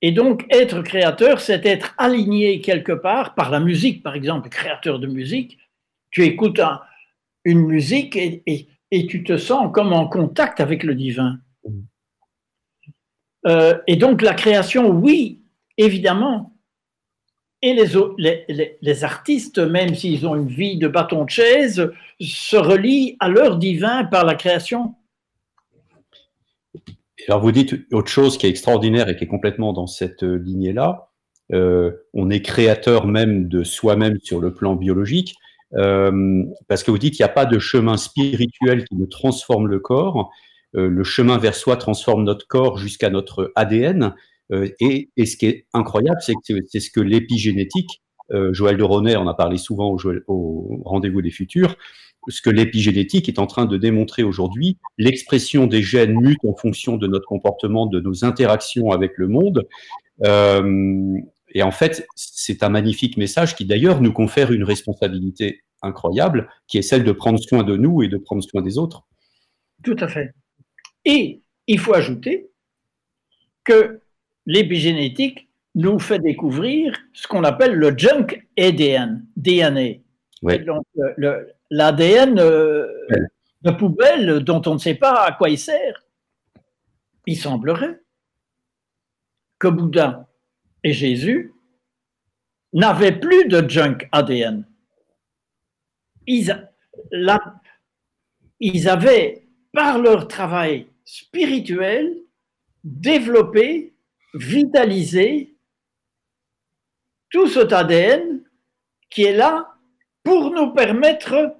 Et 0.00 0.12
donc, 0.12 0.46
être 0.50 0.82
créateur, 0.82 1.40
c'est 1.40 1.66
être 1.66 1.94
aligné 1.98 2.60
quelque 2.60 2.92
part 2.92 3.34
par 3.34 3.50
la 3.50 3.58
musique, 3.58 4.02
par 4.02 4.14
exemple, 4.14 4.48
créateur 4.48 4.98
de 4.98 5.08
musique. 5.08 5.58
Tu 6.10 6.24
écoutes 6.24 6.60
une 7.44 7.66
musique 7.66 8.14
et, 8.16 8.42
et, 8.90 9.06
tu 9.06 9.24
te 9.24 9.36
sens 9.36 9.70
comme 9.72 9.92
en 9.92 10.06
contact 10.08 10.60
avec 10.60 10.84
le 10.84 10.94
divin. 10.94 11.38
Euh, 13.46 13.78
et 13.86 13.96
donc, 13.96 14.22
la 14.22 14.34
création, 14.34 14.88
oui, 14.90 15.42
évidemment. 15.76 16.54
Et 17.60 17.74
les, 17.74 18.44
les, 18.48 18.78
les 18.80 19.04
artistes, 19.04 19.58
même 19.58 19.96
s'ils 19.96 20.26
ont 20.28 20.36
une 20.36 20.48
vie 20.48 20.78
de 20.78 20.86
bâton 20.86 21.24
de 21.24 21.30
chaise, 21.30 21.90
se 22.20 22.56
relient 22.56 23.16
à 23.18 23.28
leur 23.28 23.56
divin 23.56 24.04
par 24.04 24.24
la 24.24 24.36
création. 24.36 24.94
Alors 27.26 27.40
vous 27.40 27.52
dites 27.52 27.74
autre 27.92 28.08
chose 28.08 28.38
qui 28.38 28.46
est 28.46 28.50
extraordinaire 28.50 29.08
et 29.08 29.16
qui 29.16 29.24
est 29.24 29.28
complètement 29.28 29.72
dans 29.72 29.86
cette 29.86 30.22
euh, 30.22 30.36
lignée-là. 30.36 31.10
Euh, 31.52 31.92
on 32.14 32.30
est 32.30 32.42
créateur 32.42 33.06
même 33.06 33.48
de 33.48 33.64
soi-même 33.64 34.18
sur 34.22 34.40
le 34.40 34.52
plan 34.52 34.76
biologique, 34.76 35.34
euh, 35.74 36.44
parce 36.68 36.82
que 36.82 36.90
vous 36.90 36.98
dites 36.98 37.14
qu'il 37.14 37.24
n'y 37.24 37.30
a 37.30 37.32
pas 37.32 37.46
de 37.46 37.58
chemin 37.58 37.96
spirituel 37.96 38.84
qui 38.84 38.96
ne 38.96 39.06
transforme 39.06 39.66
le 39.66 39.80
corps. 39.80 40.30
le 40.74 41.02
chemin 41.04 41.38
vers 41.38 41.54
soi 41.54 41.76
transforme 41.76 42.24
notre 42.24 42.46
corps 42.46 42.78
jusqu'à 42.78 43.08
notre 43.08 43.52
ADN. 43.56 44.14
Et, 44.80 45.10
et, 45.16 45.26
ce 45.26 45.36
qui 45.36 45.46
est 45.46 45.66
incroyable, 45.72 46.20
c'est 46.20 46.34
que 46.46 46.60
c'est 46.66 46.80
ce 46.80 46.90
que 46.90 47.00
l'épigénétique 47.00 48.02
euh, 48.32 48.52
Joël 48.52 48.76
de 48.76 48.82
Ronet 48.82 49.16
en 49.16 49.26
a 49.26 49.34
parlé 49.34 49.56
souvent 49.56 49.90
au, 49.90 49.98
au 50.26 50.82
rendez-vous 50.84 51.22
des 51.22 51.30
futurs, 51.30 51.76
ce 52.28 52.42
que 52.42 52.50
l'épigénétique 52.50 53.28
est 53.28 53.38
en 53.38 53.46
train 53.46 53.66
de 53.66 53.76
démontrer 53.76 54.22
aujourd'hui, 54.22 54.78
l'expression 54.98 55.66
des 55.66 55.82
gènes 55.82 56.14
mute 56.20 56.44
en 56.44 56.54
fonction 56.54 56.96
de 56.96 57.06
notre 57.06 57.26
comportement, 57.26 57.86
de 57.86 58.00
nos 58.00 58.24
interactions 58.24 58.90
avec 58.90 59.12
le 59.16 59.28
monde. 59.28 59.66
Euh, 60.24 61.14
et 61.54 61.62
en 61.62 61.70
fait, 61.70 62.06
c'est 62.14 62.62
un 62.62 62.68
magnifique 62.68 63.16
message 63.16 63.56
qui 63.56 63.64
d'ailleurs 63.64 64.00
nous 64.00 64.12
confère 64.12 64.52
une 64.52 64.64
responsabilité 64.64 65.62
incroyable, 65.82 66.48
qui 66.66 66.78
est 66.78 66.82
celle 66.82 67.04
de 67.04 67.12
prendre 67.12 67.38
soin 67.38 67.62
de 67.62 67.76
nous 67.76 68.02
et 68.02 68.08
de 68.08 68.18
prendre 68.18 68.42
soin 68.42 68.62
des 68.62 68.78
autres. 68.78 69.06
Tout 69.82 69.96
à 70.00 70.08
fait. 70.08 70.32
Et 71.04 71.42
il 71.66 71.78
faut 71.78 71.94
ajouter 71.94 72.50
que 73.64 74.00
l'épigénétique 74.46 75.48
nous 75.74 75.98
fait 75.98 76.18
découvrir 76.18 76.98
ce 77.12 77.28
qu'on 77.28 77.44
appelle 77.44 77.74
le 77.74 77.96
junk 77.96 78.26
ADN, 78.58 79.24
DNA. 79.36 80.00
Donc, 80.42 80.86
l'ADN 81.70 82.38
euh, 82.38 82.86
de 83.62 83.70
poubelle 83.70 84.40
dont 84.44 84.62
on 84.66 84.74
ne 84.74 84.78
sait 84.78 84.94
pas 84.94 85.24
à 85.24 85.32
quoi 85.32 85.48
il 85.48 85.58
sert. 85.58 86.04
Il 87.26 87.36
semblerait 87.36 88.00
que 89.58 89.68
Bouddha 89.68 90.28
et 90.84 90.92
Jésus 90.92 91.52
n'avaient 92.72 93.18
plus 93.18 93.46
de 93.48 93.68
junk 93.68 94.08
ADN. 94.12 94.64
Ils, 96.26 96.68
ils 98.60 98.88
avaient, 98.88 99.46
par 99.72 99.98
leur 99.98 100.28
travail 100.28 100.86
spirituel, 101.04 102.14
développé, 102.84 103.94
vitalisé 104.34 105.56
tout 107.30 107.48
cet 107.48 107.72
ADN 107.72 108.42
qui 109.10 109.24
est 109.24 109.34
là 109.34 109.77
pour 110.28 110.50
nous 110.50 110.74
permettre 110.74 111.56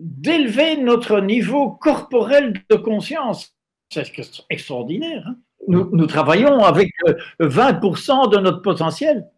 d'élever 0.00 0.76
notre 0.76 1.20
niveau 1.20 1.70
corporel 1.70 2.52
de 2.68 2.74
conscience. 2.74 3.56
C'est 3.90 4.10
extraordinaire. 4.50 5.24
Hein. 5.24 5.36
nous, 5.68 6.06
travaillons 6.06 6.58
avec 6.64 6.90
20% 7.38 8.24
euh, 8.24 8.26
de 8.26 8.38
notre 8.38 8.60
potentiel 8.60 9.28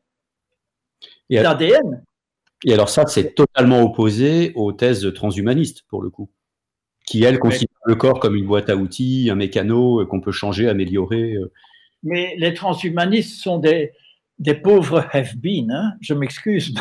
d'ADN. 1.28 2.02
Et 2.64 2.72
alors 2.72 2.88
ça, 2.88 3.06
c'est 3.06 3.34
totalement 3.34 3.82
opposé 3.82 4.52
aux 4.54 4.72
thèses 4.72 5.12
transhumanistes, 5.12 5.82
pour 5.88 6.00
le 6.00 6.08
coup, 6.08 6.30
qui, 7.06 7.22
elles, 7.22 7.38
considèrent 7.38 7.68
le 7.84 7.96
corps 7.96 8.18
comme 8.18 8.34
une 8.34 8.46
boîte 8.46 8.70
à 8.70 8.76
outils, 8.76 9.28
un 9.30 9.34
mécano 9.34 10.00
euh, 10.00 10.06
qu'on 10.06 10.22
peut 10.22 10.32
changer, 10.32 10.70
améliorer. 10.70 11.34
Euh. 11.34 11.52
Mais 12.02 12.34
les 12.38 12.54
transhumanistes 12.54 13.42
sont 13.42 13.58
des, 13.58 13.92
des 14.38 14.54
pauvres 14.54 15.06
have-been, 15.12 15.70
hein. 15.70 15.92
je 16.00 16.14
m'excuse. 16.14 16.74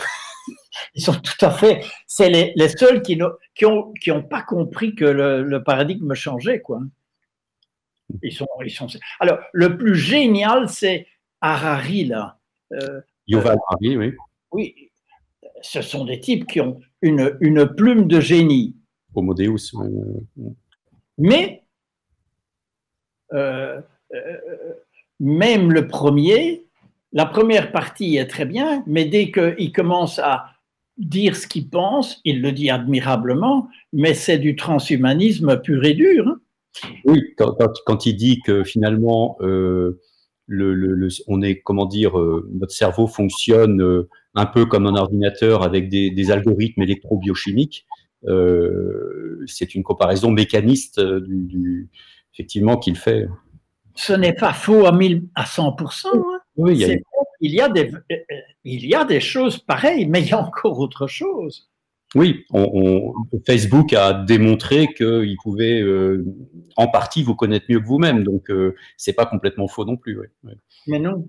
Ils 0.96 1.02
sont 1.02 1.14
tout 1.14 1.46
à 1.46 1.52
fait. 1.52 1.84
C'est 2.08 2.30
les, 2.30 2.54
les, 2.56 2.70
seuls 2.70 3.02
qui 3.02 3.16
n'ont 3.18 3.32
qui 3.56 3.66
ont, 3.66 3.94
qui 3.94 4.12
ont 4.12 4.24
pas 4.24 4.42
compris 4.42 4.96
que 4.96 5.06
le, 5.06 5.44
le, 5.44 5.64
paradigme 5.64 6.14
changeait, 6.14 6.62
quoi. 6.62 6.82
Ils 8.24 8.34
sont, 8.34 8.48
ils 8.64 8.72
sont. 8.72 8.88
Alors, 9.20 9.40
le 9.54 9.78
plus 9.78 9.96
génial, 9.96 10.70
c'est 10.70 11.08
Harari, 11.42 12.06
là. 12.06 12.40
Euh, 12.74 13.02
Yuval 13.28 13.58
Harari, 13.68 13.98
oui. 13.98 14.14
Oui, 14.52 14.92
ce 15.62 15.82
sont 15.82 16.06
des 16.06 16.20
types 16.20 16.48
qui 16.48 16.62
ont 16.62 16.80
une, 17.02 17.38
une 17.40 17.68
plume 17.68 18.08
de 18.08 18.20
génie. 18.20 18.76
Homo 19.16 19.34
Deus. 19.34 19.74
Mais, 21.18 21.64
euh, 23.34 23.82
euh, 24.14 24.74
même 25.20 25.72
le 25.72 25.88
premier, 25.88 26.66
la 27.12 27.26
première 27.26 27.72
partie 27.72 28.18
est 28.18 28.28
très 28.28 28.46
bien, 28.46 28.84
mais 28.86 29.06
dès 29.06 29.32
qu'il 29.32 29.72
commence 29.72 30.20
à 30.20 30.46
dire 30.98 31.36
ce 31.36 31.48
qu'il 31.48 31.70
pense, 31.70 32.20
il 32.26 32.42
le 32.42 32.52
dit 32.52 32.70
admirablement, 32.70 33.70
mais 33.94 34.14
c'est 34.14 34.38
du 34.38 34.56
transhumanisme 34.56 35.60
pur 35.62 35.84
et 35.86 35.94
dur. 35.94 36.28
Hein. 36.28 36.40
Oui, 37.06 37.22
quand, 37.86 38.06
il 38.06 38.16
dit 38.16 38.40
que 38.46 38.64
finalement, 38.64 39.38
euh, 39.42 40.00
le, 40.48 41.08
on 41.28 41.42
est, 41.42 41.62
comment 41.62 41.86
dire, 41.86 42.20
euh, 42.20 42.48
notre 42.54 42.74
cerveau 42.74 43.08
fonctionne 43.08 43.82
euh, 43.82 44.10
un 44.36 44.46
peu 44.46 44.66
comme 44.66 44.86
un 44.86 44.96
ordinateur 44.96 45.64
avec 45.64 45.90
des, 45.90 46.32
algorithmes 46.32 46.84
électrobiochimiques, 46.84 47.88
c'est 49.48 49.74
une 49.74 49.84
comparaison 49.84 50.30
mécaniste 50.30 51.00
du, 51.00 51.90
effectivement 52.34 52.78
qu'il 52.78 52.98
fait. 52.98 53.28
Ce 53.96 54.14
n'est 54.14 54.34
pas 54.34 54.54
faux 54.54 54.86
à, 54.86 54.92
1000, 54.92 55.24
à 55.36 55.46
100%. 55.46 56.08
Hein. 56.14 56.39
Oui, 56.56 56.74
il 56.74 56.80
y, 56.80 56.92
a... 56.92 56.98
il, 57.40 57.52
y 57.54 57.62
a 57.62 57.70
des, 57.70 57.92
il 58.64 58.86
y 58.86 58.96
a 58.96 59.06
des 59.06 59.20
choses 59.20 59.60
pareilles, 59.60 60.06
mais 60.08 60.22
il 60.22 60.30
y 60.30 60.34
a 60.34 60.40
encore 60.40 60.80
autre 60.80 61.08
chose. 61.08 61.70
Oui, 62.16 62.44
on, 62.52 63.14
Facebook 63.46 63.94
a 63.94 64.14
démontré 64.14 64.88
qu'il 64.88 65.38
pouvait 65.44 65.80
euh, 65.80 66.26
en 66.76 66.88
partie 66.88 67.22
vous 67.22 67.36
connaître 67.36 67.68
mieux 67.70 67.80
que 67.80 67.86
vous-même, 67.86 68.24
donc 68.24 68.50
euh, 68.50 68.76
c'est 68.98 69.14
pas 69.14 69.28
complètement 69.28 69.68
faux 69.68 69.86
non 69.86 69.96
plus. 69.96 70.18
Mais 70.88 70.98
non. 70.98 71.28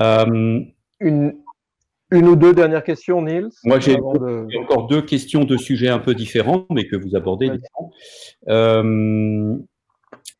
Euh, 0.00 0.60
une, 0.98 1.36
une, 2.10 2.26
ou 2.26 2.34
deux 2.34 2.54
dernières 2.54 2.82
questions, 2.82 3.22
Niels 3.22 3.50
Moi, 3.62 3.78
j'ai 3.78 3.96
encore 4.00 4.88
deux 4.88 5.02
questions 5.02 5.44
de 5.44 5.56
sujets 5.56 5.88
un 5.88 6.00
peu 6.00 6.16
différents, 6.16 6.66
mais 6.70 6.88
que 6.88 6.96
vous 6.96 7.14
abordez. 7.14 7.52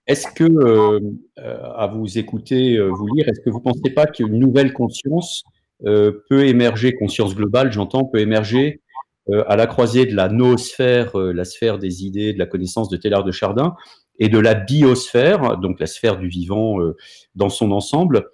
Est-ce 0.07 0.27
que, 0.35 1.01
à 1.39 1.87
vous 1.87 2.19
écouter, 2.19 2.79
vous 2.79 3.07
lire, 3.15 3.29
est-ce 3.29 3.41
que 3.41 3.51
vous 3.51 3.59
ne 3.59 3.65
pensez 3.65 3.91
pas 3.95 4.07
qu'une 4.07 4.39
nouvelle 4.39 4.73
conscience 4.73 5.45
euh, 5.87 6.13
peut 6.31 6.47
émerger, 6.47 6.95
conscience 6.95 7.35
globale, 7.35 7.73
j'entends, 7.73 8.05
peut 8.05 8.21
émerger 8.21 8.81
euh, 9.29 9.45
à 9.49 9.57
la 9.57 9.67
croisée 9.67 10.07
de 10.07 10.15
la 10.15 10.29
noosphère, 10.29 11.19
euh, 11.19 11.33
la 11.33 11.45
sphère 11.45 11.79
des 11.79 12.05
idées, 12.05 12.33
de 12.33 12.39
la 12.39 12.47
connaissance 12.47 12.89
de 12.89 12.97
Taylor 12.97 13.25
de 13.25 13.33
Chardin, 13.33 13.75
et 14.19 14.29
de 14.29 14.39
la 14.39 14.55
biosphère, 14.55 15.59
donc 15.59 15.81
la 15.81 15.87
sphère 15.87 16.17
du 16.17 16.29
vivant 16.29 16.77
dans 17.35 17.49
son 17.49 17.73
ensemble, 17.73 18.29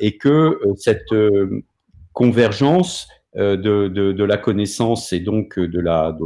et 0.00 0.18
que 0.18 0.58
cette 0.76 1.14
convergence 2.12 3.06
de, 3.36 3.54
de, 3.86 4.24
la 4.24 4.36
connaissance 4.36 5.12
et 5.12 5.20
donc 5.20 5.60
de 5.60 5.78
la 5.78 6.16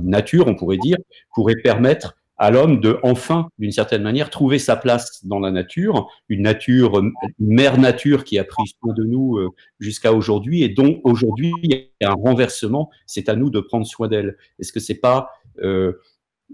nature, 0.00 0.46
on 0.46 0.54
pourrait 0.54 0.76
dire, 0.76 0.96
pourrait 1.34 1.56
permettre 1.56 2.19
à 2.40 2.50
l'homme 2.50 2.80
de 2.80 2.98
enfin, 3.02 3.50
d'une 3.58 3.70
certaine 3.70 4.02
manière, 4.02 4.30
trouver 4.30 4.58
sa 4.58 4.74
place 4.74 5.26
dans 5.26 5.40
la 5.40 5.50
nature, 5.50 6.10
une 6.30 6.40
nature, 6.40 6.98
une 6.98 7.12
mère 7.38 7.78
nature 7.78 8.24
qui 8.24 8.38
a 8.38 8.44
pris 8.44 8.62
soin 8.80 8.94
de 8.94 9.04
nous 9.04 9.36
euh, 9.36 9.50
jusqu'à 9.78 10.14
aujourd'hui 10.14 10.62
et 10.62 10.70
dont 10.70 11.02
aujourd'hui 11.04 11.52
il 11.62 11.70
y 11.70 12.04
a 12.04 12.10
un 12.10 12.14
renversement. 12.14 12.90
C'est 13.04 13.28
à 13.28 13.36
nous 13.36 13.50
de 13.50 13.60
prendre 13.60 13.86
soin 13.86 14.08
d'elle. 14.08 14.38
Est-ce 14.58 14.72
que 14.72 14.80
c'est 14.80 15.00
pas 15.00 15.28
euh, 15.62 16.00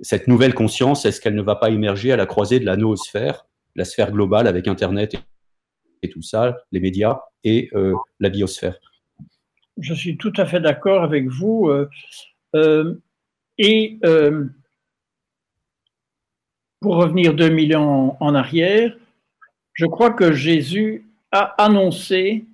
cette 0.02 0.26
nouvelle 0.26 0.54
conscience 0.54 1.06
Est-ce 1.06 1.20
qu'elle 1.20 1.36
ne 1.36 1.42
va 1.42 1.54
pas 1.54 1.70
émerger 1.70 2.10
à 2.10 2.16
la 2.16 2.26
croisée 2.26 2.58
de 2.58 2.66
la 2.66 2.76
noosphère, 2.76 3.46
la 3.76 3.84
sphère 3.84 4.10
globale 4.10 4.48
avec 4.48 4.66
Internet 4.66 5.14
et, 6.02 6.08
tout 6.10 6.22
ça, 6.22 6.56
les 6.72 6.80
médias 6.80 7.20
et 7.44 7.70
euh, 7.74 7.94
la 8.18 8.28
biosphère? 8.28 8.76
Je 9.78 9.94
suis 9.94 10.16
tout 10.16 10.32
à 10.36 10.46
fait 10.46 10.60
d'accord 10.60 11.04
avec 11.04 11.28
vous. 11.28 11.70
et 13.58 14.00
pour 16.86 16.98
revenir 16.98 17.34
2000 17.34 17.76
ans 17.76 18.16
en 18.20 18.36
arrière, 18.36 18.96
je 19.72 19.86
crois 19.86 20.12
que 20.12 20.32
Jésus 20.32 21.04
a 21.32 21.60
annoncé, 21.60 22.44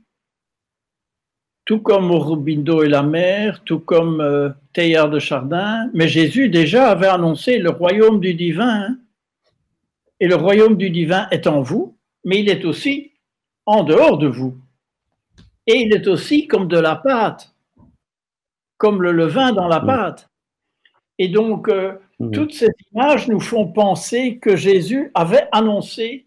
tout 1.66 1.80
comme 1.80 2.10
Aurobindo 2.10 2.82
et 2.82 2.88
la 2.88 3.02
mer, 3.02 3.62
tout 3.66 3.80
comme 3.80 4.22
euh, 4.22 4.48
de 4.74 5.18
Chardin, 5.18 5.90
mais 5.92 6.08
Jésus 6.08 6.48
déjà 6.48 6.88
avait 6.88 7.08
annoncé 7.08 7.58
le 7.58 7.68
royaume 7.68 8.20
du 8.20 8.32
divin. 8.32 8.84
Hein. 8.84 8.96
et 10.18 10.28
le 10.28 10.36
royaume 10.36 10.78
du 10.78 10.88
divin 10.88 11.28
est 11.30 11.46
en 11.46 11.60
vous, 11.60 11.94
mais 12.24 12.40
il 12.40 12.48
est 12.48 12.64
aussi 12.64 13.12
en 13.66 13.84
dehors 13.84 14.16
de 14.16 14.28
vous. 14.28 14.56
Et 15.66 15.82
il 15.82 15.92
est 15.92 16.08
aussi 16.08 16.46
comme 16.46 16.68
de 16.68 16.78
la 16.78 16.96
pâte, 16.96 17.54
comme 18.78 19.02
le 19.02 19.12
levain 19.12 19.52
dans 19.52 19.68
la 19.68 19.80
pâte. 19.80 20.30
Et 21.18 21.28
donc, 21.28 21.68
euh, 21.68 21.92
Mhm. 22.22 22.30
Toutes 22.30 22.54
ces 22.54 22.68
images 22.94 23.26
nous 23.26 23.40
font 23.40 23.66
penser 23.66 24.38
que 24.38 24.54
Jésus 24.54 25.10
avait 25.12 25.48
annoncé 25.50 26.26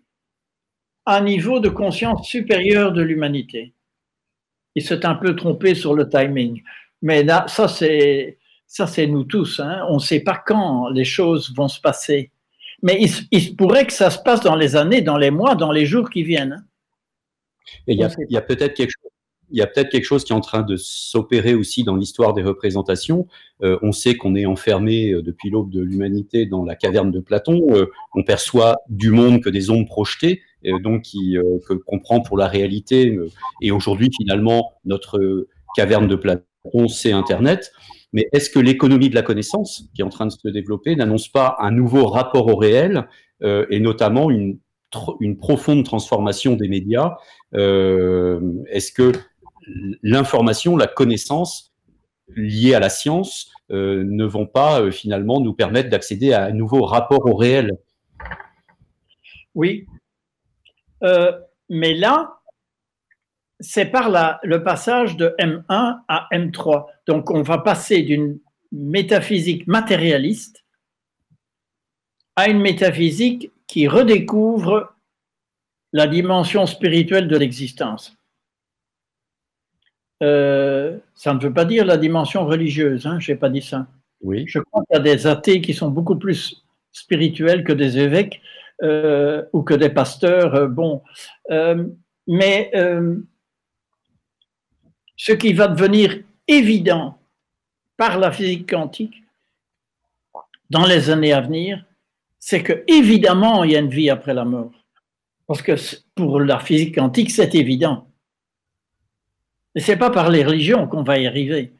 un 1.06 1.22
niveau 1.22 1.62
de 1.62 1.70
conscience 1.70 2.28
supérieur 2.28 2.92
de 2.92 3.02
l'humanité. 3.02 3.74
Il 4.76 4.84
s'est 4.84 5.06
un 5.06 5.16
peu 5.16 5.38
trompé 5.38 5.74
sur 5.74 5.94
le 5.94 6.10
timing. 6.10 6.62
Mais 7.02 7.24
là, 7.24 7.46
ça, 7.48 7.70
c'est, 7.70 8.40
ça, 8.68 8.88
c'est 8.88 9.08
nous 9.08 9.24
tous. 9.24 9.62
Hein. 9.62 9.86
On 9.88 9.96
ne 9.96 10.00
sait 10.00 10.20
pas 10.20 10.44
quand 10.46 10.90
les 10.90 11.06
choses 11.06 11.54
vont 11.56 11.70
se 11.70 11.80
passer. 11.80 12.32
Mais 12.82 12.98
il, 13.00 13.10
il, 13.32 13.56
pourrait 13.56 13.88
que 13.88 13.94
ça 13.94 14.10
se 14.10 14.20
passe 14.20 14.42
dans 14.42 14.58
les 14.58 14.76
années, 14.76 15.02
dans 15.02 15.18
les 15.18 15.32
mois, 15.32 15.56
dans 15.56 15.72
les 15.72 15.86
jours 15.86 16.10
qui 16.10 16.24
viennent. 16.24 16.54
Hein. 16.60 16.66
il 17.88 17.98
y 17.98 18.04
a, 18.04 18.10
a 18.38 18.42
peut-être 18.42 18.74
quelque 18.74 18.92
chose 18.92 19.12
il 19.56 19.60
y 19.60 19.62
a 19.62 19.68
peut-être 19.68 19.90
quelque 19.90 20.04
chose 20.04 20.26
qui 20.26 20.34
est 20.34 20.36
en 20.36 20.42
train 20.42 20.64
de 20.64 20.76
s'opérer 20.76 21.54
aussi 21.54 21.86
dans 21.86 21.96
l'histoire 21.96 22.34
des 22.34 22.44
représentations. 22.44 23.26
Euh, 23.64 23.80
on 23.82 23.94
sait 23.94 24.16
qu'on 24.16 24.36
est 24.36 24.46
enfermé 24.46 25.12
euh, 25.12 25.22
depuis 25.22 25.50
l'aube 25.50 25.70
de 25.70 25.82
l'humanité 25.82 26.46
dans 26.46 26.66
la 26.66 26.76
caverne 26.76 27.10
de 27.10 27.22
Platon. 27.22 27.66
Euh, 27.70 27.86
on 28.16 28.24
perçoit 28.24 28.76
du 28.90 29.12
monde 29.12 29.42
que 29.42 29.50
des 29.50 29.70
ombres 29.70 29.88
projetées. 29.88 30.42
donc 30.84 31.04
qui 31.04 31.38
comprend 31.86 32.22
pour 32.22 32.38
la 32.38 32.48
réalité. 32.48 33.18
et 33.62 33.72
aujourd'hui, 33.72 34.10
finalement, 34.18 34.74
notre 34.84 35.48
caverne 35.76 36.08
de 36.08 36.18
Platon, 36.18 36.88
c'est 36.90 37.14
Internet. 37.14 37.72
Mais 38.12 38.28
est-ce 38.34 38.50
que 38.50 38.60
l'économie 38.60 39.10
de 39.10 39.16
la 39.16 39.22
connaissance, 39.22 39.84
qui 39.94 40.02
est 40.02 40.04
en 40.04 40.10
train 40.10 40.26
de 40.26 40.32
se 40.32 40.50
développer, 40.50 40.96
n'annonce 40.96 41.30
pas 41.30 41.56
un 41.60 41.72
nouveau 41.72 42.08
rapport 42.08 42.48
au 42.48 42.56
réel 42.56 43.08
et 43.44 43.80
notamment 43.80 44.32
une, 44.32 44.58
une 45.20 45.38
profonde 45.38 45.86
transformation 45.86 46.56
des 46.56 46.68
médias? 46.68 47.16
Est-ce 47.54 48.92
que 48.92 49.12
l'information, 50.04 50.78
la 50.78 50.88
connaissance 50.88 51.74
liées 52.36 52.74
à 52.74 52.80
la 52.80 52.90
science 52.90 53.52
euh, 53.72 54.04
ne 54.06 54.26
vont 54.26 54.46
pas 54.46 54.82
euh, 54.82 54.92
finalement 54.92 55.40
nous 55.40 55.54
permettre 55.54 55.90
d'accéder 55.90 56.34
à 56.34 56.46
un 56.46 56.52
nouveau 56.52 56.86
rapport 56.86 57.26
au 57.26 57.36
réel. 57.36 57.72
Oui, 59.54 59.88
euh, 61.04 61.32
mais 61.70 61.94
là, 61.94 62.40
c'est 63.60 63.86
par 63.86 64.10
le 64.44 64.64
passage 64.64 65.16
de 65.16 65.34
M1 65.40 66.00
à 66.08 66.28
M3. 66.32 66.86
Donc 67.08 67.32
on 67.32 67.42
va 67.42 67.58
passer 67.60 68.02
d'une 68.02 68.40
métaphysique 68.72 69.66
matérialiste 69.68 70.66
à 72.36 72.50
une 72.50 72.60
métaphysique 72.60 73.52
qui 73.68 73.88
redécouvre 73.88 74.94
la 75.94 76.08
dimension 76.08 76.66
spirituelle 76.66 77.30
de 77.30 77.38
l'existence. 77.38 78.18
Euh, 80.24 80.98
ça 81.14 81.34
ne 81.34 81.40
veut 81.40 81.54
pas 81.54 81.66
dire 81.66 81.86
la 81.86 81.98
dimension 81.98 82.46
religieuse, 82.46 83.06
hein, 83.06 83.20
je 83.20 83.32
n'ai 83.32 83.38
pas 83.38 83.50
dit 83.50 83.62
ça. 83.62 83.88
Oui. 84.22 84.46
Je 84.48 84.60
crois 84.60 84.84
qu'il 84.86 84.96
y 84.98 85.00
a 85.00 85.04
des 85.04 85.28
athées 85.28 85.62
qui 85.62 85.74
sont 85.74 85.90
beaucoup 85.90 86.16
plus 86.16 86.64
spirituels 86.92 87.64
que 87.64 87.74
des 87.74 87.98
évêques 87.98 88.42
euh, 88.84 89.44
ou 89.52 89.62
que 89.62 89.74
des 89.74 89.90
pasteurs. 89.90 90.56
Euh, 90.56 90.68
bon, 90.68 91.02
mais 92.28 92.72
ce 95.18 95.32
qui 95.34 95.54
va 95.54 95.68
devenir 95.68 96.18
évident 96.48 97.18
par 97.98 98.20
la 98.20 98.32
physique 98.32 98.70
quantique 98.70 99.24
dans 100.70 100.86
les 100.86 101.10
années 101.10 101.34
à 101.34 101.42
venir, 101.42 101.86
c'est 102.40 102.64
que 102.64 102.84
évidemment 102.88 103.64
il 103.64 103.72
y 103.72 103.76
a 103.76 103.80
une 103.80 103.90
vie 103.90 104.10
après 104.10 104.34
la 104.34 104.46
mort. 104.46 104.72
Parce 105.48 105.62
que 105.62 105.74
pour 106.16 106.40
la 106.40 106.60
physique 106.60 106.96
quantique, 106.96 107.30
c'est 107.30 107.54
évident. 107.54 108.08
Mais 109.76 109.82
c'est 109.82 109.98
pas 109.98 110.10
par 110.10 110.30
les 110.30 110.44
religions 110.44 110.88
qu'on 110.88 111.04
va 111.04 111.20
y 111.20 111.28
arriver. 111.28 111.74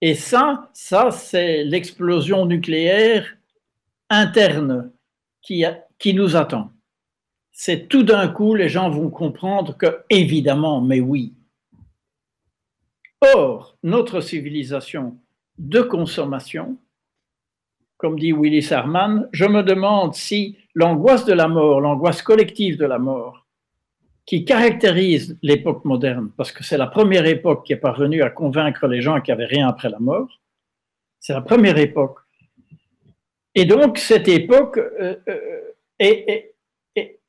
Et 0.00 0.14
ça, 0.14 0.70
ça 0.72 1.10
c'est 1.10 1.62
l'explosion 1.62 2.46
nucléaire 2.46 3.36
interne 4.10 4.90
qui, 5.42 5.64
qui 5.98 6.14
nous 6.14 6.34
attend. 6.36 6.72
C'est 7.52 7.86
tout 7.88 8.02
d'un 8.02 8.28
coup, 8.28 8.54
les 8.54 8.68
gens 8.68 8.90
vont 8.90 9.10
comprendre 9.10 9.76
que, 9.76 10.02
évidemment, 10.10 10.80
mais 10.80 11.00
oui. 11.00 11.34
Or, 13.34 13.76
notre 13.82 14.20
civilisation 14.20 15.18
de 15.58 15.80
consommation, 15.80 16.78
comme 17.98 18.18
dit 18.18 18.32
Willy 18.32 18.62
Sarman, 18.62 19.28
je 19.32 19.44
me 19.44 19.62
demande 19.62 20.14
si 20.14 20.56
l'angoisse 20.74 21.24
de 21.24 21.32
la 21.32 21.46
mort, 21.46 21.80
l'angoisse 21.80 22.22
collective 22.22 22.78
de 22.78 22.86
la 22.86 22.98
mort, 22.98 23.41
qui 24.26 24.44
caractérise 24.44 25.38
l'époque 25.42 25.84
moderne, 25.84 26.30
parce 26.36 26.52
que 26.52 26.62
c'est 26.62 26.78
la 26.78 26.86
première 26.86 27.26
époque 27.26 27.66
qui 27.66 27.72
est 27.72 27.76
parvenue 27.76 28.22
à 28.22 28.30
convaincre 28.30 28.86
les 28.86 29.00
gens 29.00 29.20
qu'il 29.20 29.34
n'y 29.34 29.42
avait 29.42 29.52
rien 29.52 29.68
après 29.68 29.90
la 29.90 29.98
mort. 29.98 30.40
C'est 31.18 31.32
la 31.32 31.40
première 31.40 31.78
époque. 31.78 32.18
Et 33.54 33.64
donc, 33.64 33.98
cette 33.98 34.28
époque 34.28 34.78
euh, 34.78 35.16
euh, 35.28 35.60
est, 35.98 36.54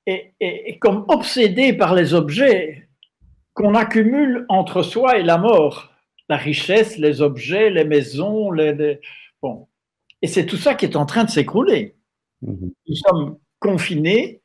est, 0.06 0.80
comme 0.80 1.06
obsédée 1.08 1.74
par 1.74 1.96
les 1.96 2.14
objets 2.14 2.88
qu'on 3.54 3.76
accumule 3.76 4.46
entre 4.50 4.84
soi 4.84 5.18
et 5.18 5.24
la 5.24 5.38
mort. 5.38 5.92
La 6.30 6.38
richesse, 6.38 6.98
les 6.98 7.22
objets, 7.22 7.70
les 7.70 7.86
maisons, 7.86 8.52
les, 8.52 9.00
bon. 9.42 9.68
Et 10.22 10.28
c'est 10.28 10.46
tout 10.46 10.58
ça 10.58 10.74
qui 10.74 10.86
est 10.86 10.96
en 10.96 11.06
train 11.06 11.26
de 11.26 11.30
s'écrouler. 11.30 11.96
Mmh 12.42 12.70
Nous 12.88 12.96
sommes 12.96 13.38
confinés 13.60 14.42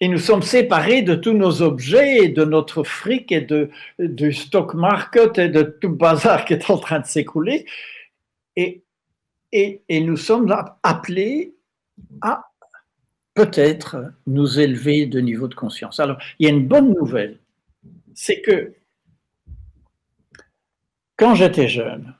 et 0.00 0.08
nous 0.08 0.18
sommes 0.18 0.42
séparés 0.42 1.02
de 1.02 1.14
tous 1.14 1.32
nos 1.32 1.62
objets 1.62 2.24
et 2.24 2.28
de 2.28 2.44
notre 2.44 2.84
fric 2.84 3.32
et 3.32 3.40
de, 3.40 3.70
du 3.98 4.32
stock 4.32 4.74
market 4.74 5.38
et 5.38 5.48
de 5.48 5.62
tout 5.62 5.90
bazar 5.90 6.44
qui 6.44 6.52
est 6.52 6.70
en 6.70 6.78
train 6.78 7.00
de 7.00 7.06
s'écouler. 7.06 7.66
Et, 8.54 8.84
et, 9.52 9.82
et, 9.88 10.00
nous 10.00 10.16
sommes 10.16 10.54
appelés 10.82 11.56
à 12.20 12.44
peut-être 13.34 14.12
nous 14.26 14.60
élever 14.60 15.06
de 15.06 15.20
niveau 15.20 15.48
de 15.48 15.54
conscience. 15.54 16.00
Alors, 16.00 16.18
il 16.38 16.46
y 16.46 16.50
a 16.50 16.52
une 16.52 16.66
bonne 16.66 16.92
nouvelle, 16.92 17.38
c'est 18.14 18.40
que 18.40 18.74
quand 21.16 21.34
j'étais 21.34 21.68
jeune, 21.68 22.14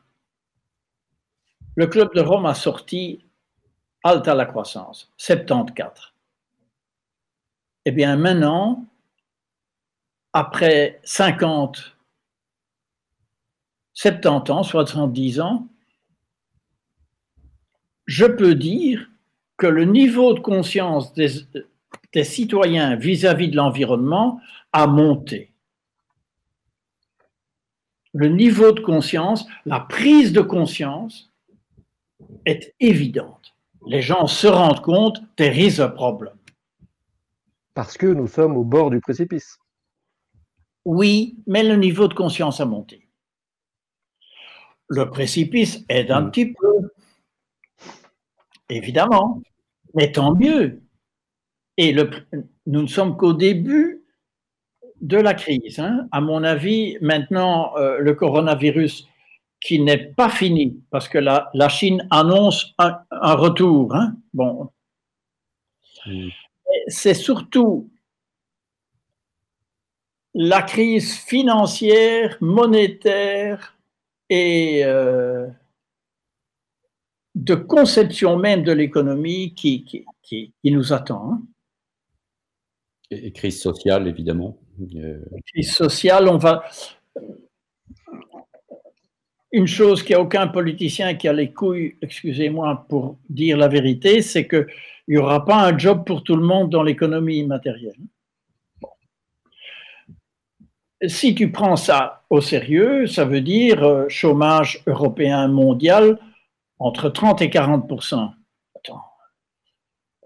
le 1.77 1.87
Club 1.87 2.13
de 2.15 2.21
Rome 2.21 2.47
a 2.47 2.55
sorti 2.55 3.25
Alta 4.03 4.35
la 4.35 4.47
croissance, 4.47 5.13
74. 5.17 6.18
Eh 7.89 7.91
bien, 7.91 8.17
maintenant, 8.17 8.85
après 10.35 11.01
50, 11.05 11.97
70 13.95 14.51
ans, 14.51 14.63
70 14.63 15.41
ans, 15.41 15.69
je 18.05 18.27
peux 18.27 18.55
dire 18.55 19.09
que 19.57 19.67
le 19.67 19.87
niveau 19.87 20.35
de 20.35 20.41
conscience 20.41 21.15
des, 21.15 22.25
citoyens 22.25 22.95
vis-à-vis 22.97 23.49
de 23.49 23.57
l'environnement 23.57 24.39
a 24.75 24.87
monté. 24.87 25.55
Le 28.13 28.29
niveau 28.29 28.73
de 28.73 28.81
conscience, 28.81 29.47
la 29.65 29.81
prise 29.81 30.35
de 30.35 30.43
conscience 30.43 31.33
est 32.45 32.75
évidente. 32.81 33.55
Les 33.87 34.03
gens 34.03 34.27
se 34.27 34.47
rendent 34.47 34.83
compte, 34.83 35.23
there 35.37 35.59
is 35.59 35.81
a 35.81 35.89
problem 35.89 36.38
parce 37.79 37.97
que 37.97 38.09
nous 38.09 38.27
sommes 38.27 38.57
au 38.57 38.65
bord 38.65 38.91
du 38.91 39.01
précipice. 39.01 39.57
Oui, 40.85 41.37
mais 41.47 41.63
le 41.63 41.77
niveau 41.77 42.09
de 42.09 42.15
conscience 42.15 42.61
a 42.61 42.65
monté. 42.65 43.09
Le 44.89 45.09
précipice 45.09 45.85
aide 45.89 46.11
un 46.11 46.23
hmm. 46.23 46.31
petit 46.33 46.55
peu, 46.55 46.91
évidemment, 48.69 49.41
mais 49.95 50.11
tant 50.11 50.35
mieux. 50.35 50.83
Et 51.77 51.95
nous 52.67 52.83
ne 52.83 52.89
sommes 52.89 53.17
qu'au 53.17 53.33
début 53.33 54.03
de 55.01 55.19
la 55.19 55.35
crise. 55.35 55.79
Hein. 55.79 56.09
À 56.11 56.21
mon 56.21 56.43
avis, 56.43 56.99
maintenant, 57.01 57.77
euh, 57.77 57.99
le 57.99 58.13
coronavirus, 58.13 59.07
qui 59.61 59.79
n'est 59.79 60.05
pas 60.15 60.31
fini, 60.31 60.83
parce 60.91 61.09
que 61.09 61.19
la, 61.19 61.69
Chine 61.69 62.09
annonce 62.11 62.75
un, 62.79 62.97
retour. 63.35 63.95
Hein. 63.95 64.17
Bon. 64.35 64.69
Hmm 66.07 66.31
c'est 66.89 67.15
surtout 67.15 67.91
la 70.35 70.63
crise 70.63 71.17
financière, 71.17 72.37
monétaire 72.41 73.77
et 74.31 74.85
euh, 74.85 75.49
de 77.35 77.55
conception 77.55 78.37
même 78.37 78.63
de 78.63 78.73
l'économie 78.73 79.55
qui, 79.55 79.85
qui, 80.23 80.53
nous 80.65 80.93
attend. 80.93 81.33
Hein. 81.33 81.43
Et, 83.11 83.33
crise 83.33 83.61
sociale, 83.61 84.07
évidemment. 84.07 84.59
Euh, 84.97 85.19
crise 85.47 85.73
sociale, 85.73 86.29
on 86.29 86.37
va. 86.37 86.65
Une 89.51 89.67
chose 89.67 90.03
qu'il 90.03 90.15
n'y 90.15 90.21
a 90.21 90.23
aucun 90.23 90.47
politicien 90.47 91.15
qui 91.15 91.27
a 91.27 91.33
les 91.33 91.53
couilles, 91.53 91.97
excusez-moi, 92.03 92.85
pour 92.89 93.19
dire 93.31 93.57
la 93.57 93.69
vérité, 93.69 94.21
c'est 94.21 94.47
que 94.47 94.67
il 95.09 95.13
n'y 95.13 95.17
aura 95.17 95.45
pas 95.45 95.67
un 95.67 95.77
job 95.77 96.05
pour 96.05 96.23
tout 96.23 96.37
le 96.37 96.45
monde 96.45 96.71
dans 96.71 96.83
l'économie 96.83 97.39
immatérielle. 97.39 97.97
Si 101.07 101.35
tu 101.35 101.51
prends 101.51 101.77
ça 101.77 102.25
au 102.29 102.41
sérieux, 102.41 103.07
ça 103.07 103.25
veut 103.25 103.41
dire 103.41 103.83
euh, 103.83 104.09
chômage 104.09 104.83
européen 104.87 105.49
mondial 105.49 106.19
entre 106.79 107.09
30 107.09 107.41
et 107.41 107.49
40% 107.49 108.33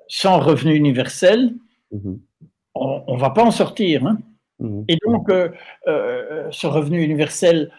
Sans 0.09 0.41
revenu 0.41 0.75
universel, 0.75 1.55
mhm. 1.93 2.21
on 2.75 3.15
ne 3.15 3.21
va 3.21 3.31
pas 3.31 3.45
en 3.45 3.51
sortir. 3.53 4.05
Hein. 4.07 4.19
Mhm. 4.59 4.85
Et 4.89 4.97
donc, 5.07 5.31
euh, 5.31 5.51
euh, 5.87 6.49
ce 6.51 6.67
revenu 6.67 7.03
universel, 7.03 7.71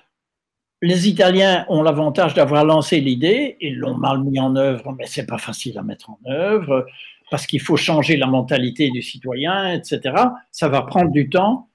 les 0.83 1.07
Italiens 1.07 1.65
ont 1.69 1.81
l'avantage 1.81 2.33
d'avoir 2.33 2.65
lancé 2.65 2.99
l'idée, 2.99 3.55
ils 3.61 3.77
l'ont 3.77 3.95
mal 3.95 4.21
mis 4.21 4.37
en 4.39 4.57
œuvre, 4.57 4.93
mais 4.97 5.05
c'est 5.07 5.25
pas 5.25 5.37
facile 5.37 5.77
à 5.77 5.81
mettre 5.81 6.09
en 6.09 6.19
œuvre 6.27 6.85
parce 7.31 7.47
qu'il 7.47 7.61
faut 7.61 7.77
changer 7.77 8.17
la 8.17 8.27
mentalité 8.27 8.89
du 8.89 9.01
citoyen, 9.01 9.71
etc. 9.71 10.13
Ça 10.51 10.67
va 10.67 10.81
prendre 10.81 11.09
du 11.09 11.29
temps, 11.29 11.69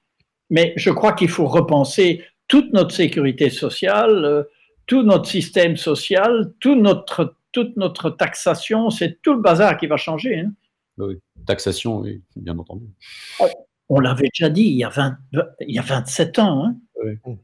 mais 0.50 0.74
je 0.76 0.90
crois 0.90 1.14
qu'il 1.14 1.30
faut 1.30 1.46
repenser 1.46 2.22
toute 2.48 2.72
notre 2.74 2.94
sécurité 2.94 3.48
sociale, 3.48 4.24
euh, 4.26 4.42
tout 4.86 5.02
notre 5.02 5.26
système 5.26 5.78
social, 5.78 6.52
tout 6.60 6.74
notre, 6.74 7.34
toute 7.52 7.78
notre 7.78 8.10
taxation, 8.10 8.90
c'est 8.90 9.22
tout 9.22 9.32
le 9.32 9.40
bazar 9.40 9.78
qui 9.78 9.86
va 9.86 9.96
changer. 9.96 10.40
Hein. 10.40 10.52
oui. 10.98 11.18
Taxation, 11.46 12.00
oui, 12.00 12.22
bien 12.36 12.58
entendu. 12.58 12.84
On 13.88 14.00
l'avait 14.00 14.28
déjà 14.34 14.50
dit 14.50 14.64
il 14.64 14.76
y 14.76 14.84
a, 14.84 14.90
20, 14.90 15.16
il 15.66 15.74
y 15.74 15.78
a 15.78 15.82
27 15.82 16.38
ans. 16.40 16.66
Hein. 16.66 16.76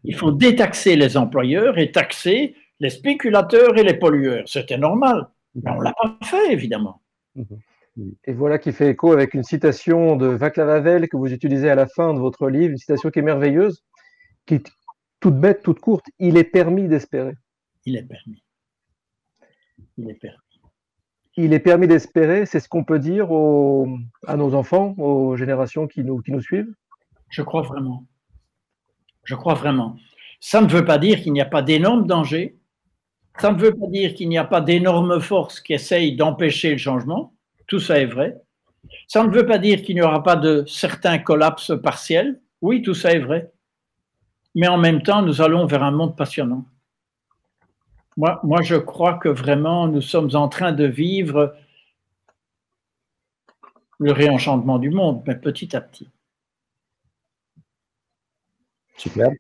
Il 0.05 0.14
faut 0.14 0.32
détaxer 0.32 0.96
les 0.96 1.16
employeurs 1.16 1.78
et 1.78 1.92
taxer 1.92 2.55
les 2.80 2.90
spéculateurs 2.90 3.76
et 3.78 3.84
les 3.84 3.94
pollueurs. 3.94 4.44
C'était 4.46 4.78
normal. 4.78 5.28
Mais 5.55 5.70
on 5.70 5.78
ne 5.78 5.84
l'a 5.84 5.94
pas 6.00 6.18
fait, 6.24 6.52
évidemment. 6.52 7.00
Et 8.24 8.32
voilà 8.32 8.59
qui 8.59 8.72
fait 8.72 8.90
écho 8.90 9.12
avec 9.12 9.34
une 9.34 9.44
citation 9.44 10.16
de 10.16 10.26
Vaclav 10.26 10.68
Havel 10.68 11.09
que 11.09 11.16
vous 11.16 11.32
utilisez 11.32 11.70
à 11.70 11.76
la 11.76 11.86
fin 11.86 12.12
de 12.12 12.18
votre 12.18 12.48
livre, 12.48 12.72
une 12.72 12.78
citation 12.78 13.11
qui 13.11 13.20
est 13.20 13.22
merveilleuse, 13.22 13.84
qui 14.46 14.55
est 14.55 14.72
toute 15.20 15.38
bête, 15.38 15.62
toute 15.62 15.78
courte. 15.78 16.07
Il 16.18 16.36
est 16.36 16.44
permis 16.44 16.88
d'espérer. 16.88 17.34
Il 17.84 17.96
est 17.96 18.02
permis. 18.02 18.42
Il 19.96 20.11
est 20.11 20.14
permis. 20.14 20.38
Il 21.36 21.52
est 21.52 21.61
permis 21.61 21.88
d'espérer, 21.88 22.46
c'est 22.46 22.61
ce 22.61 22.68
qu'on 22.68 22.84
peut 22.84 23.00
dire 23.00 23.28
à 24.26 24.36
nos 24.36 24.55
enfants, 24.55 24.94
aux 24.98 25.36
générations 25.36 25.86
qui 25.88 26.05
nous, 26.05 26.20
qui 26.20 26.30
nous 26.30 26.40
suivent? 26.40 26.72
Je 27.28 27.42
crois 27.42 27.62
vraiment. 27.62 28.05
Je 29.24 29.34
crois 29.34 29.54
vraiment. 29.54 29.96
Ça 30.40 30.60
ne 30.60 30.68
veut 30.68 30.84
pas 30.84 30.98
dire 30.98 31.22
qu'il 31.22 31.32
n'y 31.32 31.40
a 31.40 31.46
pas 31.46 31.62
d'énormes 31.62 32.06
dangers. 32.06 32.56
Ça 33.38 33.50
ne 33.50 33.58
veut 33.58 33.72
pas 33.72 33.86
dire 33.88 34.14
qu'il 34.14 34.28
n'y 34.28 34.38
a 34.38 34.44
pas 34.44 34.60
d'énormes 34.60 35.20
forces 35.20 35.60
qui 35.60 35.72
essayent 35.72 36.16
d'empêcher 36.16 36.72
le 36.72 36.78
changement. 36.78 37.34
Tout 37.66 37.80
ça 37.80 37.98
est 37.98 38.06
vrai. 38.06 38.40
Ça 39.08 39.24
ne 39.24 39.30
veut 39.30 39.46
pas 39.46 39.58
dire 39.58 39.82
qu'il 39.82 39.96
n'y 39.96 40.02
aura 40.02 40.22
pas 40.22 40.36
de 40.36 40.64
certains 40.66 41.18
collapses 41.18 41.72
partiels. 41.82 42.40
Oui, 42.60 42.82
tout 42.82 42.94
ça 42.94 43.12
est 43.12 43.18
vrai. 43.18 43.52
Mais 44.54 44.68
en 44.68 44.78
même 44.78 45.02
temps, 45.02 45.22
nous 45.22 45.42
allons 45.42 45.66
vers 45.66 45.82
un 45.82 45.90
monde 45.90 46.16
passionnant. 46.16 46.64
Moi, 48.16 48.40
moi, 48.44 48.62
je 48.62 48.76
crois 48.76 49.14
que 49.14 49.28
vraiment, 49.28 49.88
nous 49.88 50.00
sommes 50.00 50.30
en 50.34 50.48
train 50.48 50.72
de 50.72 50.84
vivre 50.84 51.56
le 53.98 54.12
réenchantement 54.12 54.78
du 54.78 54.90
monde, 54.90 55.22
mais 55.26 55.34
petit 55.36 55.74
à 55.74 55.80
petit. 55.80 56.08
Super. 58.97 59.30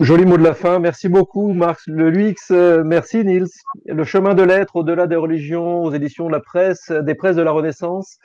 Joli 0.00 0.24
mot 0.26 0.36
de 0.36 0.44
la 0.44 0.54
fin. 0.54 0.78
Merci 0.78 1.08
beaucoup, 1.08 1.52
Marc 1.52 1.80
Leluix. 1.86 2.36
Merci, 2.50 3.24
Niels. 3.24 3.48
Le 3.86 4.04
chemin 4.04 4.34
de 4.34 4.42
l'être 4.42 4.76
au-delà 4.76 5.06
des 5.06 5.16
religions, 5.16 5.82
aux 5.82 5.92
éditions 5.92 6.26
de 6.26 6.32
la 6.32 6.40
presse, 6.40 6.90
des 6.90 7.14
presses 7.14 7.36
de 7.36 7.42
la 7.42 7.50
Renaissance. 7.50 8.18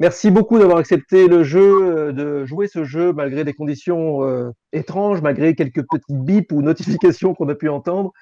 Merci 0.00 0.30
beaucoup 0.30 0.60
d'avoir 0.60 0.78
accepté 0.78 1.26
le 1.26 1.42
jeu, 1.42 2.12
de 2.12 2.44
jouer 2.44 2.68
ce 2.68 2.84
jeu 2.84 3.12
malgré 3.12 3.42
des 3.42 3.52
conditions 3.52 4.22
euh, 4.22 4.50
étranges, 4.72 5.22
malgré 5.22 5.56
quelques 5.56 5.82
petits 5.82 6.14
bips 6.14 6.52
ou 6.52 6.62
notifications 6.62 7.34
qu'on 7.34 7.48
a 7.48 7.56
pu 7.56 7.68
entendre. 7.68 8.12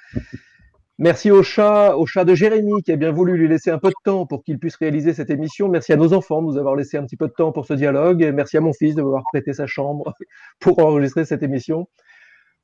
Merci 0.99 1.30
au 1.30 1.42
chat, 1.42 1.94
au 1.94 2.07
chat 2.07 2.24
de 2.24 2.34
Jérémy 2.34 2.82
qui 2.82 2.90
a 2.90 2.97
bien 2.97 3.12
voulu 3.12 3.36
lui 3.36 3.49
laisser 3.49 3.70
un 3.70 3.78
peu 3.78 3.88
de 3.88 3.94
temps 4.03 4.24
pour 4.24 4.42
qu'il 4.42 4.59
puisse 4.59 4.76
réaliser 4.76 5.12
cette 5.12 5.28
émission. 5.28 5.68
Merci 5.68 5.92
à 5.92 5.97
nos 5.97 6.14
enfants 6.14 6.40
de 6.40 6.47
nous 6.47 6.57
avoir 6.57 6.74
laissé 6.74 6.97
un 6.97 7.05
petit 7.05 7.18
peu 7.18 7.28
de 7.28 7.34
temps 7.34 7.53
pour 7.53 7.66
ce 7.66 7.74
dialogue. 7.74 8.30
merci 8.34 8.57
à 8.57 8.62
mon 8.62 8.72
fils 8.72 8.94
de 8.94 9.03
m'avoir 9.03 9.22
prêté 9.30 9.53
sa 9.53 9.66
chambre 9.66 10.14
pour 10.59 10.78
enregistrer 10.78 11.26
cette 11.26 11.42
émission. 11.42 11.86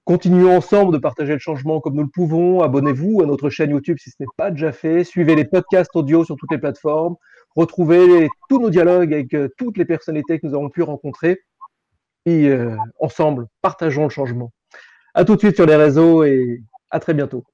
Continuons 0.05 0.57
ensemble 0.57 0.95
de 0.95 0.99
partager 0.99 1.35
le 1.35 1.41
changement 1.41 1.81
comme 1.81 1.95
nous 1.95 2.05
le 2.05 2.09
pouvons. 2.09 2.63
Abonnez-vous 2.63 3.21
à 3.23 3.27
notre 3.27 3.51
chaîne 3.51 3.71
YouTube 3.71 3.99
si 4.01 4.09
ce 4.09 4.17
n'est 4.21 4.27
pas 4.39 4.51
déjà 4.51 4.73
fait. 4.73 5.05
Suivez 5.05 5.35
les 5.35 5.45
podcasts 5.45 5.95
audio 5.95 6.25
sur 6.25 6.37
toutes 6.37 6.53
les 6.53 6.59
plateformes. 6.59 7.17
Retrouvez 7.55 8.31
tous 8.49 8.59
nos 8.59 8.71
dialogues 8.71 9.13
avec 9.13 9.35
euh, 9.35 9.49
toutes 9.59 9.77
les 9.77 9.85
personnalités 9.85 10.41
que 10.41 10.47
nous 10.47 10.55
avons 10.55 10.71
pu 10.71 10.83
rencontrer. 10.83 11.43
Et 12.25 12.49
euh, 12.49 12.77
ensemble, 12.99 13.47
partageons 13.61 14.05
le 14.05 14.09
changement. 14.09 14.53
À 15.13 15.27
tout 15.27 15.35
de 15.35 15.41
suite 15.41 15.57
sur 15.57 15.67
les 15.67 15.77
réseaux 15.77 16.25
et 16.25 16.63
à 16.91 16.99
très 16.99 17.13
bientôt. 17.13 17.45